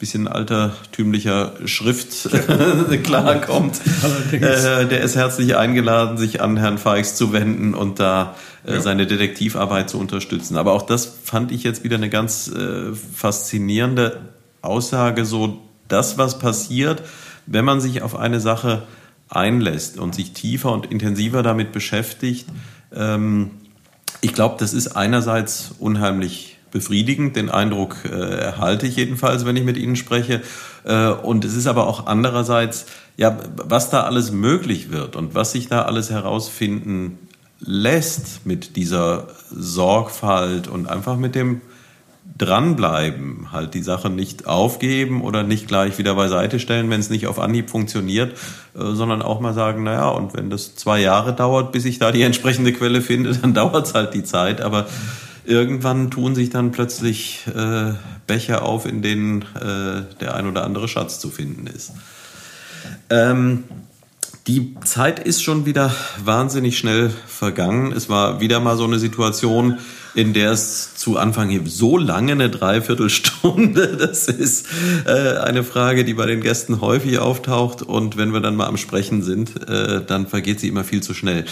bisschen 0.00 0.26
altertümlicher 0.26 1.52
Schrift 1.66 2.28
klarkommt, 3.04 3.80
äh, 4.32 4.86
der 4.86 5.02
ist 5.02 5.14
herzlich 5.14 5.56
eingeladen, 5.56 6.16
sich 6.16 6.40
an 6.40 6.56
Herrn 6.56 6.78
Feix 6.78 7.14
zu 7.14 7.32
wenden 7.32 7.74
und 7.74 8.00
da 8.00 8.34
äh, 8.66 8.74
ja. 8.74 8.80
seine 8.80 9.06
Detektivarbeit 9.06 9.90
zu 9.90 9.98
unterstützen. 9.98 10.56
Aber 10.56 10.72
auch 10.72 10.82
das 10.82 11.12
fand 11.22 11.52
ich 11.52 11.62
jetzt 11.62 11.84
wieder 11.84 11.96
eine 11.96 12.08
ganz 12.08 12.48
äh, 12.48 12.94
faszinierende 12.94 14.22
Aussage, 14.62 15.24
so 15.26 15.58
das, 15.86 16.16
was 16.16 16.38
passiert, 16.38 17.02
wenn 17.46 17.66
man 17.66 17.80
sich 17.80 18.02
auf 18.02 18.16
eine 18.16 18.40
Sache 18.40 18.82
einlässt 19.28 19.98
und 19.98 20.14
sich 20.14 20.32
tiefer 20.32 20.72
und 20.72 20.86
intensiver 20.86 21.42
damit 21.42 21.72
beschäftigt. 21.72 22.46
Ähm, 22.94 23.50
ich 24.22 24.32
glaube, 24.32 24.56
das 24.58 24.72
ist 24.72 24.88
einerseits 24.96 25.72
unheimlich 25.78 26.58
befriedigend. 26.70 27.36
Den 27.36 27.50
Eindruck 27.50 27.96
äh, 28.04 28.08
erhalte 28.08 28.86
ich 28.86 28.96
jedenfalls, 28.96 29.44
wenn 29.44 29.56
ich 29.56 29.64
mit 29.64 29.76
Ihnen 29.76 29.96
spreche. 29.96 30.42
Äh, 30.84 31.08
und 31.08 31.44
es 31.44 31.54
ist 31.56 31.66
aber 31.66 31.86
auch 31.86 32.06
andererseits, 32.06 32.86
ja, 33.16 33.38
was 33.56 33.90
da 33.90 34.02
alles 34.02 34.32
möglich 34.32 34.90
wird 34.90 35.16
und 35.16 35.34
was 35.34 35.52
sich 35.52 35.68
da 35.68 35.82
alles 35.82 36.10
herausfinden 36.10 37.18
lässt 37.60 38.46
mit 38.46 38.76
dieser 38.76 39.28
Sorgfalt 39.50 40.68
und 40.68 40.88
einfach 40.88 41.16
mit 41.16 41.34
dem 41.34 41.60
dranbleiben, 42.38 43.52
halt 43.52 43.74
die 43.74 43.82
Sache 43.82 44.08
nicht 44.08 44.46
aufgeben 44.46 45.22
oder 45.22 45.42
nicht 45.42 45.68
gleich 45.68 45.98
wieder 45.98 46.14
beiseite 46.14 46.58
stellen, 46.58 46.88
wenn 46.88 47.00
es 47.00 47.10
nicht 47.10 47.26
auf 47.26 47.38
Anhieb 47.38 47.68
funktioniert, 47.68 48.32
äh, 48.74 48.94
sondern 48.94 49.20
auch 49.20 49.40
mal 49.40 49.52
sagen, 49.52 49.82
naja, 49.82 50.08
und 50.08 50.34
wenn 50.34 50.48
das 50.48 50.74
zwei 50.74 51.00
Jahre 51.00 51.34
dauert, 51.34 51.70
bis 51.70 51.84
ich 51.84 51.98
da 51.98 52.12
die 52.12 52.22
entsprechende 52.22 52.72
Quelle 52.72 53.02
finde, 53.02 53.34
dann 53.42 53.52
dauert 53.52 53.86
es 53.86 53.94
halt 53.94 54.14
die 54.14 54.24
Zeit, 54.24 54.62
aber 54.62 54.86
irgendwann 55.44 56.10
tun 56.10 56.34
sich 56.34 56.50
dann 56.50 56.72
plötzlich 56.72 57.46
äh, 57.54 57.92
Becher 58.26 58.62
auf, 58.62 58.86
in 58.86 59.02
denen 59.02 59.42
äh, 59.42 60.02
der 60.20 60.34
ein 60.34 60.46
oder 60.46 60.64
andere 60.64 60.88
Schatz 60.88 61.18
zu 61.18 61.30
finden 61.30 61.66
ist. 61.66 61.92
Ähm, 63.08 63.64
Die 64.46 64.74
Zeit 64.84 65.20
ist 65.20 65.42
schon 65.42 65.66
wieder 65.66 65.94
wahnsinnig 66.24 66.78
schnell 66.78 67.10
vergangen. 67.10 67.92
Es 67.92 68.08
war 68.08 68.40
wieder 68.40 68.58
mal 68.58 68.76
so 68.76 68.84
eine 68.84 68.98
Situation, 68.98 69.78
in 70.14 70.32
der 70.32 70.50
es 70.50 70.94
zu 70.96 71.18
Anfang 71.18 71.50
hier 71.50 71.62
so 71.66 71.98
lange 71.98 72.32
eine 72.32 72.50
Dreiviertelstunde, 72.50 73.96
das 73.98 74.26
ist 74.28 74.66
äh, 75.06 75.36
eine 75.38 75.62
Frage, 75.62 76.04
die 76.04 76.14
bei 76.14 76.26
den 76.26 76.40
Gästen 76.40 76.80
häufig 76.80 77.18
auftaucht. 77.18 77.82
Und 77.82 78.16
wenn 78.16 78.32
wir 78.32 78.40
dann 78.40 78.56
mal 78.56 78.66
am 78.66 78.76
Sprechen 78.76 79.22
sind, 79.22 79.68
äh, 79.68 80.04
dann 80.04 80.26
vergeht 80.26 80.58
sie 80.58 80.68
immer 80.68 80.84
viel 80.84 81.02
zu 81.02 81.14
schnell. 81.14 81.44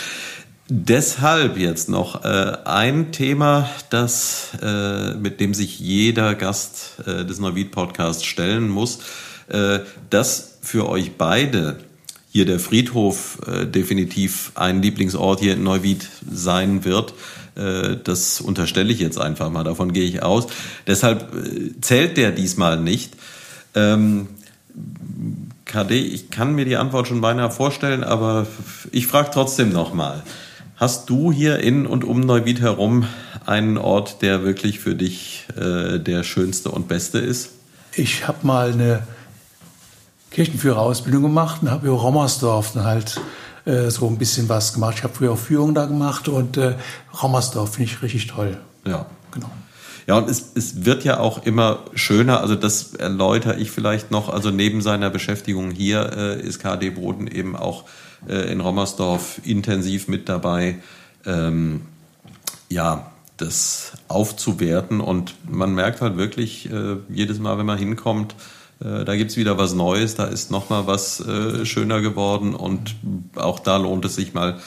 Deshalb 0.70 1.56
jetzt 1.56 1.88
noch 1.88 2.24
äh, 2.24 2.58
ein 2.66 3.10
Thema, 3.10 3.70
das 3.88 4.50
äh, 4.60 5.14
mit 5.14 5.40
dem 5.40 5.54
sich 5.54 5.80
jeder 5.80 6.34
Gast 6.34 6.96
äh, 7.06 7.24
des 7.24 7.38
Neuwied 7.38 7.70
Podcasts 7.70 8.24
stellen 8.24 8.68
muss, 8.68 8.98
äh, 9.48 9.78
das 10.10 10.58
für 10.60 10.86
euch 10.86 11.12
beide 11.16 11.78
hier 12.30 12.44
der 12.44 12.60
Friedhof 12.60 13.38
äh, 13.46 13.64
definitiv 13.64 14.52
ein 14.56 14.82
Lieblingsort 14.82 15.40
hier 15.40 15.54
in 15.54 15.62
Neuwied 15.62 16.06
sein 16.30 16.84
wird. 16.84 17.14
Äh, 17.54 17.96
das 18.04 18.42
unterstelle 18.42 18.92
ich 18.92 19.00
jetzt 19.00 19.18
einfach 19.18 19.50
mal, 19.50 19.64
davon 19.64 19.94
gehe 19.94 20.04
ich 20.04 20.22
aus. 20.22 20.48
Deshalb 20.86 21.34
äh, 21.34 21.80
zählt 21.80 22.18
der 22.18 22.30
diesmal 22.30 22.78
nicht. 22.78 23.14
Ähm, 23.74 24.28
KD, 25.64 25.98
ich 25.98 26.30
kann 26.30 26.54
mir 26.54 26.66
die 26.66 26.76
Antwort 26.76 27.08
schon 27.08 27.22
beinahe 27.22 27.50
vorstellen, 27.50 28.04
aber 28.04 28.46
ich 28.92 29.06
frage 29.06 29.30
trotzdem 29.32 29.72
nochmal. 29.72 30.22
Hast 30.78 31.10
du 31.10 31.32
hier 31.32 31.58
in 31.58 31.86
und 31.86 32.04
um 32.04 32.20
Neuwied 32.20 32.60
herum 32.60 33.04
einen 33.44 33.78
Ort, 33.78 34.22
der 34.22 34.44
wirklich 34.44 34.78
für 34.78 34.94
dich 34.94 35.48
äh, 35.56 35.98
der 35.98 36.22
schönste 36.22 36.70
und 36.70 36.86
beste 36.86 37.18
ist? 37.18 37.50
Ich 37.94 38.28
habe 38.28 38.46
mal 38.46 38.70
eine 38.70 39.02
Kirchenführerausbildung 40.30 41.22
gemacht 41.22 41.62
und 41.62 41.70
habe 41.72 41.88
über 41.88 41.96
Rommersdorf 41.96 42.74
dann 42.74 42.84
halt 42.84 43.20
äh, 43.64 43.90
so 43.90 44.06
ein 44.06 44.18
bisschen 44.18 44.48
was 44.48 44.72
gemacht. 44.72 44.94
Ich 44.98 45.02
habe 45.02 45.12
früher 45.12 45.32
auch 45.32 45.38
Führung 45.38 45.74
da 45.74 45.86
gemacht 45.86 46.28
und 46.28 46.56
äh, 46.56 46.76
Rommersdorf 47.20 47.74
finde 47.74 47.90
ich 47.90 48.00
richtig 48.00 48.28
toll. 48.28 48.56
Ja. 48.86 49.06
Genau. 49.32 49.50
Ja, 50.06 50.16
und 50.16 50.30
es, 50.30 50.52
es 50.54 50.84
wird 50.84 51.02
ja 51.02 51.18
auch 51.18 51.44
immer 51.44 51.80
schöner, 51.94 52.40
also 52.40 52.54
das 52.54 52.94
erläutere 52.94 53.56
ich 53.56 53.72
vielleicht 53.72 54.12
noch, 54.12 54.28
also 54.28 54.50
neben 54.50 54.80
seiner 54.80 55.10
Beschäftigung 55.10 55.72
hier 55.72 56.12
äh, 56.16 56.40
ist 56.40 56.60
KD 56.60 56.90
Boden 56.90 57.26
eben 57.26 57.56
auch 57.56 57.84
äh, 58.26 58.50
in 58.50 58.60
Rommersdorf 58.60 59.40
intensiv 59.44 60.08
mit 60.08 60.28
dabei, 60.28 60.78
ähm, 61.26 61.82
ja, 62.68 63.10
das 63.36 63.92
aufzuwerten. 64.08 65.00
Und 65.00 65.34
man 65.48 65.74
merkt 65.74 66.00
halt 66.00 66.16
wirklich 66.16 66.70
äh, 66.70 66.96
jedes 67.08 67.38
Mal, 67.38 67.58
wenn 67.58 67.66
man 67.66 67.78
hinkommt, 67.78 68.34
äh, 68.80 69.04
da 69.04 69.16
gibt's 69.16 69.36
wieder 69.36 69.58
was 69.58 69.74
Neues, 69.74 70.14
da 70.14 70.24
ist 70.24 70.50
nochmal 70.50 70.86
was 70.86 71.20
äh, 71.20 71.64
schöner 71.64 72.00
geworden. 72.00 72.54
Und 72.54 72.96
auch 73.36 73.58
da 73.58 73.76
lohnt 73.76 74.04
es 74.04 74.16
sich 74.16 74.34
mal, 74.34 74.58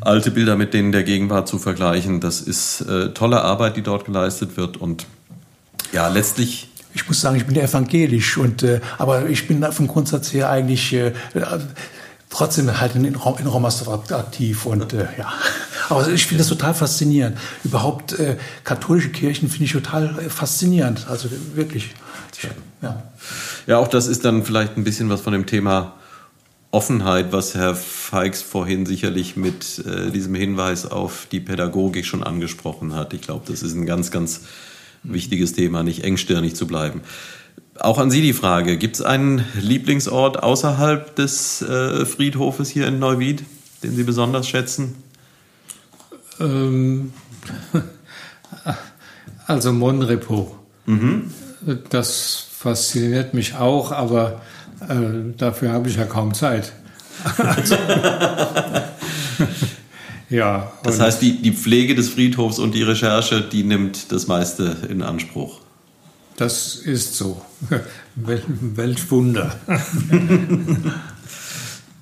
alte 0.00 0.30
Bilder 0.30 0.56
mit 0.56 0.74
denen 0.74 0.92
der 0.92 1.02
Gegenwart 1.02 1.48
zu 1.48 1.58
vergleichen. 1.58 2.20
Das 2.20 2.40
ist 2.40 2.82
äh, 2.82 3.12
tolle 3.12 3.42
Arbeit, 3.42 3.76
die 3.76 3.82
dort 3.82 4.04
geleistet 4.04 4.56
wird. 4.56 4.76
Und 4.76 5.06
ja, 5.92 6.08
letztlich 6.08 6.68
ich 6.94 7.06
muss 7.06 7.20
sagen, 7.20 7.36
ich 7.36 7.44
bin 7.44 7.54
evangelisch 7.56 8.38
und 8.38 8.62
äh, 8.62 8.80
aber 8.96 9.28
ich 9.28 9.46
bin 9.46 9.62
vom 9.70 9.86
Grundsatz 9.86 10.32
her 10.32 10.48
eigentlich 10.48 10.94
äh, 10.94 11.12
trotzdem 12.36 12.78
halt 12.78 12.94
in, 12.94 13.04
in 13.04 13.16
Rommersdorf 13.16 14.12
aktiv 14.12 14.66
und 14.66 14.92
äh, 14.92 15.06
ja. 15.18 15.32
Aber 15.88 16.06
ich 16.08 16.26
finde 16.26 16.42
das 16.42 16.48
total 16.48 16.74
faszinierend. 16.74 17.38
Überhaupt 17.64 18.12
äh, 18.18 18.36
katholische 18.64 19.10
Kirchen 19.10 19.48
finde 19.48 19.64
ich 19.64 19.72
total 19.72 20.18
äh, 20.18 20.28
faszinierend. 20.28 21.06
Also 21.08 21.28
wirklich. 21.54 21.94
Ja. 22.82 23.02
ja, 23.66 23.78
auch 23.78 23.88
das 23.88 24.06
ist 24.06 24.26
dann 24.26 24.44
vielleicht 24.44 24.76
ein 24.76 24.84
bisschen 24.84 25.08
was 25.08 25.22
von 25.22 25.32
dem 25.32 25.46
Thema 25.46 25.94
Offenheit, 26.70 27.32
was 27.32 27.54
Herr 27.54 27.74
Feix 27.74 28.42
vorhin 28.42 28.84
sicherlich 28.84 29.36
mit 29.36 29.82
äh, 29.86 30.10
diesem 30.10 30.34
Hinweis 30.34 30.84
auf 30.84 31.26
die 31.32 31.40
Pädagogik 31.40 32.04
schon 32.04 32.22
angesprochen 32.22 32.94
hat. 32.94 33.14
Ich 33.14 33.22
glaube, 33.22 33.44
das 33.48 33.62
ist 33.62 33.72
ein 33.72 33.86
ganz, 33.86 34.10
ganz 34.10 34.42
wichtiges 35.02 35.54
Thema, 35.54 35.82
nicht 35.82 36.04
engstirnig 36.04 36.54
zu 36.54 36.66
bleiben. 36.66 37.00
Auch 37.80 37.98
an 37.98 38.10
Sie 38.10 38.22
die 38.22 38.32
Frage, 38.32 38.76
gibt 38.76 38.96
es 38.96 39.02
einen 39.02 39.44
Lieblingsort 39.60 40.42
außerhalb 40.42 41.14
des 41.16 41.62
äh, 41.62 42.06
Friedhofes 42.06 42.68
hier 42.68 42.86
in 42.86 42.98
Neuwied, 42.98 43.44
den 43.82 43.94
Sie 43.94 44.04
besonders 44.04 44.48
schätzen? 44.48 44.94
Ähm, 46.40 47.12
also 49.46 49.72
Monrepo. 49.72 50.56
Mhm. 50.86 51.30
Das 51.90 52.46
fasziniert 52.50 53.34
mich 53.34 53.56
auch, 53.56 53.92
aber 53.92 54.40
äh, 54.80 55.34
dafür 55.36 55.72
habe 55.72 55.88
ich 55.88 55.96
ja 55.96 56.04
kaum 56.04 56.34
Zeit. 56.34 56.72
Also, 57.38 57.76
ja. 60.30 60.72
Das 60.82 61.00
heißt, 61.00 61.22
die, 61.22 61.42
die 61.42 61.52
Pflege 61.52 61.94
des 61.94 62.10
Friedhofs 62.10 62.58
und 62.58 62.74
die 62.74 62.82
Recherche, 62.82 63.40
die 63.40 63.64
nimmt 63.64 64.12
das 64.12 64.26
meiste 64.26 64.76
in 64.88 65.02
Anspruch. 65.02 65.60
Das 66.36 66.76
ist 66.76 67.16
so. 67.16 67.42
Weltwunder. 68.14 69.54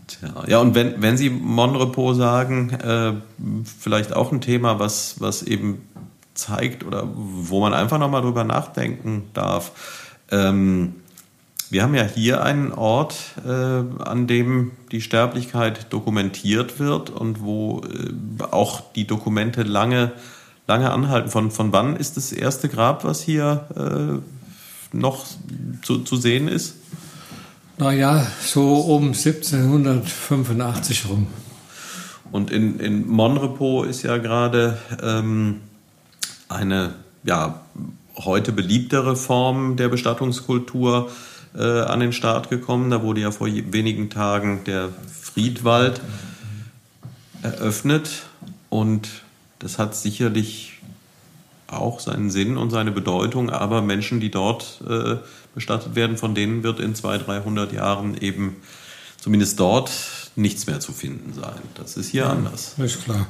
Tja, 0.07 0.45
ja, 0.47 0.59
und 0.59 0.75
wenn, 0.75 1.01
wenn 1.01 1.17
Sie 1.17 1.31
Monrepo 1.31 2.15
sagen, 2.15 2.71
äh, 2.71 3.13
vielleicht 3.79 4.13
auch 4.15 4.33
ein 4.33 4.41
Thema, 4.41 4.79
was, 4.79 5.21
was 5.21 5.43
eben 5.43 5.83
zeigt 6.35 6.85
oder 6.85 7.09
wo 7.15 7.61
man 7.61 7.75
einfach 7.75 7.99
nochmal 7.99 8.23
drüber 8.23 8.45
nachdenken 8.45 9.31
darf. 9.35 9.73
Ähm, 10.31 10.97
wir 11.71 11.83
haben 11.83 11.95
ja 11.95 12.05
hier 12.05 12.43
einen 12.43 12.73
Ort, 12.73 13.17
äh, 13.45 13.49
an 13.51 14.27
dem 14.27 14.73
die 14.93 15.01
Sterblichkeit 15.01 15.93
dokumentiert 15.93 16.79
wird 16.79 17.11
und 17.11 17.41
wo 17.41 17.83
äh, 17.83 18.43
auch 18.51 18.93
die 18.93 19.07
Dokumente 19.07 19.63
lange, 19.63 20.13
lange 20.67 20.91
anhalten. 20.91 21.31
Von, 21.31 21.51
von 21.51 21.73
wann 21.73 21.97
ist 21.97 22.17
das 22.17 22.33
erste 22.33 22.69
Grab, 22.69 23.05
was 23.05 23.23
hier 23.23 23.67
äh, 23.77 24.97
noch 24.97 25.27
zu, 25.83 25.99
zu 25.99 26.17
sehen 26.17 26.49
ist? 26.49 26.77
Naja, 27.77 28.27
so 28.41 28.77
um 28.77 29.09
1785 29.09 31.09
rum. 31.09 31.27
Und 32.31 32.51
in, 32.51 32.81
in 32.81 33.09
Monrepo 33.09 33.85
ist 33.85 34.03
ja 34.03 34.19
gerade 34.19 34.79
ähm, 35.03 35.61
eine 36.49 36.95
ja, 37.25 37.61
heute 38.17 38.53
beliebtere 38.53 39.17
Form 39.17 39.77
der 39.77 39.89
Bestattungskultur 39.89 41.11
äh, 41.57 41.63
an 41.63 42.01
den 42.01 42.13
Start 42.13 42.51
gekommen. 42.51 42.91
Da 42.91 43.03
wurde 43.03 43.21
ja 43.21 43.31
vor 43.31 43.49
wenigen 43.49 44.11
Tagen 44.11 44.63
der 44.65 44.91
Friedwald 45.21 46.01
eröffnet 47.43 48.25
und 48.71 49.09
das 49.65 49.79
hat 49.79 49.97
sicherlich 49.97 50.75
auch 51.69 51.99
seinen 51.99 52.31
Sinn 52.31 52.59
und 52.59 52.69
seine 52.69 52.93
Bedeutung, 52.93 53.49
aber 53.49 53.81
Menschen, 53.81 54.21
die 54.21 54.31
dort 54.31 54.83
äh, 54.87 55.17
bestattet 55.55 55.95
werden, 55.95 56.19
von 56.19 56.35
denen 56.35 56.63
wird 56.63 56.81
in 56.81 56.95
200, 56.95 57.27
300 57.27 57.73
Jahren 57.73 58.15
eben 58.19 58.57
zumindest 59.19 59.59
dort 59.59 59.91
nichts 60.37 60.67
mehr 60.67 60.81
zu 60.81 60.93
finden 60.93 61.33
sein. 61.33 61.63
Das 61.77 61.97
ist 61.97 62.11
hier 62.11 62.25
ja, 62.25 62.31
anders. 62.31 62.75
Ist 62.77 63.05
klar. 63.05 63.27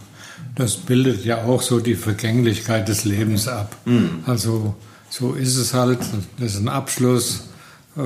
Das 0.57 0.77
bildet 0.77 1.25
ja 1.25 1.45
auch 1.45 1.63
so 1.63 1.79
die 1.79 1.95
Vergänglichkeit 1.95 2.89
des 2.89 3.05
Lebens 3.05 3.47
ab. 3.47 3.77
Mhm. 3.85 4.25
Also 4.27 4.75
so 5.11 5.35
ist 5.35 5.57
es 5.57 5.73
halt, 5.73 6.01
das 6.41 6.55
ist 6.55 6.61
ein 6.61 6.69
Abschluss. 6.69 7.45
Äh, 7.97 8.01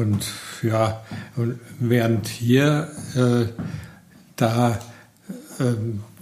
und 0.00 0.24
ja, 0.62 1.02
und 1.34 1.58
während 1.80 2.28
hier, 2.28 2.92
äh, 3.16 3.46
da 4.36 4.78
äh, 5.58 5.64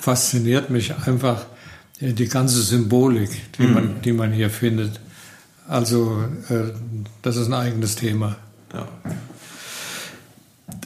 fasziniert 0.04 0.68
mich 0.68 0.94
einfach 1.06 1.46
die 1.98 2.28
ganze 2.28 2.60
Symbolik, 2.60 3.52
die, 3.56 3.62
mhm. 3.62 3.72
man, 3.72 4.02
die 4.02 4.12
man 4.12 4.32
hier 4.32 4.50
findet. 4.50 5.00
Also 5.66 6.22
äh, 6.50 6.72
das 7.22 7.36
ist 7.36 7.46
ein 7.46 7.54
eigenes 7.54 7.96
Thema. 7.96 8.36
Ja. 8.74 8.86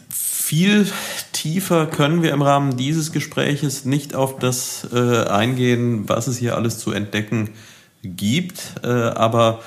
Viel 0.09 0.87
tiefer 1.33 1.87
können 1.87 2.23
wir 2.23 2.33
im 2.33 2.43
Rahmen 2.43 2.77
dieses 2.77 3.11
Gespräches 3.11 3.85
nicht 3.85 4.15
auf 4.15 4.39
das 4.39 4.87
äh, 4.93 5.25
eingehen, 5.25 6.09
was 6.09 6.29
es 6.29 6.37
hier 6.37 6.55
alles 6.55 6.79
zu 6.79 6.93
entdecken 6.93 7.51
gibt. 8.05 8.75
Äh, 8.85 8.89
aber 8.89 9.63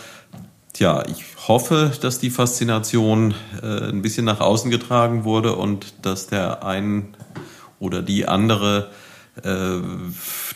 tja, 0.72 1.04
ich 1.10 1.26
hoffe, 1.50 1.92
dass 2.02 2.20
die 2.20 2.30
Faszination 2.30 3.34
äh, 3.62 3.90
ein 3.90 4.02
bisschen 4.02 4.24
nach 4.24 4.40
außen 4.40 4.72
getragen 4.72 5.26
wurde 5.26 5.58
und 5.58 5.94
dass 6.04 6.28
der 6.28 6.64
ein 6.66 7.16
oder 7.80 8.02
die 8.02 8.30
andere 8.30 8.92
äh, 8.92 9.11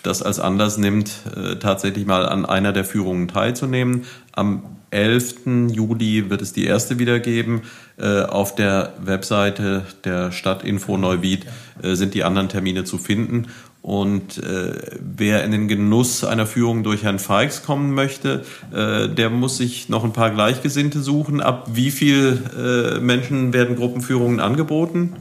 das 0.03 0.21
als 0.21 0.39
Anlass 0.39 0.77
nimmt, 0.77 1.11
äh, 1.35 1.55
tatsächlich 1.55 2.05
mal 2.05 2.27
an 2.27 2.45
einer 2.45 2.73
der 2.73 2.83
Führungen 2.83 3.27
teilzunehmen. 3.27 4.03
Am 4.33 4.63
11. 4.91 5.69
Juli 5.71 6.29
wird 6.29 6.41
es 6.41 6.53
die 6.53 6.65
erste 6.65 6.99
wieder 6.99 7.19
geben. 7.19 7.61
Äh, 7.97 8.23
auf 8.23 8.55
der 8.55 8.93
Webseite 9.03 9.85
der 10.03 10.31
Stadtinfo 10.31 10.97
Neuwied 10.97 11.45
sind 11.81 12.13
die 12.13 12.23
anderen 12.23 12.47
Termine 12.47 12.85
zu 12.85 12.97
finden. 12.97 13.47
Und 13.85 14.39
äh, 14.39 14.73
wer 14.99 15.43
in 15.43 15.51
den 15.51 15.67
Genuss 15.67 16.23
einer 16.23 16.47
Führung 16.47 16.81
durch 16.81 17.03
Herrn 17.03 17.19
Feix 17.19 17.61
kommen 17.61 17.93
möchte, 17.93 18.43
äh, 18.73 19.07
der 19.07 19.29
muss 19.29 19.57
sich 19.57 19.89
noch 19.89 20.03
ein 20.03 20.11
paar 20.11 20.31
Gleichgesinnte 20.31 21.01
suchen. 21.01 21.39
Ab 21.39 21.69
wie 21.71 21.91
viel 21.91 22.41
äh, 22.57 22.99
Menschen 22.99 23.53
werden 23.53 23.75
Gruppenführungen 23.75 24.39
angeboten? 24.39 25.13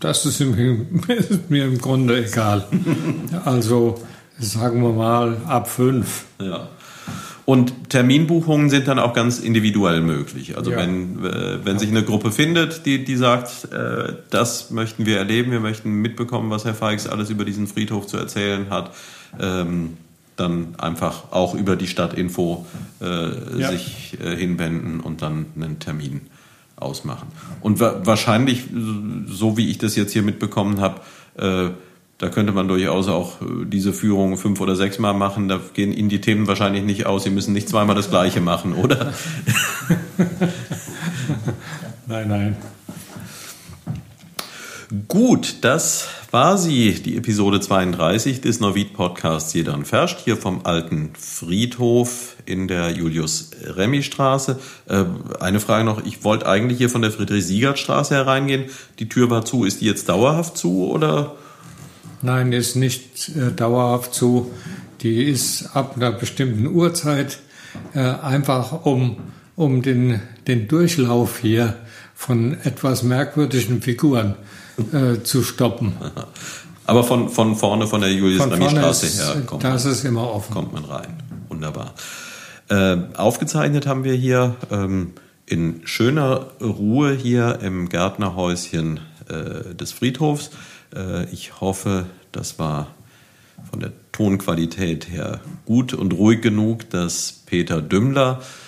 Das 0.00 0.26
ist, 0.26 0.40
im, 0.40 0.54
ist 1.08 1.50
mir 1.50 1.64
im 1.66 1.78
Grunde 1.78 2.24
egal. 2.24 2.64
Also 3.44 4.00
sagen 4.38 4.82
wir 4.82 4.92
mal 4.92 5.36
ab 5.46 5.68
fünf. 5.70 6.24
Ja. 6.40 6.68
Und 7.44 7.90
Terminbuchungen 7.90 8.70
sind 8.70 8.86
dann 8.86 9.00
auch 9.00 9.14
ganz 9.14 9.40
individuell 9.40 10.00
möglich. 10.00 10.56
Also 10.56 10.70
Ja. 10.70 10.78
wenn, 10.78 11.24
äh, 11.24 11.58
wenn 11.64 11.78
sich 11.78 11.90
eine 11.90 12.04
Gruppe 12.04 12.30
findet, 12.30 12.86
die, 12.86 13.04
die 13.04 13.16
sagt, 13.16 13.72
äh, 13.72 14.14
das 14.30 14.70
möchten 14.70 15.06
wir 15.06 15.18
erleben, 15.18 15.50
wir 15.50 15.58
möchten 15.60 15.90
mitbekommen, 15.90 16.50
was 16.50 16.64
Herr 16.64 16.74
Feix 16.74 17.06
alles 17.08 17.30
über 17.30 17.44
diesen 17.44 17.66
Friedhof 17.66 18.06
zu 18.06 18.16
erzählen 18.16 18.70
hat, 18.70 18.92
ähm, 19.40 19.96
dann 20.36 20.76
einfach 20.78 21.32
auch 21.32 21.54
über 21.54 21.74
die 21.76 21.88
Stadtinfo 21.88 22.64
äh, 23.00 23.60
Ja. 23.60 23.70
sich 23.72 24.16
äh, 24.24 24.36
hinwenden 24.36 25.00
und 25.00 25.20
dann 25.22 25.46
einen 25.56 25.78
Termin 25.80 26.22
ausmachen. 26.82 27.28
Und 27.60 27.80
wa 27.80 28.00
wahrscheinlich, 28.04 28.64
so 29.26 29.56
wie 29.56 29.70
ich 29.70 29.78
das 29.78 29.96
jetzt 29.96 30.12
hier 30.12 30.22
mitbekommen 30.22 30.80
habe, 30.80 31.00
äh, 31.36 31.70
da 32.18 32.28
könnte 32.28 32.52
man 32.52 32.68
durchaus 32.68 33.08
auch 33.08 33.40
äh, 33.42 33.64
diese 33.66 33.92
Führung 33.92 34.36
fünf 34.36 34.60
oder 34.60 34.76
sechs 34.76 34.98
Mal 34.98 35.12
machen. 35.12 35.48
Da 35.48 35.58
gehen 35.74 35.92
Ihnen 35.92 36.08
die 36.08 36.20
Themen 36.20 36.46
wahrscheinlich 36.46 36.84
nicht 36.84 37.06
aus. 37.06 37.24
Sie 37.24 37.30
müssen 37.30 37.52
nicht 37.52 37.68
zweimal 37.68 37.96
das 37.96 38.10
Gleiche 38.10 38.40
machen, 38.40 38.74
oder? 38.74 39.12
Nein, 42.06 42.28
nein. 42.28 42.56
Gut, 45.08 45.56
das 45.62 46.08
war 46.32 46.58
sie, 46.58 46.92
die 46.92 47.16
Episode 47.16 47.60
32 47.60 48.42
des 48.42 48.60
Neuwied 48.60 48.92
Podcasts 48.92 49.54
Jedern 49.54 49.86
Ferscht, 49.86 50.18
hier 50.22 50.36
vom 50.36 50.66
alten 50.66 51.12
Friedhof 51.18 52.36
in 52.44 52.68
der 52.68 52.90
Julius-Remy-Straße. 52.90 54.58
Äh, 54.90 55.04
eine 55.40 55.60
Frage 55.60 55.84
noch, 55.84 56.04
ich 56.04 56.24
wollte 56.24 56.46
eigentlich 56.46 56.76
hier 56.76 56.90
von 56.90 57.00
der 57.00 57.10
Friedrich-Siegert-Straße 57.10 58.14
hereingehen. 58.14 58.66
Die 58.98 59.08
Tür 59.08 59.30
war 59.30 59.46
zu, 59.46 59.64
ist 59.64 59.80
die 59.80 59.86
jetzt 59.86 60.10
dauerhaft 60.10 60.58
zu 60.58 60.90
oder? 60.90 61.36
Nein, 62.20 62.52
ist 62.52 62.76
nicht 62.76 63.30
äh, 63.30 63.50
dauerhaft 63.50 64.12
zu. 64.12 64.50
Die 65.00 65.24
ist 65.24 65.74
ab 65.74 65.94
einer 65.96 66.12
bestimmten 66.12 66.66
Uhrzeit 66.66 67.38
äh, 67.94 68.00
einfach 68.00 68.84
um, 68.84 69.16
um 69.56 69.80
den, 69.80 70.20
den 70.46 70.68
Durchlauf 70.68 71.38
hier 71.38 71.76
von 72.14 72.58
etwas 72.62 73.02
merkwürdigen 73.02 73.80
Figuren 73.80 74.34
äh, 74.92 75.22
zu 75.22 75.42
stoppen. 75.42 75.94
Aber 76.86 77.04
von, 77.04 77.28
von 77.28 77.56
vorne, 77.56 77.86
von 77.86 78.00
der 78.00 78.10
ist, 79.02 79.20
her 79.20 79.42
kommt 79.46 79.62
das 79.62 79.84
man, 79.84 79.92
ist 79.92 80.04
immer 80.04 80.28
offen. 80.30 80.52
kommt 80.52 80.72
man 80.72 80.84
rein. 80.84 81.22
Wunderbar. 81.48 81.94
Äh, 82.68 82.96
aufgezeichnet 83.16 83.86
haben 83.86 84.04
wir 84.04 84.14
hier 84.14 84.56
ähm, 84.70 85.12
in 85.46 85.82
schöner 85.84 86.48
Ruhe 86.60 87.14
hier 87.14 87.60
im 87.62 87.88
Gärtnerhäuschen 87.88 89.00
äh, 89.28 89.74
des 89.74 89.92
Friedhofs. 89.92 90.50
Äh, 90.94 91.30
ich 91.30 91.60
hoffe, 91.60 92.06
das 92.32 92.58
war 92.58 92.88
von 93.70 93.78
der 93.80 93.92
Tonqualität 94.10 95.08
her 95.08 95.40
gut 95.66 95.94
und 95.94 96.12
ruhig 96.14 96.40
genug, 96.40 96.90
dass 96.90 97.42
Peter 97.46 97.80
Dümmler 97.80 98.40
äh, 98.40 98.61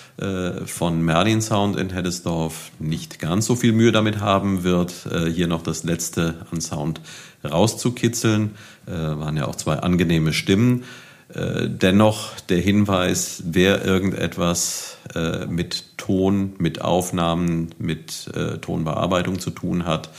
von 0.65 1.01
Merlin 1.01 1.41
Sound 1.41 1.75
in 1.75 1.89
Heddesdorf 1.89 2.71
nicht 2.79 3.19
ganz 3.19 3.45
so 3.45 3.55
viel 3.55 3.73
Mühe 3.73 3.91
damit 3.91 4.21
haben 4.21 4.63
wird, 4.63 5.05
äh, 5.11 5.29
hier 5.29 5.47
noch 5.47 5.61
das 5.61 5.83
letzte 5.83 6.35
an 6.51 6.61
Sound 6.61 7.01
rauszukitzeln. 7.43 8.55
Äh, 8.87 8.91
waren 8.91 9.35
ja 9.35 9.45
auch 9.45 9.55
zwei 9.55 9.75
angenehme 9.77 10.31
Stimmen. 10.31 10.85
Äh, 11.33 11.67
Dennoch 11.67 12.39
der 12.49 12.59
Hinweis, 12.59 13.43
wer 13.45 13.83
irgendetwas 13.83 14.97
äh, 15.13 15.45
mit 15.47 15.97
Ton, 15.97 16.53
mit 16.59 16.81
Aufnahmen, 16.81 17.75
mit 17.77 18.31
äh, 18.33 18.57
Tonbearbeitung 18.59 19.39
zu 19.39 19.49
tun 19.49 19.85
hat, 19.85 20.09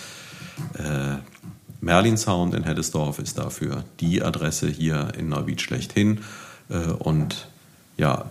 äh, 0.74 1.16
Merlin 1.80 2.16
Sound 2.16 2.54
in 2.54 2.64
Heddesdorf 2.64 3.18
ist 3.18 3.38
dafür 3.38 3.84
die 4.00 4.22
Adresse 4.22 4.68
hier 4.68 5.12
in 5.16 5.28
Neuwied 5.28 5.60
schlechthin. 5.60 6.20
Äh, 6.68 6.92
Und 6.98 7.48
ja, 7.96 8.26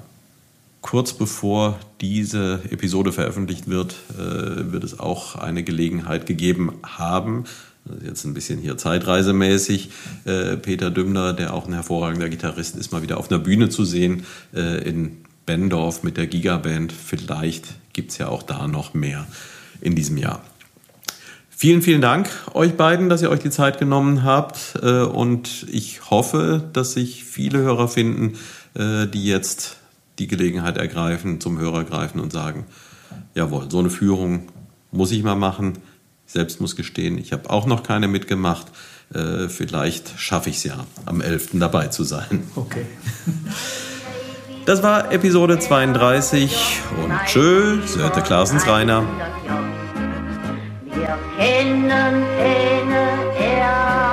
kurz 0.86 1.14
bevor 1.14 1.80
diese 2.00 2.62
Episode 2.70 3.12
veröffentlicht 3.12 3.68
wird, 3.68 3.96
äh, 4.20 4.72
wird 4.72 4.84
es 4.84 5.00
auch 5.00 5.36
eine 5.36 5.64
Gelegenheit 5.64 6.28
gegeben 6.28 6.74
haben, 6.84 7.46
ist 7.86 8.06
jetzt 8.06 8.24
ein 8.26 8.36
bisschen 8.36 8.60
hier 8.60 8.78
zeitreisemäßig, 8.78 9.90
äh, 10.26 10.58
Peter 10.58 10.92
Dümmler, 10.92 11.34
der 11.34 11.56
auch 11.56 11.66
ein 11.66 11.74
hervorragender 11.74 12.30
Gitarrist 12.30 12.76
ist, 12.76 12.92
mal 12.92 13.02
wieder 13.02 13.18
auf 13.18 13.32
einer 13.32 13.40
Bühne 13.40 13.70
zu 13.70 13.84
sehen 13.84 14.26
äh, 14.54 14.88
in 14.88 15.18
Bendorf 15.48 16.04
mit 16.04 16.18
der 16.18 16.28
Gigaband. 16.28 16.94
Vielleicht 16.94 17.66
gibt 17.94 18.12
es 18.12 18.20
ja 18.20 18.28
auch 18.28 18.44
da 18.44 18.68
noch 18.68 18.94
mehr 18.94 19.26
in 19.82 19.96
diesem 19.96 20.18
Jahr. 20.18 20.44
Vielen, 21.50 21.82
vielen 21.82 22.02
Dank 22.02 22.30
euch 22.54 22.74
beiden, 22.78 23.10
dass 23.10 23.24
ihr 23.24 23.32
euch 23.32 23.40
die 23.40 23.50
Zeit 23.50 23.80
genommen 23.80 24.24
habt. 24.24 24.76
Und 24.84 25.66
ich 25.72 26.12
hoffe, 26.12 26.70
dass 26.74 26.94
sich 26.94 27.24
viele 27.24 27.60
Hörer 27.60 27.88
finden, 27.88 28.34
die 28.78 29.26
jetzt 29.26 29.78
die 30.20 30.28
Gelegenheit 30.28 30.78
ergreifen, 30.78 31.42
zum 31.42 31.58
Hörer 31.58 31.84
greifen 31.84 32.20
und 32.20 32.32
sagen, 32.32 32.66
jawohl, 33.34 33.70
so 33.70 33.80
eine 33.80 33.90
Führung 33.90 34.48
muss 34.92 35.12
ich 35.12 35.24
mal 35.24 35.36
machen. 35.36 35.80
Ich 36.28 36.34
selbst 36.34 36.62
muss 36.62 36.76
gestehen, 36.76 37.18
ich 37.18 37.34
habe 37.34 37.50
auch 37.50 37.66
noch 37.66 37.84
keine 37.84 38.08
mitgemacht. 38.08 38.68
Äh, 39.14 39.48
Vielleicht 39.50 40.20
schaffe 40.20 40.50
ich 40.50 40.58
es 40.58 40.64
ja, 40.64 40.86
am 41.06 41.22
11. 41.22 41.50
dabei 41.54 41.88
zu 41.88 42.04
sein. 42.04 42.44
Okay. 42.56 42.86
Das 44.66 44.82
war 44.82 45.12
Episode 45.12 45.60
32 45.60 46.80
und 47.04 47.14
tschö, 47.28 47.86
Sörte 47.86 48.22
Klaasens 48.24 48.66
Rainer. 48.66 49.04
Wir 50.92 51.20
kennen 51.38 51.88
keine 51.88 53.06
Ärger, 53.38 54.05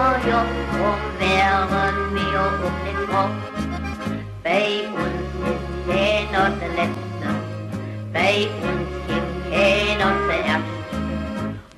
bei 8.12 8.48
uns 8.62 8.88
gibt 9.08 9.50
keiner 9.50 10.12
zuerst. 10.26 10.64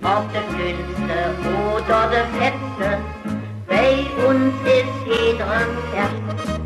Ob 0.02 0.32
der 0.32 0.42
Dünnste 0.58 1.18
oder 1.74 2.10
der 2.10 2.26
Fetzte, 2.38 2.98
bei 3.66 4.06
uns 4.26 4.54
ist 4.64 5.06
jeder 5.06 5.66
erst. 5.94 6.63